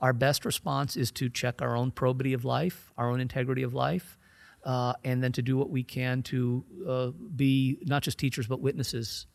Our 0.00 0.12
best 0.12 0.44
response 0.44 0.96
is 0.96 1.10
to 1.12 1.28
check 1.28 1.62
our 1.62 1.76
own 1.76 1.90
probity 1.90 2.32
of 2.32 2.44
life, 2.44 2.92
our 2.96 3.10
own 3.10 3.20
integrity 3.20 3.62
of 3.62 3.72
life, 3.72 4.18
uh, 4.64 4.92
and 5.04 5.22
then 5.22 5.32
to 5.32 5.42
do 5.42 5.56
what 5.56 5.70
we 5.70 5.82
can 5.82 6.22
to 6.24 6.64
uh, 6.86 7.10
be 7.34 7.78
not 7.82 8.02
just 8.02 8.18
teachers 8.18 8.46
but 8.46 8.60
witnesses 8.60 9.26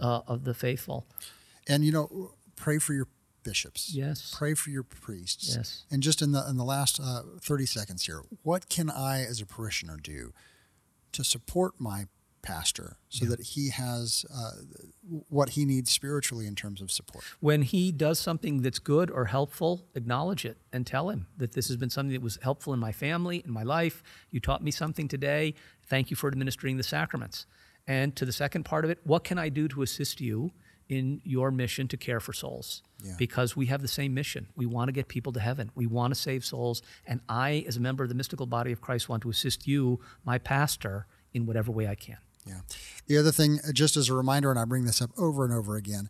uh, 0.00 0.20
of 0.26 0.44
the 0.44 0.54
faithful. 0.54 1.06
And 1.68 1.84
you 1.84 1.92
know, 1.92 2.32
pray 2.56 2.78
for 2.78 2.92
your 2.92 3.08
bishops. 3.42 3.94
Yes. 3.94 4.34
Pray 4.36 4.54
for 4.54 4.70
your 4.70 4.82
priests. 4.82 5.54
Yes. 5.56 5.84
And 5.90 6.02
just 6.02 6.20
in 6.20 6.32
the 6.32 6.46
in 6.48 6.56
the 6.56 6.64
last 6.64 7.00
uh, 7.00 7.22
thirty 7.40 7.66
seconds 7.66 8.04
here, 8.06 8.22
what 8.42 8.68
can 8.68 8.90
I, 8.90 9.20
as 9.20 9.40
a 9.40 9.46
parishioner, 9.46 9.96
do 9.96 10.32
to 11.12 11.24
support 11.24 11.74
my 11.78 12.06
pastor 12.42 12.96
so 13.08 13.26
that 13.26 13.40
he 13.40 13.70
has 13.70 14.24
uh, 14.34 14.50
what 15.28 15.50
he 15.50 15.64
needs 15.64 15.90
spiritually 15.90 16.46
in 16.46 16.54
terms 16.54 16.80
of 16.80 16.90
support? 16.90 17.24
When 17.40 17.62
he 17.62 17.92
does 17.92 18.18
something 18.18 18.62
that's 18.62 18.78
good 18.78 19.10
or 19.10 19.26
helpful, 19.26 19.86
acknowledge 19.94 20.44
it 20.44 20.58
and 20.72 20.86
tell 20.86 21.10
him 21.10 21.26
that 21.36 21.52
this 21.52 21.68
has 21.68 21.76
been 21.76 21.90
something 21.90 22.12
that 22.12 22.22
was 22.22 22.38
helpful 22.42 22.72
in 22.72 22.80
my 22.80 22.92
family, 22.92 23.42
in 23.44 23.52
my 23.52 23.62
life. 23.62 24.02
You 24.30 24.40
taught 24.40 24.62
me 24.62 24.70
something 24.70 25.08
today. 25.08 25.54
Thank 25.86 26.10
you 26.10 26.16
for 26.16 26.28
administering 26.28 26.76
the 26.76 26.82
sacraments. 26.82 27.46
And 27.86 28.14
to 28.16 28.24
the 28.24 28.32
second 28.32 28.64
part 28.64 28.84
of 28.84 28.90
it, 28.90 28.98
what 29.04 29.24
can 29.24 29.38
I 29.38 29.48
do 29.48 29.66
to 29.68 29.82
assist 29.82 30.20
you 30.20 30.52
in 30.88 31.20
your 31.24 31.52
mission 31.52 31.86
to 31.86 31.96
care 31.96 32.18
for 32.18 32.32
souls 32.32 32.82
Yeah. 33.04 33.14
because 33.16 33.54
we 33.56 33.66
have 33.66 33.80
the 33.80 33.86
same 33.88 34.12
mission. 34.12 34.48
We 34.56 34.66
want 34.66 34.88
to 34.88 34.92
get 34.92 35.06
people 35.06 35.32
to 35.34 35.40
heaven. 35.40 35.70
We 35.76 35.86
want 35.86 36.12
to 36.12 36.18
save 36.20 36.44
souls. 36.44 36.82
And 37.06 37.20
I, 37.28 37.64
as 37.68 37.76
a 37.76 37.80
member 37.80 38.02
of 38.02 38.08
the 38.08 38.16
mystical 38.16 38.44
body 38.46 38.72
of 38.72 38.80
Christ, 38.80 39.08
want 39.08 39.22
to 39.22 39.30
assist 39.30 39.68
you, 39.68 40.00
my 40.24 40.38
pastor, 40.38 41.06
in 41.32 41.46
whatever 41.46 41.70
way 41.70 41.86
I 41.86 41.94
can. 41.94 42.16
Yeah. 42.46 42.60
The 43.06 43.18
other 43.18 43.32
thing, 43.32 43.60
uh, 43.66 43.72
just 43.72 43.96
as 43.96 44.08
a 44.08 44.14
reminder, 44.14 44.50
and 44.50 44.58
I 44.58 44.64
bring 44.64 44.84
this 44.84 45.02
up 45.02 45.10
over 45.18 45.44
and 45.44 45.52
over 45.52 45.76
again, 45.76 46.08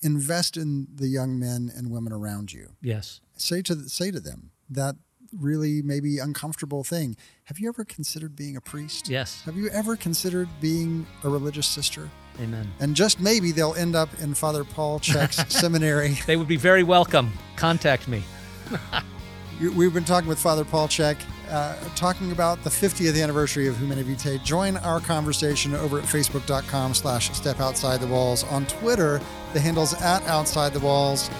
invest 0.00 0.56
in 0.56 0.86
the 0.94 1.08
young 1.08 1.38
men 1.38 1.70
and 1.74 1.90
women 1.90 2.12
around 2.12 2.52
you. 2.52 2.70
Yes. 2.80 3.20
Say 3.36 3.62
to 3.62 3.88
say 3.88 4.10
to 4.10 4.20
them 4.20 4.50
that 4.70 4.96
really 5.36 5.82
maybe 5.82 6.18
uncomfortable 6.18 6.84
thing. 6.84 7.16
Have 7.44 7.58
you 7.58 7.68
ever 7.68 7.84
considered 7.84 8.34
being 8.34 8.56
a 8.56 8.60
priest? 8.60 9.08
Yes. 9.08 9.42
Have 9.42 9.56
you 9.56 9.68
ever 9.70 9.96
considered 9.96 10.48
being 10.60 11.06
a 11.24 11.28
religious 11.28 11.66
sister? 11.66 12.08
Amen. 12.40 12.70
And 12.80 12.94
just 12.94 13.20
maybe 13.20 13.52
they'll 13.52 13.74
end 13.74 13.96
up 13.96 14.08
in 14.20 14.34
Father 14.34 14.64
Paul 14.64 15.00
Check's 15.00 15.44
seminary. 15.48 16.18
They 16.26 16.36
would 16.36 16.48
be 16.48 16.56
very 16.56 16.82
welcome. 16.82 17.32
Contact 17.56 18.08
me. 18.08 18.22
We've 19.60 19.92
been 19.92 20.04
talking 20.04 20.28
with 20.28 20.38
Father 20.38 20.64
Paul 20.64 20.86
Check, 20.88 21.16
uh, 21.50 21.76
talking 21.94 22.32
about 22.32 22.62
the 22.64 22.70
50th 22.70 23.20
anniversary 23.20 23.68
of 23.68 23.78
Humanae. 23.78 24.38
Join 24.44 24.76
our 24.78 25.00
conversation 25.00 25.74
over 25.74 25.98
at 25.98 26.04
facebook.com 26.04 26.94
slash 26.94 27.30
step 27.32 27.60
outside 27.60 28.00
the 28.00 28.06
walls. 28.06 28.44
On 28.44 28.66
Twitter, 28.66 29.20
the 29.52 29.60
handle's 29.60 29.94
at 30.02 30.22
outside 30.26 30.72
the 30.72 30.80
walls. 30.80 31.30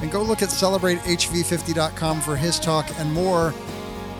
And 0.00 0.10
go 0.10 0.22
look 0.22 0.42
at 0.42 0.48
celebratehv50.com 0.48 2.20
for 2.20 2.36
his 2.36 2.58
talk 2.58 2.86
and 2.98 3.12
more. 3.12 3.54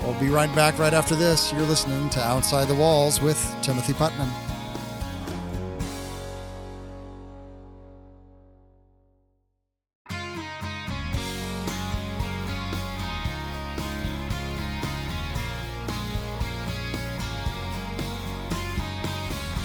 We'll 0.02 0.18
be 0.20 0.28
right 0.28 0.54
back 0.54 0.78
right 0.78 0.94
after 0.94 1.14
this. 1.14 1.52
You're 1.52 1.62
listening 1.62 2.10
to 2.10 2.20
Outside 2.20 2.68
the 2.68 2.74
Walls 2.74 3.20
with 3.20 3.54
Timothy 3.62 3.94
Putnam. 3.94 4.43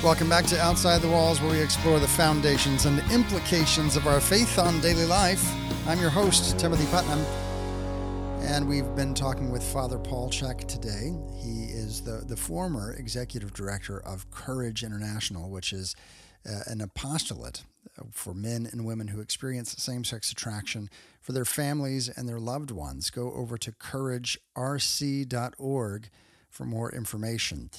Welcome 0.01 0.29
back 0.29 0.45
to 0.45 0.57
Outside 0.61 1.01
the 1.01 1.09
Walls, 1.09 1.41
where 1.41 1.51
we 1.51 1.59
explore 1.59 1.99
the 1.99 2.07
foundations 2.07 2.85
and 2.85 2.97
the 2.97 3.13
implications 3.13 3.97
of 3.97 4.07
our 4.07 4.21
faith 4.21 4.57
on 4.57 4.79
daily 4.79 5.05
life. 5.05 5.45
I'm 5.89 5.99
your 5.99 6.09
host, 6.09 6.57
Timothy 6.57 6.85
Putnam, 6.85 7.19
and 8.41 8.65
we've 8.65 8.95
been 8.95 9.13
talking 9.13 9.51
with 9.51 9.61
Father 9.61 9.99
Paul 9.99 10.29
Check 10.29 10.59
today. 10.69 11.11
He 11.43 11.65
is 11.65 12.01
the, 12.01 12.23
the 12.25 12.37
former 12.37 12.93
executive 12.93 13.51
director 13.51 13.99
of 13.99 14.31
Courage 14.31 14.85
International, 14.85 15.49
which 15.49 15.73
is 15.73 15.97
uh, 16.49 16.59
an 16.67 16.79
apostolate 16.79 17.65
for 18.13 18.33
men 18.33 18.69
and 18.71 18.85
women 18.85 19.09
who 19.09 19.19
experience 19.19 19.75
same 19.83 20.05
sex 20.05 20.31
attraction 20.31 20.89
for 21.19 21.33
their 21.33 21.43
families 21.43 22.07
and 22.07 22.25
their 22.25 22.39
loved 22.39 22.71
ones. 22.71 23.09
Go 23.09 23.33
over 23.33 23.57
to 23.57 23.73
couragerc.org 23.73 26.09
for 26.49 26.65
more 26.65 26.89
information. 26.89 27.69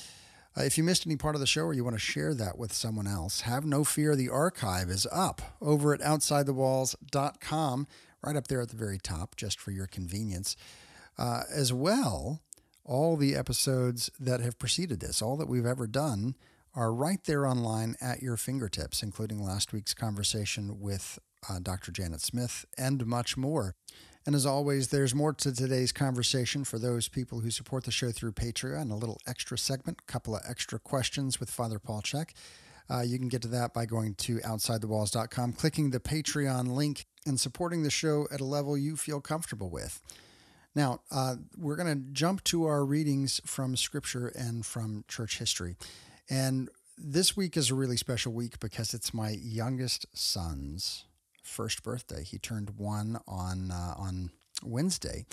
Uh, 0.60 0.64
if 0.64 0.76
you 0.76 0.84
missed 0.84 1.06
any 1.06 1.16
part 1.16 1.34
of 1.34 1.40
the 1.40 1.46
show 1.46 1.62
or 1.62 1.72
you 1.72 1.82
want 1.82 1.96
to 1.96 2.00
share 2.00 2.34
that 2.34 2.58
with 2.58 2.70
someone 2.70 3.06
else, 3.06 3.42
have 3.42 3.64
no 3.64 3.82
fear. 3.82 4.14
The 4.14 4.28
archive 4.28 4.90
is 4.90 5.06
up 5.10 5.40
over 5.62 5.94
at 5.94 6.00
outsidethewalls.com, 6.00 7.86
right 8.22 8.36
up 8.36 8.48
there 8.48 8.60
at 8.60 8.68
the 8.68 8.76
very 8.76 8.98
top, 8.98 9.36
just 9.36 9.58
for 9.58 9.70
your 9.70 9.86
convenience. 9.86 10.56
Uh, 11.16 11.44
as 11.50 11.72
well, 11.72 12.42
all 12.84 13.16
the 13.16 13.34
episodes 13.34 14.10
that 14.20 14.40
have 14.40 14.58
preceded 14.58 15.00
this, 15.00 15.22
all 15.22 15.38
that 15.38 15.48
we've 15.48 15.64
ever 15.64 15.86
done, 15.86 16.36
are 16.74 16.92
right 16.92 17.24
there 17.24 17.46
online 17.46 17.96
at 17.98 18.22
your 18.22 18.36
fingertips, 18.36 19.02
including 19.02 19.42
last 19.42 19.72
week's 19.72 19.94
conversation 19.94 20.78
with 20.78 21.18
uh, 21.48 21.58
Dr. 21.58 21.90
Janet 21.90 22.20
Smith 22.20 22.66
and 22.76 23.06
much 23.06 23.34
more. 23.34 23.74
And 24.26 24.34
as 24.34 24.44
always, 24.44 24.88
there's 24.88 25.14
more 25.14 25.32
to 25.32 25.52
today's 25.52 25.92
conversation 25.92 26.64
for 26.64 26.78
those 26.78 27.08
people 27.08 27.40
who 27.40 27.50
support 27.50 27.84
the 27.84 27.90
show 27.90 28.10
through 28.10 28.32
Patreon. 28.32 28.90
A 28.90 28.94
little 28.94 29.18
extra 29.26 29.56
segment, 29.56 29.98
a 30.06 30.12
couple 30.12 30.36
of 30.36 30.42
extra 30.48 30.78
questions 30.78 31.40
with 31.40 31.50
Father 31.50 31.78
Paul 31.78 32.02
Check. 32.02 32.34
Uh, 32.90 33.00
you 33.00 33.18
can 33.18 33.28
get 33.28 33.40
to 33.42 33.48
that 33.48 33.72
by 33.72 33.86
going 33.86 34.14
to 34.16 34.38
outsidethewalls.com, 34.40 35.52
clicking 35.54 35.90
the 35.90 36.00
Patreon 36.00 36.68
link, 36.68 37.06
and 37.24 37.38
supporting 37.38 37.82
the 37.82 37.90
show 37.90 38.26
at 38.32 38.40
a 38.40 38.44
level 38.44 38.76
you 38.76 38.96
feel 38.96 39.20
comfortable 39.20 39.70
with. 39.70 40.02
Now, 40.74 41.00
uh, 41.10 41.36
we're 41.56 41.76
going 41.76 41.92
to 41.94 42.12
jump 42.12 42.44
to 42.44 42.64
our 42.66 42.84
readings 42.84 43.40
from 43.46 43.76
Scripture 43.76 44.28
and 44.28 44.66
from 44.66 45.04
church 45.08 45.38
history. 45.38 45.76
And 46.28 46.68
this 46.98 47.36
week 47.36 47.56
is 47.56 47.70
a 47.70 47.74
really 47.74 47.96
special 47.96 48.32
week 48.32 48.60
because 48.60 48.92
it's 48.92 49.14
my 49.14 49.30
youngest 49.40 50.06
son's 50.14 51.04
first 51.42 51.82
birthday. 51.82 52.24
He 52.24 52.38
turned 52.38 52.70
one 52.76 53.18
on 53.26 53.70
uh, 53.70 53.94
on 53.96 54.30
Wednesday, 54.62 55.26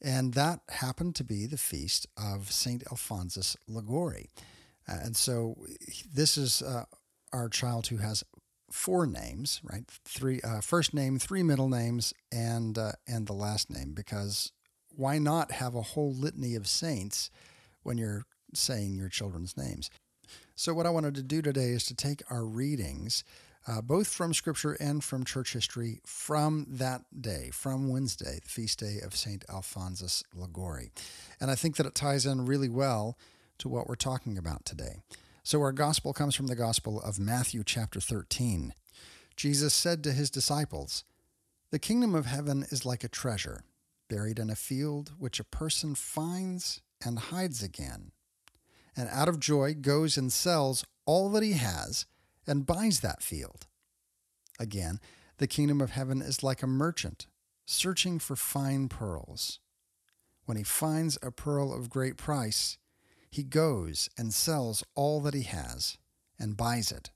and 0.00 0.34
that 0.34 0.60
happened 0.68 1.14
to 1.16 1.24
be 1.24 1.46
the 1.46 1.58
feast 1.58 2.06
of 2.16 2.50
Saint 2.50 2.84
Alphonsus 2.90 3.56
Liguori. 3.68 4.30
Uh, 4.88 4.98
and 5.02 5.16
so 5.16 5.56
this 6.12 6.36
is 6.36 6.62
uh, 6.62 6.84
our 7.32 7.48
child 7.48 7.88
who 7.88 7.98
has 7.98 8.22
four 8.70 9.06
names, 9.06 9.60
right? 9.64 9.84
Three 10.04 10.40
uh, 10.42 10.60
first 10.60 10.94
name, 10.94 11.18
three 11.18 11.42
middle 11.42 11.68
names, 11.68 12.12
and 12.32 12.76
uh, 12.76 12.92
and 13.06 13.26
the 13.26 13.32
last 13.32 13.70
name. 13.70 13.92
Because 13.92 14.52
why 14.94 15.18
not 15.18 15.52
have 15.52 15.74
a 15.74 15.82
whole 15.82 16.12
litany 16.12 16.54
of 16.54 16.66
saints 16.66 17.30
when 17.82 17.98
you're 17.98 18.24
saying 18.52 18.96
your 18.96 19.08
children's 19.08 19.56
names? 19.56 19.90
So 20.54 20.72
what 20.72 20.86
I 20.86 20.90
wanted 20.90 21.14
to 21.16 21.22
do 21.22 21.42
today 21.42 21.70
is 21.70 21.84
to 21.86 21.94
take 21.94 22.22
our 22.30 22.44
readings 22.44 23.24
uh, 23.66 23.80
both 23.80 24.08
from 24.08 24.34
Scripture 24.34 24.72
and 24.74 25.02
from 25.02 25.24
church 25.24 25.52
history 25.52 26.00
from 26.04 26.66
that 26.68 27.02
day, 27.18 27.50
from 27.52 27.88
Wednesday, 27.88 28.40
the 28.42 28.48
feast 28.48 28.80
day 28.80 28.98
of 29.02 29.16
St. 29.16 29.44
Alphonsus 29.48 30.22
Liguori. 30.34 30.92
And 31.40 31.50
I 31.50 31.54
think 31.54 31.76
that 31.76 31.86
it 31.86 31.94
ties 31.94 32.26
in 32.26 32.46
really 32.46 32.68
well 32.68 33.18
to 33.58 33.68
what 33.68 33.88
we're 33.88 33.94
talking 33.94 34.36
about 34.36 34.64
today. 34.64 34.96
So, 35.42 35.60
our 35.60 35.72
gospel 35.72 36.12
comes 36.12 36.34
from 36.34 36.46
the 36.46 36.56
Gospel 36.56 37.00
of 37.00 37.18
Matthew, 37.18 37.62
chapter 37.64 38.00
13. 38.00 38.72
Jesus 39.36 39.74
said 39.74 40.02
to 40.04 40.12
his 40.12 40.30
disciples, 40.30 41.04
The 41.70 41.78
kingdom 41.78 42.14
of 42.14 42.26
heaven 42.26 42.64
is 42.70 42.86
like 42.86 43.04
a 43.04 43.08
treasure 43.08 43.64
buried 44.08 44.38
in 44.38 44.50
a 44.50 44.56
field 44.56 45.12
which 45.18 45.40
a 45.40 45.44
person 45.44 45.94
finds 45.94 46.80
and 47.04 47.18
hides 47.18 47.62
again. 47.62 48.12
And 48.96 49.08
out 49.10 49.28
of 49.28 49.40
joy 49.40 49.74
goes 49.74 50.16
and 50.16 50.32
sells 50.32 50.84
all 51.04 51.28
that 51.30 51.42
he 51.42 51.52
has 51.52 52.06
and 52.46 52.66
buys 52.66 53.00
that 53.00 53.22
field. 53.22 53.66
Again, 54.58 55.00
the 55.38 55.46
kingdom 55.46 55.80
of 55.80 55.90
heaven 55.90 56.22
is 56.22 56.42
like 56.42 56.62
a 56.62 56.66
merchant 56.66 57.26
searching 57.66 58.18
for 58.18 58.36
fine 58.36 58.88
pearls. 58.88 59.58
When 60.44 60.56
he 60.56 60.62
finds 60.62 61.18
a 61.22 61.30
pearl 61.30 61.72
of 61.72 61.90
great 61.90 62.16
price, 62.16 62.78
he 63.30 63.42
goes 63.42 64.08
and 64.18 64.32
sells 64.32 64.84
all 64.94 65.20
that 65.22 65.34
he 65.34 65.42
has 65.42 65.98
and 66.38 66.56
buys 66.56 66.92
it. 66.92 67.10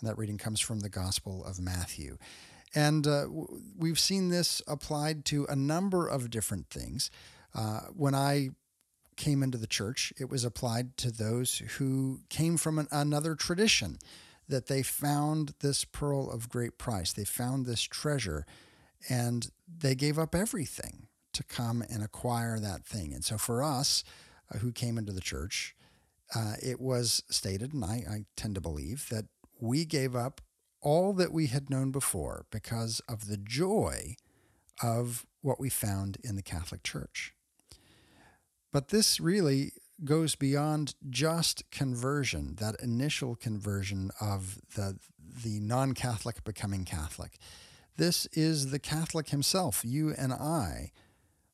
And 0.00 0.08
that 0.08 0.16
reading 0.16 0.38
comes 0.38 0.60
from 0.60 0.80
the 0.80 0.88
Gospel 0.88 1.44
of 1.44 1.60
Matthew. 1.60 2.18
And 2.74 3.06
uh, 3.06 3.26
we've 3.76 3.98
seen 3.98 4.30
this 4.30 4.62
applied 4.66 5.24
to 5.26 5.44
a 5.48 5.56
number 5.56 6.06
of 6.06 6.30
different 6.30 6.70
things. 6.70 7.10
Uh, 7.54 7.80
when 7.94 8.14
I 8.14 8.50
came 9.22 9.40
into 9.40 9.56
the 9.56 9.68
church, 9.68 10.12
it 10.18 10.28
was 10.28 10.44
applied 10.44 10.96
to 10.96 11.12
those 11.12 11.58
who 11.78 12.22
came 12.28 12.56
from 12.56 12.76
an, 12.76 12.88
another 12.90 13.36
tradition, 13.36 13.98
that 14.48 14.66
they 14.66 14.82
found 14.82 15.54
this 15.60 15.84
pearl 15.84 16.28
of 16.28 16.48
great 16.48 16.76
price. 16.76 17.12
They 17.12 17.24
found 17.24 17.64
this 17.64 17.82
treasure 17.82 18.44
and 19.08 19.48
they 19.68 19.94
gave 19.94 20.18
up 20.18 20.34
everything 20.34 21.06
to 21.34 21.44
come 21.44 21.84
and 21.88 22.02
acquire 22.02 22.58
that 22.58 22.84
thing. 22.84 23.14
And 23.14 23.24
so 23.24 23.38
for 23.38 23.62
us 23.62 24.02
uh, 24.52 24.58
who 24.58 24.72
came 24.72 24.98
into 24.98 25.12
the 25.12 25.20
church, 25.20 25.76
uh, 26.34 26.54
it 26.60 26.80
was 26.80 27.22
stated, 27.30 27.72
and 27.72 27.84
I, 27.84 28.02
I 28.10 28.24
tend 28.36 28.56
to 28.56 28.60
believe, 28.60 29.08
that 29.10 29.26
we 29.60 29.84
gave 29.84 30.16
up 30.16 30.40
all 30.80 31.12
that 31.12 31.32
we 31.32 31.46
had 31.46 31.70
known 31.70 31.92
before 31.92 32.44
because 32.50 33.00
of 33.08 33.28
the 33.28 33.36
joy 33.36 34.16
of 34.82 35.24
what 35.42 35.60
we 35.60 35.68
found 35.70 36.18
in 36.24 36.34
the 36.34 36.42
Catholic 36.42 36.82
Church. 36.82 37.34
But 38.72 38.88
this 38.88 39.20
really 39.20 39.72
goes 40.04 40.34
beyond 40.34 40.94
just 41.08 41.70
conversion, 41.70 42.56
that 42.56 42.76
initial 42.82 43.36
conversion 43.36 44.10
of 44.20 44.58
the, 44.74 44.98
the 45.44 45.60
non 45.60 45.92
Catholic 45.94 46.42
becoming 46.44 46.84
Catholic. 46.84 47.38
This 47.98 48.26
is 48.32 48.70
the 48.70 48.78
Catholic 48.78 49.28
himself, 49.28 49.82
you 49.84 50.14
and 50.16 50.32
I, 50.32 50.92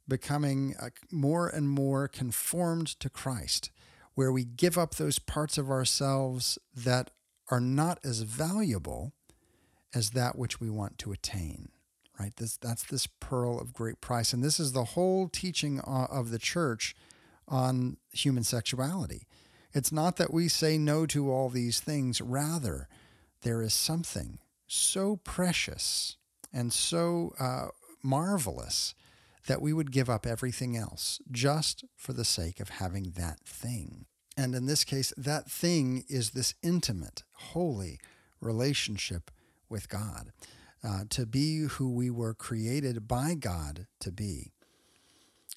becoming 0.07 0.75
uh, 0.81 0.91
more 1.11 1.49
and 1.49 1.69
more 1.69 2.07
conformed 2.07 2.87
to 3.01 3.11
Christ, 3.11 3.71
where 4.15 4.31
we 4.31 4.45
give 4.45 4.79
up 4.79 4.95
those 4.95 5.19
parts 5.19 5.59
of 5.59 5.69
ourselves 5.69 6.59
that 6.75 7.11
are 7.51 7.61
not 7.61 7.99
as 8.05 8.23
valuable 8.23 9.13
as 9.95 10.11
that 10.11 10.39
which 10.39 10.61
we 10.61 10.71
want 10.71 10.99
to 10.99 11.13
attain 11.13 11.71
right 12.19 12.37
this 12.37 12.57
that's 12.57 12.85
this 12.85 13.07
pearl 13.07 13.59
of 13.59 13.73
great 13.73 14.01
price 14.01 14.33
and 14.33 14.43
this 14.43 14.61
is 14.61 14.73
the 14.73 14.85
whole 14.85 15.29
teaching 15.29 15.81
uh, 15.81 16.07
of 16.11 16.31
the 16.31 16.39
church 16.39 16.95
on 17.49 17.97
human 18.13 18.45
sexuality 18.45 19.27
it's 19.73 19.93
not 19.93 20.17
that 20.17 20.33
we 20.33 20.49
say 20.49 20.79
no 20.79 21.07
to 21.07 21.31
all 21.31 21.49
these 21.49 21.81
things 21.81 22.21
rather 22.21 22.89
there 23.43 23.63
is 23.63 23.75
something 23.75 24.39
so 24.67 25.17
precious 25.17 26.17
and 26.53 26.73
so 26.73 27.35
uh, 27.39 27.69
marvelous 28.03 28.95
that 29.47 29.63
we 29.63 29.73
would 29.73 29.91
give 29.91 30.11
up 30.11 30.27
everything 30.27 30.77
else 30.77 31.21
just 31.31 31.85
for 31.97 32.13
the 32.13 32.25
sake 32.25 32.61
of 32.61 32.69
having 32.69 33.13
that 33.17 33.41
thing. 33.45 34.07
And 34.37 34.55
in 34.55 34.67
this 34.67 34.85
case, 34.85 35.13
that 35.17 35.51
thing 35.51 36.05
is 36.09 36.31
this 36.31 36.55
intimate, 36.63 37.25
holy 37.33 37.99
relationship 38.41 39.31
with 39.69 39.89
God, 39.89 40.33
uh, 40.85 41.05
to 41.11 41.27
be 41.27 41.63
who 41.63 41.91
we 41.91 42.11
were 42.11 42.35
created 42.35 43.09
by 43.09 43.35
God 43.35 43.87
to 44.01 44.13
be. 44.13 44.53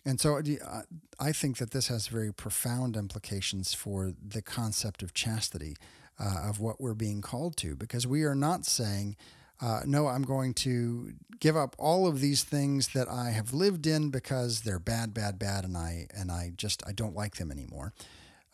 And 0.05 0.19
so 0.19 0.37
uh, 0.37 0.81
I 1.19 1.31
think 1.31 1.57
that 1.57 1.71
this 1.71 1.87
has 1.87 2.07
very 2.07 2.33
profound 2.33 2.95
implications 2.95 3.73
for 3.73 4.13
the 4.21 4.41
concept 4.41 5.03
of 5.03 5.13
chastity, 5.13 5.75
uh, 6.19 6.49
of 6.49 6.59
what 6.59 6.81
we're 6.81 6.93
being 6.93 7.21
called 7.21 7.55
to, 7.57 7.75
because 7.75 8.07
we 8.07 8.23
are 8.23 8.35
not 8.35 8.65
saying, 8.65 9.15
uh, 9.61 9.81
no, 9.85 10.07
I'm 10.07 10.23
going 10.23 10.55
to 10.55 11.13
give 11.39 11.55
up 11.55 11.75
all 11.77 12.07
of 12.07 12.19
these 12.19 12.43
things 12.43 12.89
that 12.89 13.07
I 13.07 13.29
have 13.29 13.53
lived 13.53 13.85
in 13.85 14.09
because 14.09 14.61
they're 14.61 14.79
bad, 14.79 15.13
bad, 15.13 15.37
bad, 15.37 15.63
and 15.63 15.77
I 15.77 16.07
and 16.15 16.31
I 16.31 16.51
just 16.55 16.81
I 16.87 16.93
don't 16.93 17.15
like 17.15 17.35
them 17.35 17.51
anymore. 17.51 17.93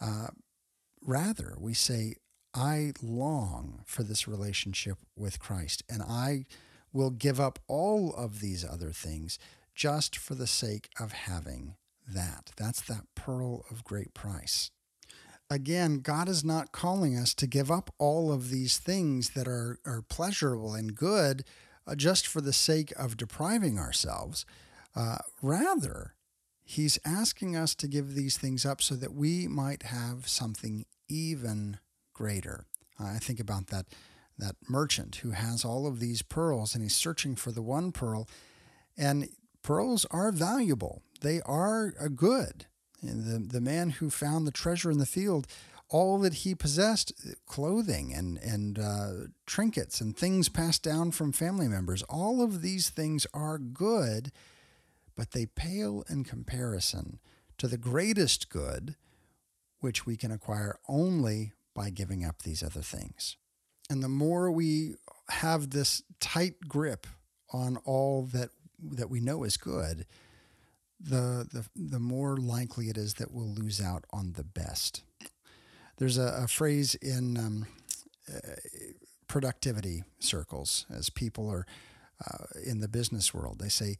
Uh, 0.02 0.28
rather, 1.02 1.56
we 1.60 1.74
say, 1.74 2.16
I 2.54 2.92
long 3.02 3.84
for 3.86 4.04
this 4.04 4.28
relationship 4.28 4.98
with 5.16 5.40
Christ, 5.40 5.82
and 5.90 6.02
I 6.02 6.46
will 6.92 7.12
give 7.12 7.40
up 7.40 7.60
all 7.68 8.14
of 8.14 8.42
these 8.42 8.66
other 8.66 8.92
things 8.92 9.40
just 9.78 10.18
for 10.18 10.36
the 10.36 10.48
sake 10.48 10.90
of 11.00 11.14
having 11.14 11.76
that. 12.06 12.52
That's 12.58 12.82
that 12.82 13.06
pearl 13.16 13.64
of 13.72 13.86
great 13.86 14.14
price. 14.14 14.72
Again, 15.50 16.00
God 16.00 16.28
is 16.28 16.44
not 16.44 16.74
calling 16.74 17.18
us 17.18 17.34
to 17.36 17.48
give 17.48 17.72
up 17.72 17.94
all 17.98 18.34
of 18.34 18.50
these 18.50 18.78
things 18.78 19.30
that 19.30 19.48
are, 19.48 19.80
are 19.86 20.02
pleasurable 20.02 20.74
and 20.74 20.96
good 20.96 21.46
uh, 21.86 21.96
just 21.96 22.28
for 22.28 22.42
the 22.42 22.52
sake 22.52 22.92
of 22.98 23.16
depriving 23.16 23.80
ourselves. 23.80 24.46
Uh, 24.94 25.20
rather, 25.42 26.16
He's 26.70 27.00
asking 27.06 27.56
us 27.56 27.74
to 27.76 27.88
give 27.88 28.14
these 28.14 28.36
things 28.36 28.66
up 28.66 28.82
so 28.82 28.96
that 28.96 29.14
we 29.14 29.48
might 29.48 29.84
have 29.84 30.28
something 30.28 30.86
even 31.08 31.80
greater. 32.14 32.66
I 33.00 33.20
think 33.20 33.40
about 33.40 33.68
that 33.68 33.86
that 34.38 34.58
merchant 34.68 35.16
who 35.18 35.32
has 35.32 35.64
all 35.64 35.88
of 35.88 36.00
these 36.00 36.22
pearls 36.22 36.76
and 36.76 36.84
he's 36.84 36.96
searching 36.96 37.36
for 37.36 37.52
the 37.52 37.62
one 37.62 37.92
pearl 37.92 38.28
and 38.98 39.30
pearls 39.68 40.06
are 40.12 40.32
valuable. 40.32 41.02
They 41.20 41.42
are 41.42 41.94
a 42.00 42.08
good. 42.08 42.68
And 43.02 43.26
the 43.26 43.60
the 43.60 43.62
man 43.62 43.90
who 43.90 44.10
found 44.10 44.48
the 44.48 44.52
treasure 44.52 44.90
in 44.90 44.98
the 44.98 45.06
field 45.06 45.46
all 45.90 46.20
that 46.20 46.36
he 46.36 46.56
possessed 46.56 47.12
clothing 47.46 48.14
and 48.14 48.38
and 48.38 48.80
uh, 48.80 49.12
trinkets 49.46 50.00
and 50.00 50.16
things 50.16 50.48
passed 50.48 50.84
down 50.84 51.12
from 51.12 51.32
family 51.32 51.68
members 51.68 52.04
all 52.04 52.42
of 52.42 52.62
these 52.62 52.90
things 52.90 53.26
are 53.34 53.58
good 53.58 54.32
but 55.16 55.32
they 55.32 55.46
pale 55.46 56.04
in 56.10 56.24
comparison 56.24 57.20
to 57.58 57.68
the 57.68 57.78
greatest 57.78 58.50
good 58.50 58.96
which 59.80 60.06
we 60.06 60.16
can 60.16 60.32
acquire 60.32 60.80
only 60.88 61.54
by 61.74 61.90
giving 61.90 62.24
up 62.26 62.42
these 62.42 62.64
other 62.64 62.82
things. 62.82 63.38
And 63.90 64.04
the 64.04 64.10
more 64.10 64.50
we 64.52 64.96
have 65.30 65.70
this 65.70 66.04
tight 66.20 66.56
grip 66.68 67.06
on 67.52 67.78
all 67.86 68.24
that 68.34 68.50
that 68.80 69.10
we 69.10 69.20
know 69.20 69.44
is 69.44 69.58
good, 69.58 70.06
the 71.00 71.48
the, 71.52 71.66
the 71.76 72.00
more 72.00 72.38
likely 72.38 72.90
it 72.90 72.98
is 72.98 73.16
that 73.16 73.32
we'll 73.32 73.54
lose 73.54 73.82
out 73.82 74.06
on 74.12 74.34
the 74.34 74.44
best. 74.44 75.04
There's 75.98 76.18
a, 76.18 76.44
a 76.44 76.48
phrase 76.48 76.96
in 76.96 77.38
um, 77.38 77.68
uh, 78.32 78.40
productivity 79.28 80.04
circles 80.20 80.86
as 80.90 81.10
people 81.10 81.50
are 81.50 81.66
uh, 82.26 82.46
in 82.66 82.80
the 82.80 82.88
business 82.88 83.34
world. 83.34 83.60
They 83.60 83.70
say, 83.70 83.98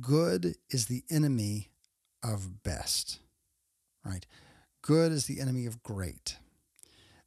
"Good 0.00 0.56
is 0.70 0.86
the 0.86 1.04
enemy 1.10 1.70
of 2.22 2.62
best." 2.62 3.20
Right? 4.04 4.26
Good 4.82 5.12
is 5.12 5.26
the 5.26 5.40
enemy 5.40 5.66
of 5.66 5.82
great 5.82 6.36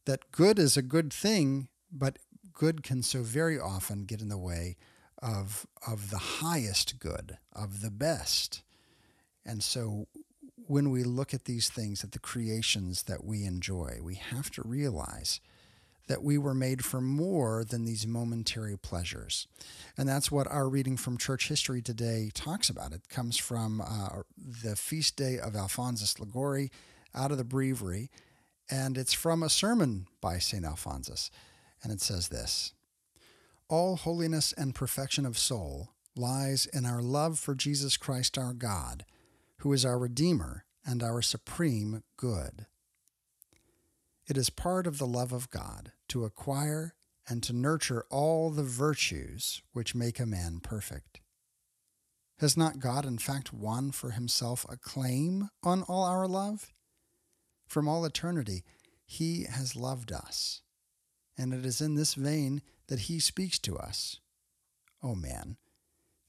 that 0.05 0.31
good 0.31 0.59
is 0.59 0.77
a 0.77 0.81
good 0.81 1.13
thing, 1.13 1.67
but 1.91 2.19
good 2.51 2.83
can 2.83 3.01
so 3.01 3.23
very 3.23 3.59
often 3.59 4.05
get 4.05 4.21
in 4.21 4.29
the 4.29 4.37
way 4.37 4.75
of 5.23 5.65
of 5.87 6.09
the 6.09 6.17
highest 6.17 6.99
good, 6.99 7.37
of 7.53 7.81
the 7.81 7.91
best. 7.91 8.61
And 9.45 9.63
so 9.63 10.07
when 10.67 10.91
we 10.91 11.03
look 11.03 11.33
at 11.33 11.45
these 11.45 11.69
things, 11.69 12.03
at 12.03 12.11
the 12.11 12.19
creations 12.19 13.03
that 13.03 13.23
we 13.23 13.45
enjoy, 13.45 13.99
we 14.01 14.15
have 14.15 14.49
to 14.51 14.61
realize 14.65 15.41
that 16.07 16.23
we 16.23 16.37
were 16.37 16.53
made 16.53 16.83
for 16.83 16.99
more 16.99 17.63
than 17.63 17.85
these 17.85 18.05
momentary 18.05 18.77
pleasures. 18.77 19.47
And 19.97 20.07
that's 20.07 20.31
what 20.31 20.47
our 20.47 20.67
reading 20.67 20.97
from 20.97 21.17
church 21.17 21.47
history 21.47 21.81
today 21.81 22.29
talks 22.33 22.69
about. 22.69 22.91
It 22.91 23.07
comes 23.07 23.37
from 23.37 23.81
uh, 23.81 24.23
the 24.37 24.75
feast 24.75 25.15
day 25.15 25.39
of 25.39 25.55
Alphonsus 25.55 26.19
Liguori 26.19 26.71
out 27.15 27.31
of 27.31 27.37
the 27.37 27.45
breviary 27.45 28.09
and 28.69 28.97
it's 28.97 29.13
from 29.13 29.43
a 29.43 29.49
sermon 29.49 30.07
by 30.21 30.39
St. 30.39 30.65
Alphonsus. 30.65 31.29
And 31.83 31.91
it 31.91 32.01
says 32.01 32.29
this 32.29 32.73
All 33.73 33.95
holiness 33.95 34.53
and 34.55 34.75
perfection 34.75 35.25
of 35.25 35.35
soul 35.35 35.95
lies 36.15 36.67
in 36.67 36.85
our 36.85 37.01
love 37.01 37.39
for 37.39 37.55
Jesus 37.55 37.97
Christ 37.97 38.37
our 38.37 38.53
God, 38.53 39.03
who 39.61 39.73
is 39.73 39.83
our 39.83 39.97
Redeemer 39.97 40.63
and 40.85 41.01
our 41.01 41.23
supreme 41.23 42.03
good. 42.15 42.67
It 44.27 44.37
is 44.37 44.51
part 44.51 44.85
of 44.85 44.99
the 44.99 45.07
love 45.07 45.33
of 45.33 45.49
God 45.49 45.91
to 46.09 46.23
acquire 46.23 46.93
and 47.27 47.41
to 47.41 47.51
nurture 47.51 48.05
all 48.11 48.51
the 48.51 48.61
virtues 48.61 49.63
which 49.71 49.95
make 49.95 50.19
a 50.19 50.27
man 50.27 50.59
perfect. 50.61 51.21
Has 52.41 52.55
not 52.55 52.77
God, 52.77 53.07
in 53.07 53.17
fact, 53.17 53.53
won 53.55 53.89
for 53.89 54.11
himself 54.11 54.67
a 54.69 54.77
claim 54.77 55.49
on 55.63 55.81
all 55.87 56.03
our 56.03 56.27
love? 56.27 56.71
From 57.65 57.87
all 57.87 58.05
eternity, 58.05 58.65
He 59.03 59.45
has 59.49 59.75
loved 59.75 60.11
us. 60.11 60.61
And 61.35 61.55
it 61.55 61.65
is 61.65 61.81
in 61.81 61.95
this 61.95 62.13
vein 62.13 62.61
that 62.87 63.01
He 63.01 63.19
speaks 63.19 63.59
to 63.59 63.77
us. 63.77 64.19
O 65.01 65.09
oh 65.09 65.15
man, 65.15 65.57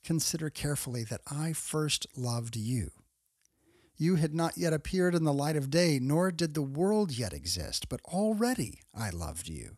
consider 0.03 0.51
carefully 0.51 1.05
that 1.05 1.21
I 1.31 1.53
first 1.53 2.07
loved 2.17 2.57
you. 2.57 2.91
You 3.97 4.17
had 4.17 4.35
not 4.35 4.59
yet 4.59 4.73
appeared 4.73 5.15
in 5.15 5.25
the 5.25 5.33
light 5.33 5.57
of 5.57 5.71
day, 5.71 5.99
nor 6.01 6.33
did 6.33 6.55
the 6.55 6.63
world 6.63 7.13
yet 7.13 7.33
exist, 7.33 7.89
but 7.89 8.01
already 8.05 8.81
I 8.93 9.11
loved 9.11 9.49
you. 9.49 9.77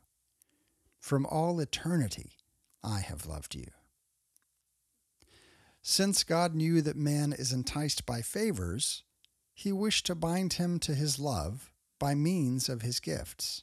From 0.99 1.27
all 1.27 1.61
eternity, 1.61 2.33
I 2.83 3.01
have 3.01 3.27
loved 3.27 3.55
you. 3.55 3.67
Since 5.83 6.25
God 6.25 6.55
knew 6.55 6.83
that 6.83 6.97
man 6.97 7.33
is 7.33 7.53
enticed 7.53 8.07
by 8.07 8.23
favors, 8.23 9.05
he 9.55 9.71
wished 9.71 10.07
to 10.07 10.15
bind 10.15 10.55
him 10.55 10.79
to 10.81 10.95
his 10.95 11.19
love 11.19 11.73
by 11.99 12.15
means 12.15 12.69
of 12.69 12.83
his 12.83 12.99
gifts. 12.99 13.63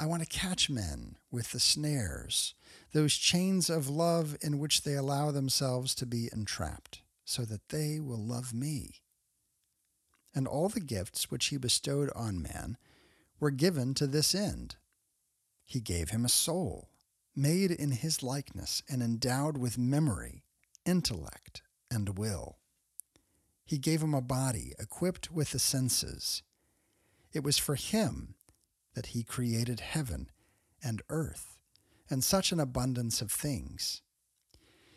I 0.00 0.06
want 0.06 0.22
to 0.22 0.28
catch 0.28 0.70
men 0.70 1.16
with 1.30 1.50
the 1.50 1.58
snares, 1.58 2.54
those 2.92 3.16
chains 3.16 3.68
of 3.68 3.88
love 3.88 4.36
in 4.40 4.60
which 4.60 4.82
they 4.82 4.94
allow 4.94 5.32
themselves 5.32 5.92
to 5.96 6.06
be 6.06 6.28
entrapped, 6.32 7.02
so 7.24 7.44
that 7.44 7.68
they 7.70 7.98
will 7.98 8.24
love 8.24 8.54
me. 8.54 9.02
And 10.32 10.46
all 10.46 10.68
the 10.68 10.78
gifts 10.78 11.32
which 11.32 11.46
he 11.46 11.56
bestowed 11.56 12.10
on 12.14 12.40
man 12.40 12.76
were 13.40 13.50
given 13.50 13.92
to 13.94 14.06
this 14.06 14.36
end. 14.36 14.76
He 15.64 15.80
gave 15.80 16.10
him 16.10 16.24
a 16.24 16.28
soul, 16.28 16.90
made 17.34 17.72
in 17.72 17.90
his 17.90 18.22
likeness 18.22 18.84
and 18.88 19.02
endowed 19.02 19.58
with 19.58 19.76
memory, 19.78 20.44
intellect, 20.86 21.62
and 21.90 22.16
will. 22.16 22.58
He 23.64 23.78
gave 23.78 24.00
him 24.00 24.14
a 24.14 24.22
body 24.22 24.74
equipped 24.78 25.32
with 25.32 25.50
the 25.50 25.58
senses. 25.58 26.42
It 27.32 27.42
was 27.42 27.58
for 27.58 27.74
him 27.74 28.36
that 28.98 29.14
he 29.14 29.22
created 29.22 29.78
heaven 29.78 30.28
and 30.82 31.02
earth 31.08 31.56
and 32.10 32.24
such 32.24 32.50
an 32.50 32.58
abundance 32.58 33.22
of 33.22 33.30
things. 33.30 34.02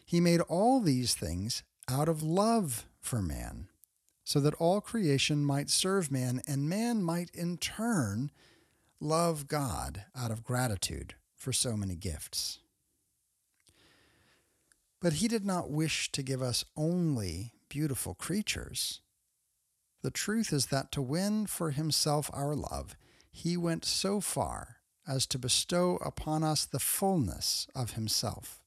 He 0.03 0.19
made 0.19 0.41
all 0.41 0.81
these 0.81 1.13
things 1.13 1.61
out 1.87 2.09
of 2.09 2.23
love 2.23 2.87
for 2.99 3.21
man, 3.21 3.67
so 4.23 4.39
that 4.39 4.55
all 4.55 4.81
creation 4.81 5.45
might 5.45 5.69
serve 5.69 6.11
man 6.11 6.41
and 6.47 6.67
man 6.67 7.03
might 7.03 7.29
in 7.35 7.59
turn 7.59 8.31
love 8.99 9.47
God 9.47 10.05
out 10.17 10.31
of 10.31 10.43
gratitude 10.43 11.13
for 11.35 11.53
so 11.53 11.77
many 11.77 11.95
gifts. 11.95 12.57
But 14.99 15.13
he 15.13 15.27
did 15.27 15.45
not 15.45 15.69
wish 15.69 16.11
to 16.13 16.23
give 16.23 16.41
us 16.41 16.65
only 16.75 17.53
beautiful 17.69 18.15
creatures. 18.15 19.01
The 20.01 20.09
truth 20.09 20.51
is 20.51 20.65
that 20.67 20.91
to 20.93 21.03
win 21.03 21.45
for 21.45 21.69
himself 21.69 22.31
our 22.33 22.55
love, 22.55 22.95
he 23.31 23.55
went 23.55 23.85
so 23.85 24.19
far 24.19 24.77
as 25.07 25.25
to 25.27 25.39
bestow 25.39 25.97
upon 25.97 26.43
us 26.43 26.65
the 26.65 26.79
fullness 26.79 27.67
of 27.73 27.91
himself. 27.91 28.61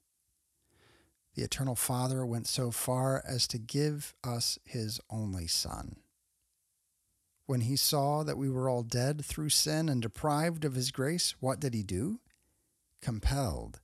The 1.34 1.42
Eternal 1.42 1.74
Father 1.74 2.24
went 2.24 2.46
so 2.46 2.70
far 2.70 3.22
as 3.26 3.46
to 3.48 3.58
give 3.58 4.14
us 4.24 4.58
his 4.64 5.00
only 5.10 5.46
Son. 5.46 5.96
When 7.46 7.62
he 7.62 7.76
saw 7.76 8.22
that 8.22 8.38
we 8.38 8.48
were 8.48 8.68
all 8.68 8.82
dead 8.82 9.24
through 9.24 9.50
sin 9.50 9.88
and 9.88 10.00
deprived 10.00 10.64
of 10.64 10.74
his 10.74 10.90
grace, 10.90 11.34
what 11.40 11.60
did 11.60 11.74
he 11.74 11.82
do? 11.82 12.20
Compelled, 13.02 13.80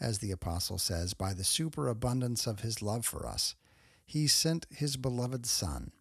as 0.00 0.18
the 0.18 0.30
apostle 0.30 0.78
says, 0.78 1.14
by 1.14 1.32
the 1.32 1.44
superabundance 1.44 2.46
of 2.46 2.60
his 2.60 2.82
love 2.82 3.06
for 3.06 3.26
us, 3.26 3.54
he 4.04 4.26
sent 4.26 4.66
his 4.70 4.96
beloved 4.96 5.46
Son 5.46 5.92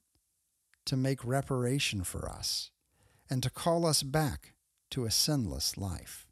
to 0.86 0.98
make 0.98 1.24
reparation 1.24 2.04
for 2.04 2.30
us 2.30 2.72
and 3.30 3.44
to 3.44 3.50
call 3.50 3.86
us 3.86 4.04
back 4.04 4.54
to 4.92 5.06
a 5.06 5.12
sinless 5.12 5.78
life. 5.78 6.28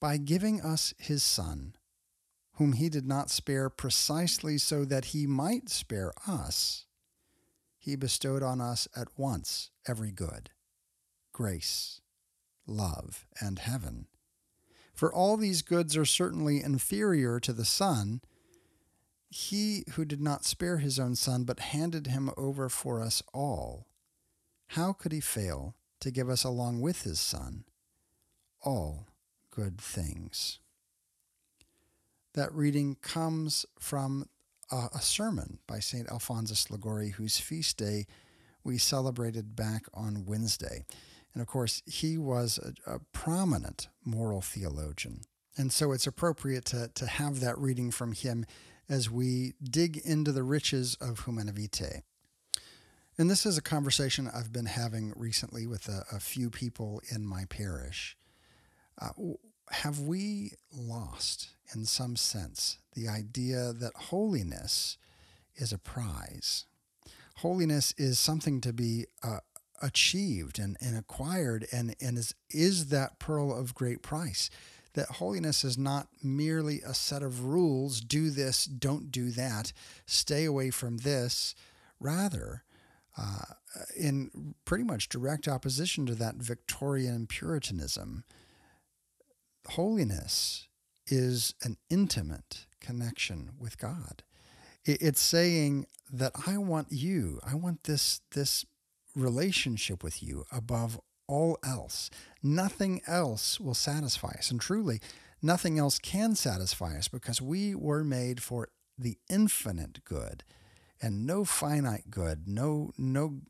By 0.00 0.16
giving 0.16 0.60
us 0.60 0.94
his 0.98 1.22
Son, 1.22 1.74
whom 2.54 2.74
he 2.74 2.88
did 2.88 3.06
not 3.06 3.30
spare 3.30 3.68
precisely 3.68 4.58
so 4.58 4.84
that 4.84 5.06
he 5.06 5.26
might 5.26 5.68
spare 5.68 6.12
us, 6.26 6.86
he 7.78 7.96
bestowed 7.96 8.42
on 8.42 8.60
us 8.60 8.88
at 8.96 9.08
once 9.16 9.70
every 9.86 10.12
good, 10.12 10.50
grace, 11.32 12.00
love, 12.66 13.26
and 13.40 13.58
heaven. 13.58 14.06
For 14.94 15.12
all 15.12 15.36
these 15.36 15.62
goods 15.62 15.96
are 15.96 16.04
certainly 16.04 16.62
inferior 16.62 17.38
to 17.40 17.52
the 17.52 17.64
Son 17.64 18.20
he 19.30 19.84
who 19.92 20.04
did 20.04 20.20
not 20.20 20.44
spare 20.44 20.78
his 20.78 20.98
own 20.98 21.14
son, 21.14 21.44
but 21.44 21.60
handed 21.60 22.06
him 22.06 22.30
over 22.36 22.68
for 22.68 23.02
us 23.02 23.22
all, 23.34 23.86
how 24.68 24.92
could 24.92 25.12
he 25.12 25.20
fail 25.20 25.74
to 26.00 26.10
give 26.10 26.28
us 26.28 26.44
along 26.44 26.80
with 26.80 27.02
his 27.02 27.20
son 27.20 27.64
all 28.62 29.06
good 29.50 29.80
things? 29.80 30.58
That 32.34 32.54
reading 32.54 32.96
comes 33.00 33.66
from 33.80 34.26
a, 34.70 35.00
sermon 35.00 35.58
by 35.66 35.80
St. 35.80 36.08
Alphonsus 36.10 36.70
Liguori, 36.70 37.10
whose 37.10 37.38
feast 37.38 37.78
day 37.78 38.06
we 38.62 38.76
celebrated 38.76 39.56
back 39.56 39.86
on 39.94 40.26
Wednesday. 40.26 40.84
And 41.32 41.40
of 41.40 41.48
course, 41.48 41.82
he 41.86 42.18
was 42.18 42.58
a, 42.58 42.94
a 42.94 42.98
prominent 43.12 43.88
moral 44.04 44.42
theologian. 44.42 45.22
And 45.56 45.72
so 45.72 45.92
it's 45.92 46.06
appropriate 46.06 46.66
to, 46.66 46.90
to 46.94 47.06
have 47.06 47.40
that 47.40 47.58
reading 47.58 47.90
from 47.90 48.12
him 48.12 48.44
as 48.88 49.10
we 49.10 49.54
dig 49.62 49.96
into 49.98 50.32
the 50.32 50.42
riches 50.42 50.96
of 51.00 51.24
Humanae 51.24 51.52
Vitae. 51.52 52.02
And 53.18 53.28
this 53.28 53.44
is 53.44 53.58
a 53.58 53.62
conversation 53.62 54.30
I've 54.32 54.52
been 54.52 54.66
having 54.66 55.12
recently 55.16 55.66
with 55.66 55.88
a, 55.88 56.04
a 56.12 56.20
few 56.20 56.50
people 56.50 57.02
in 57.12 57.26
my 57.26 57.46
parish. 57.46 58.16
Uh, 58.96 59.08
have 59.70 59.98
we 59.98 60.52
lost, 60.72 61.48
in 61.74 61.84
some 61.84 62.14
sense, 62.14 62.78
the 62.94 63.08
idea 63.08 63.72
that 63.72 63.92
holiness 63.96 64.98
is 65.56 65.72
a 65.72 65.78
prize? 65.78 66.66
Holiness 67.38 67.92
is 67.98 68.20
something 68.20 68.60
to 68.60 68.72
be 68.72 69.06
uh, 69.24 69.40
achieved 69.82 70.60
and, 70.60 70.76
and 70.80 70.96
acquired, 70.96 71.66
and, 71.72 71.96
and 72.00 72.18
is, 72.18 72.36
is 72.50 72.86
that 72.86 73.18
pearl 73.18 73.52
of 73.52 73.74
great 73.74 74.00
price 74.00 74.48
that 74.94 75.08
holiness 75.16 75.64
is 75.64 75.76
not 75.76 76.08
merely 76.22 76.82
a 76.82 76.94
set 76.94 77.22
of 77.22 77.44
rules 77.44 78.00
do 78.00 78.30
this, 78.30 78.64
don't 78.64 79.10
do 79.10 79.30
that, 79.32 79.72
stay 80.06 80.44
away 80.44 80.70
from 80.70 80.98
this. 80.98 81.54
Rather, 82.00 82.62
uh, 83.18 83.54
in 83.96 84.54
pretty 84.64 84.84
much 84.84 85.08
direct 85.08 85.48
opposition 85.48 86.06
to 86.06 86.14
that 86.14 86.36
Victorian 86.36 87.26
Puritanism, 87.26 88.24
holiness 89.70 90.68
is 91.06 91.54
an 91.62 91.76
intimate 91.90 92.66
connection 92.80 93.50
with 93.58 93.78
God. 93.78 94.22
It's 94.84 95.20
saying 95.20 95.86
that 96.10 96.32
I 96.46 96.58
want 96.58 96.88
you, 96.90 97.40
I 97.46 97.54
want 97.54 97.84
this, 97.84 98.20
this 98.32 98.64
relationship 99.14 100.02
with 100.02 100.22
you 100.22 100.44
above 100.52 100.98
all 101.26 101.58
else. 101.64 102.10
Nothing 102.42 103.02
else 103.06 103.60
will 103.60 103.74
satisfy 103.74 104.34
us. 104.38 104.50
And 104.50 104.60
truly, 104.60 105.00
nothing 105.42 105.78
else 105.78 105.98
can 105.98 106.34
satisfy 106.34 106.96
us 106.96 107.08
because 107.08 107.42
we 107.42 107.74
were 107.74 108.04
made 108.04 108.42
for 108.42 108.68
the 108.96 109.18
infinite 109.28 110.04
good 110.04 110.42
and 111.00 111.26
no 111.26 111.44
finite 111.44 112.10
good, 112.10 112.48
no, 112.48 112.92
no, 112.98 113.40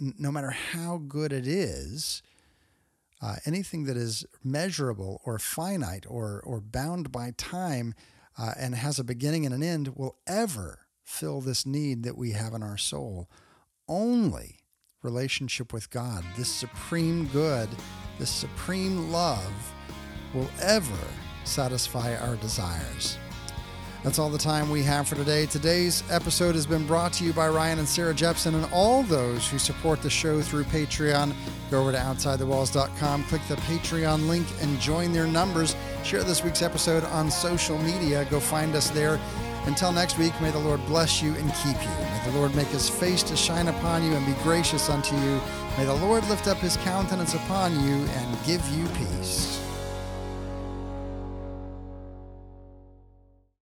no 0.00 0.30
matter 0.30 0.50
how 0.50 0.98
good 0.98 1.32
it 1.32 1.46
is, 1.46 2.22
uh, 3.20 3.36
anything 3.46 3.84
that 3.84 3.96
is 3.96 4.26
measurable 4.42 5.20
or 5.24 5.38
finite 5.38 6.04
or, 6.08 6.42
or 6.44 6.60
bound 6.60 7.12
by 7.12 7.32
time 7.36 7.94
uh, 8.38 8.52
and 8.58 8.74
has 8.74 8.98
a 8.98 9.04
beginning 9.04 9.46
and 9.46 9.54
an 9.54 9.62
end 9.62 9.96
will 9.96 10.16
ever 10.26 10.80
fill 11.04 11.40
this 11.40 11.64
need 11.66 12.02
that 12.02 12.16
we 12.16 12.32
have 12.32 12.54
in 12.54 12.62
our 12.62 12.78
soul. 12.78 13.28
Only 13.88 14.60
relationship 15.02 15.72
with 15.72 15.90
God, 15.90 16.24
this 16.36 16.52
supreme 16.52 17.26
good, 17.28 17.68
this 18.18 18.30
supreme 18.30 19.10
love, 19.12 19.72
will 20.34 20.48
ever 20.60 20.98
satisfy 21.44 22.16
our 22.16 22.36
desires. 22.36 23.18
That's 24.02 24.18
all 24.18 24.30
the 24.30 24.38
time 24.38 24.68
we 24.68 24.82
have 24.82 25.06
for 25.06 25.14
today. 25.14 25.46
Today's 25.46 26.02
episode 26.10 26.56
has 26.56 26.66
been 26.66 26.84
brought 26.88 27.12
to 27.14 27.24
you 27.24 27.32
by 27.32 27.48
Ryan 27.48 27.78
and 27.78 27.88
Sarah 27.88 28.12
Jepson 28.12 28.56
and 28.56 28.66
all 28.72 29.04
those 29.04 29.48
who 29.48 29.60
support 29.60 30.02
the 30.02 30.10
show 30.10 30.40
through 30.40 30.64
Patreon. 30.64 31.32
Go 31.70 31.80
over 31.80 31.92
to 31.92 31.98
OutsideTheWalls.com, 31.98 33.24
click 33.24 33.42
the 33.48 33.54
Patreon 33.54 34.26
link, 34.26 34.46
and 34.60 34.80
join 34.80 35.12
their 35.12 35.28
numbers. 35.28 35.76
Share 36.02 36.24
this 36.24 36.42
week's 36.42 36.62
episode 36.62 37.04
on 37.04 37.30
social 37.30 37.78
media. 37.78 38.26
Go 38.28 38.40
find 38.40 38.74
us 38.74 38.90
there. 38.90 39.20
Until 39.66 39.92
next 39.92 40.18
week, 40.18 40.32
may 40.40 40.50
the 40.50 40.58
Lord 40.58 40.84
bless 40.86 41.22
you 41.22 41.34
and 41.36 41.54
keep 41.62 41.80
you. 41.80 41.88
May 41.88 42.22
the 42.26 42.36
Lord 42.36 42.52
make 42.56 42.66
his 42.68 42.90
face 42.90 43.22
to 43.22 43.36
shine 43.36 43.68
upon 43.68 44.02
you 44.02 44.14
and 44.14 44.26
be 44.26 44.42
gracious 44.42 44.90
unto 44.90 45.14
you. 45.14 45.40
May 45.78 45.84
the 45.84 45.94
Lord 45.94 46.28
lift 46.28 46.48
up 46.48 46.58
his 46.58 46.76
countenance 46.78 47.34
upon 47.34 47.72
you 47.84 48.04
and 48.04 48.44
give 48.44 48.68
you 48.70 48.88
peace. 48.88 49.61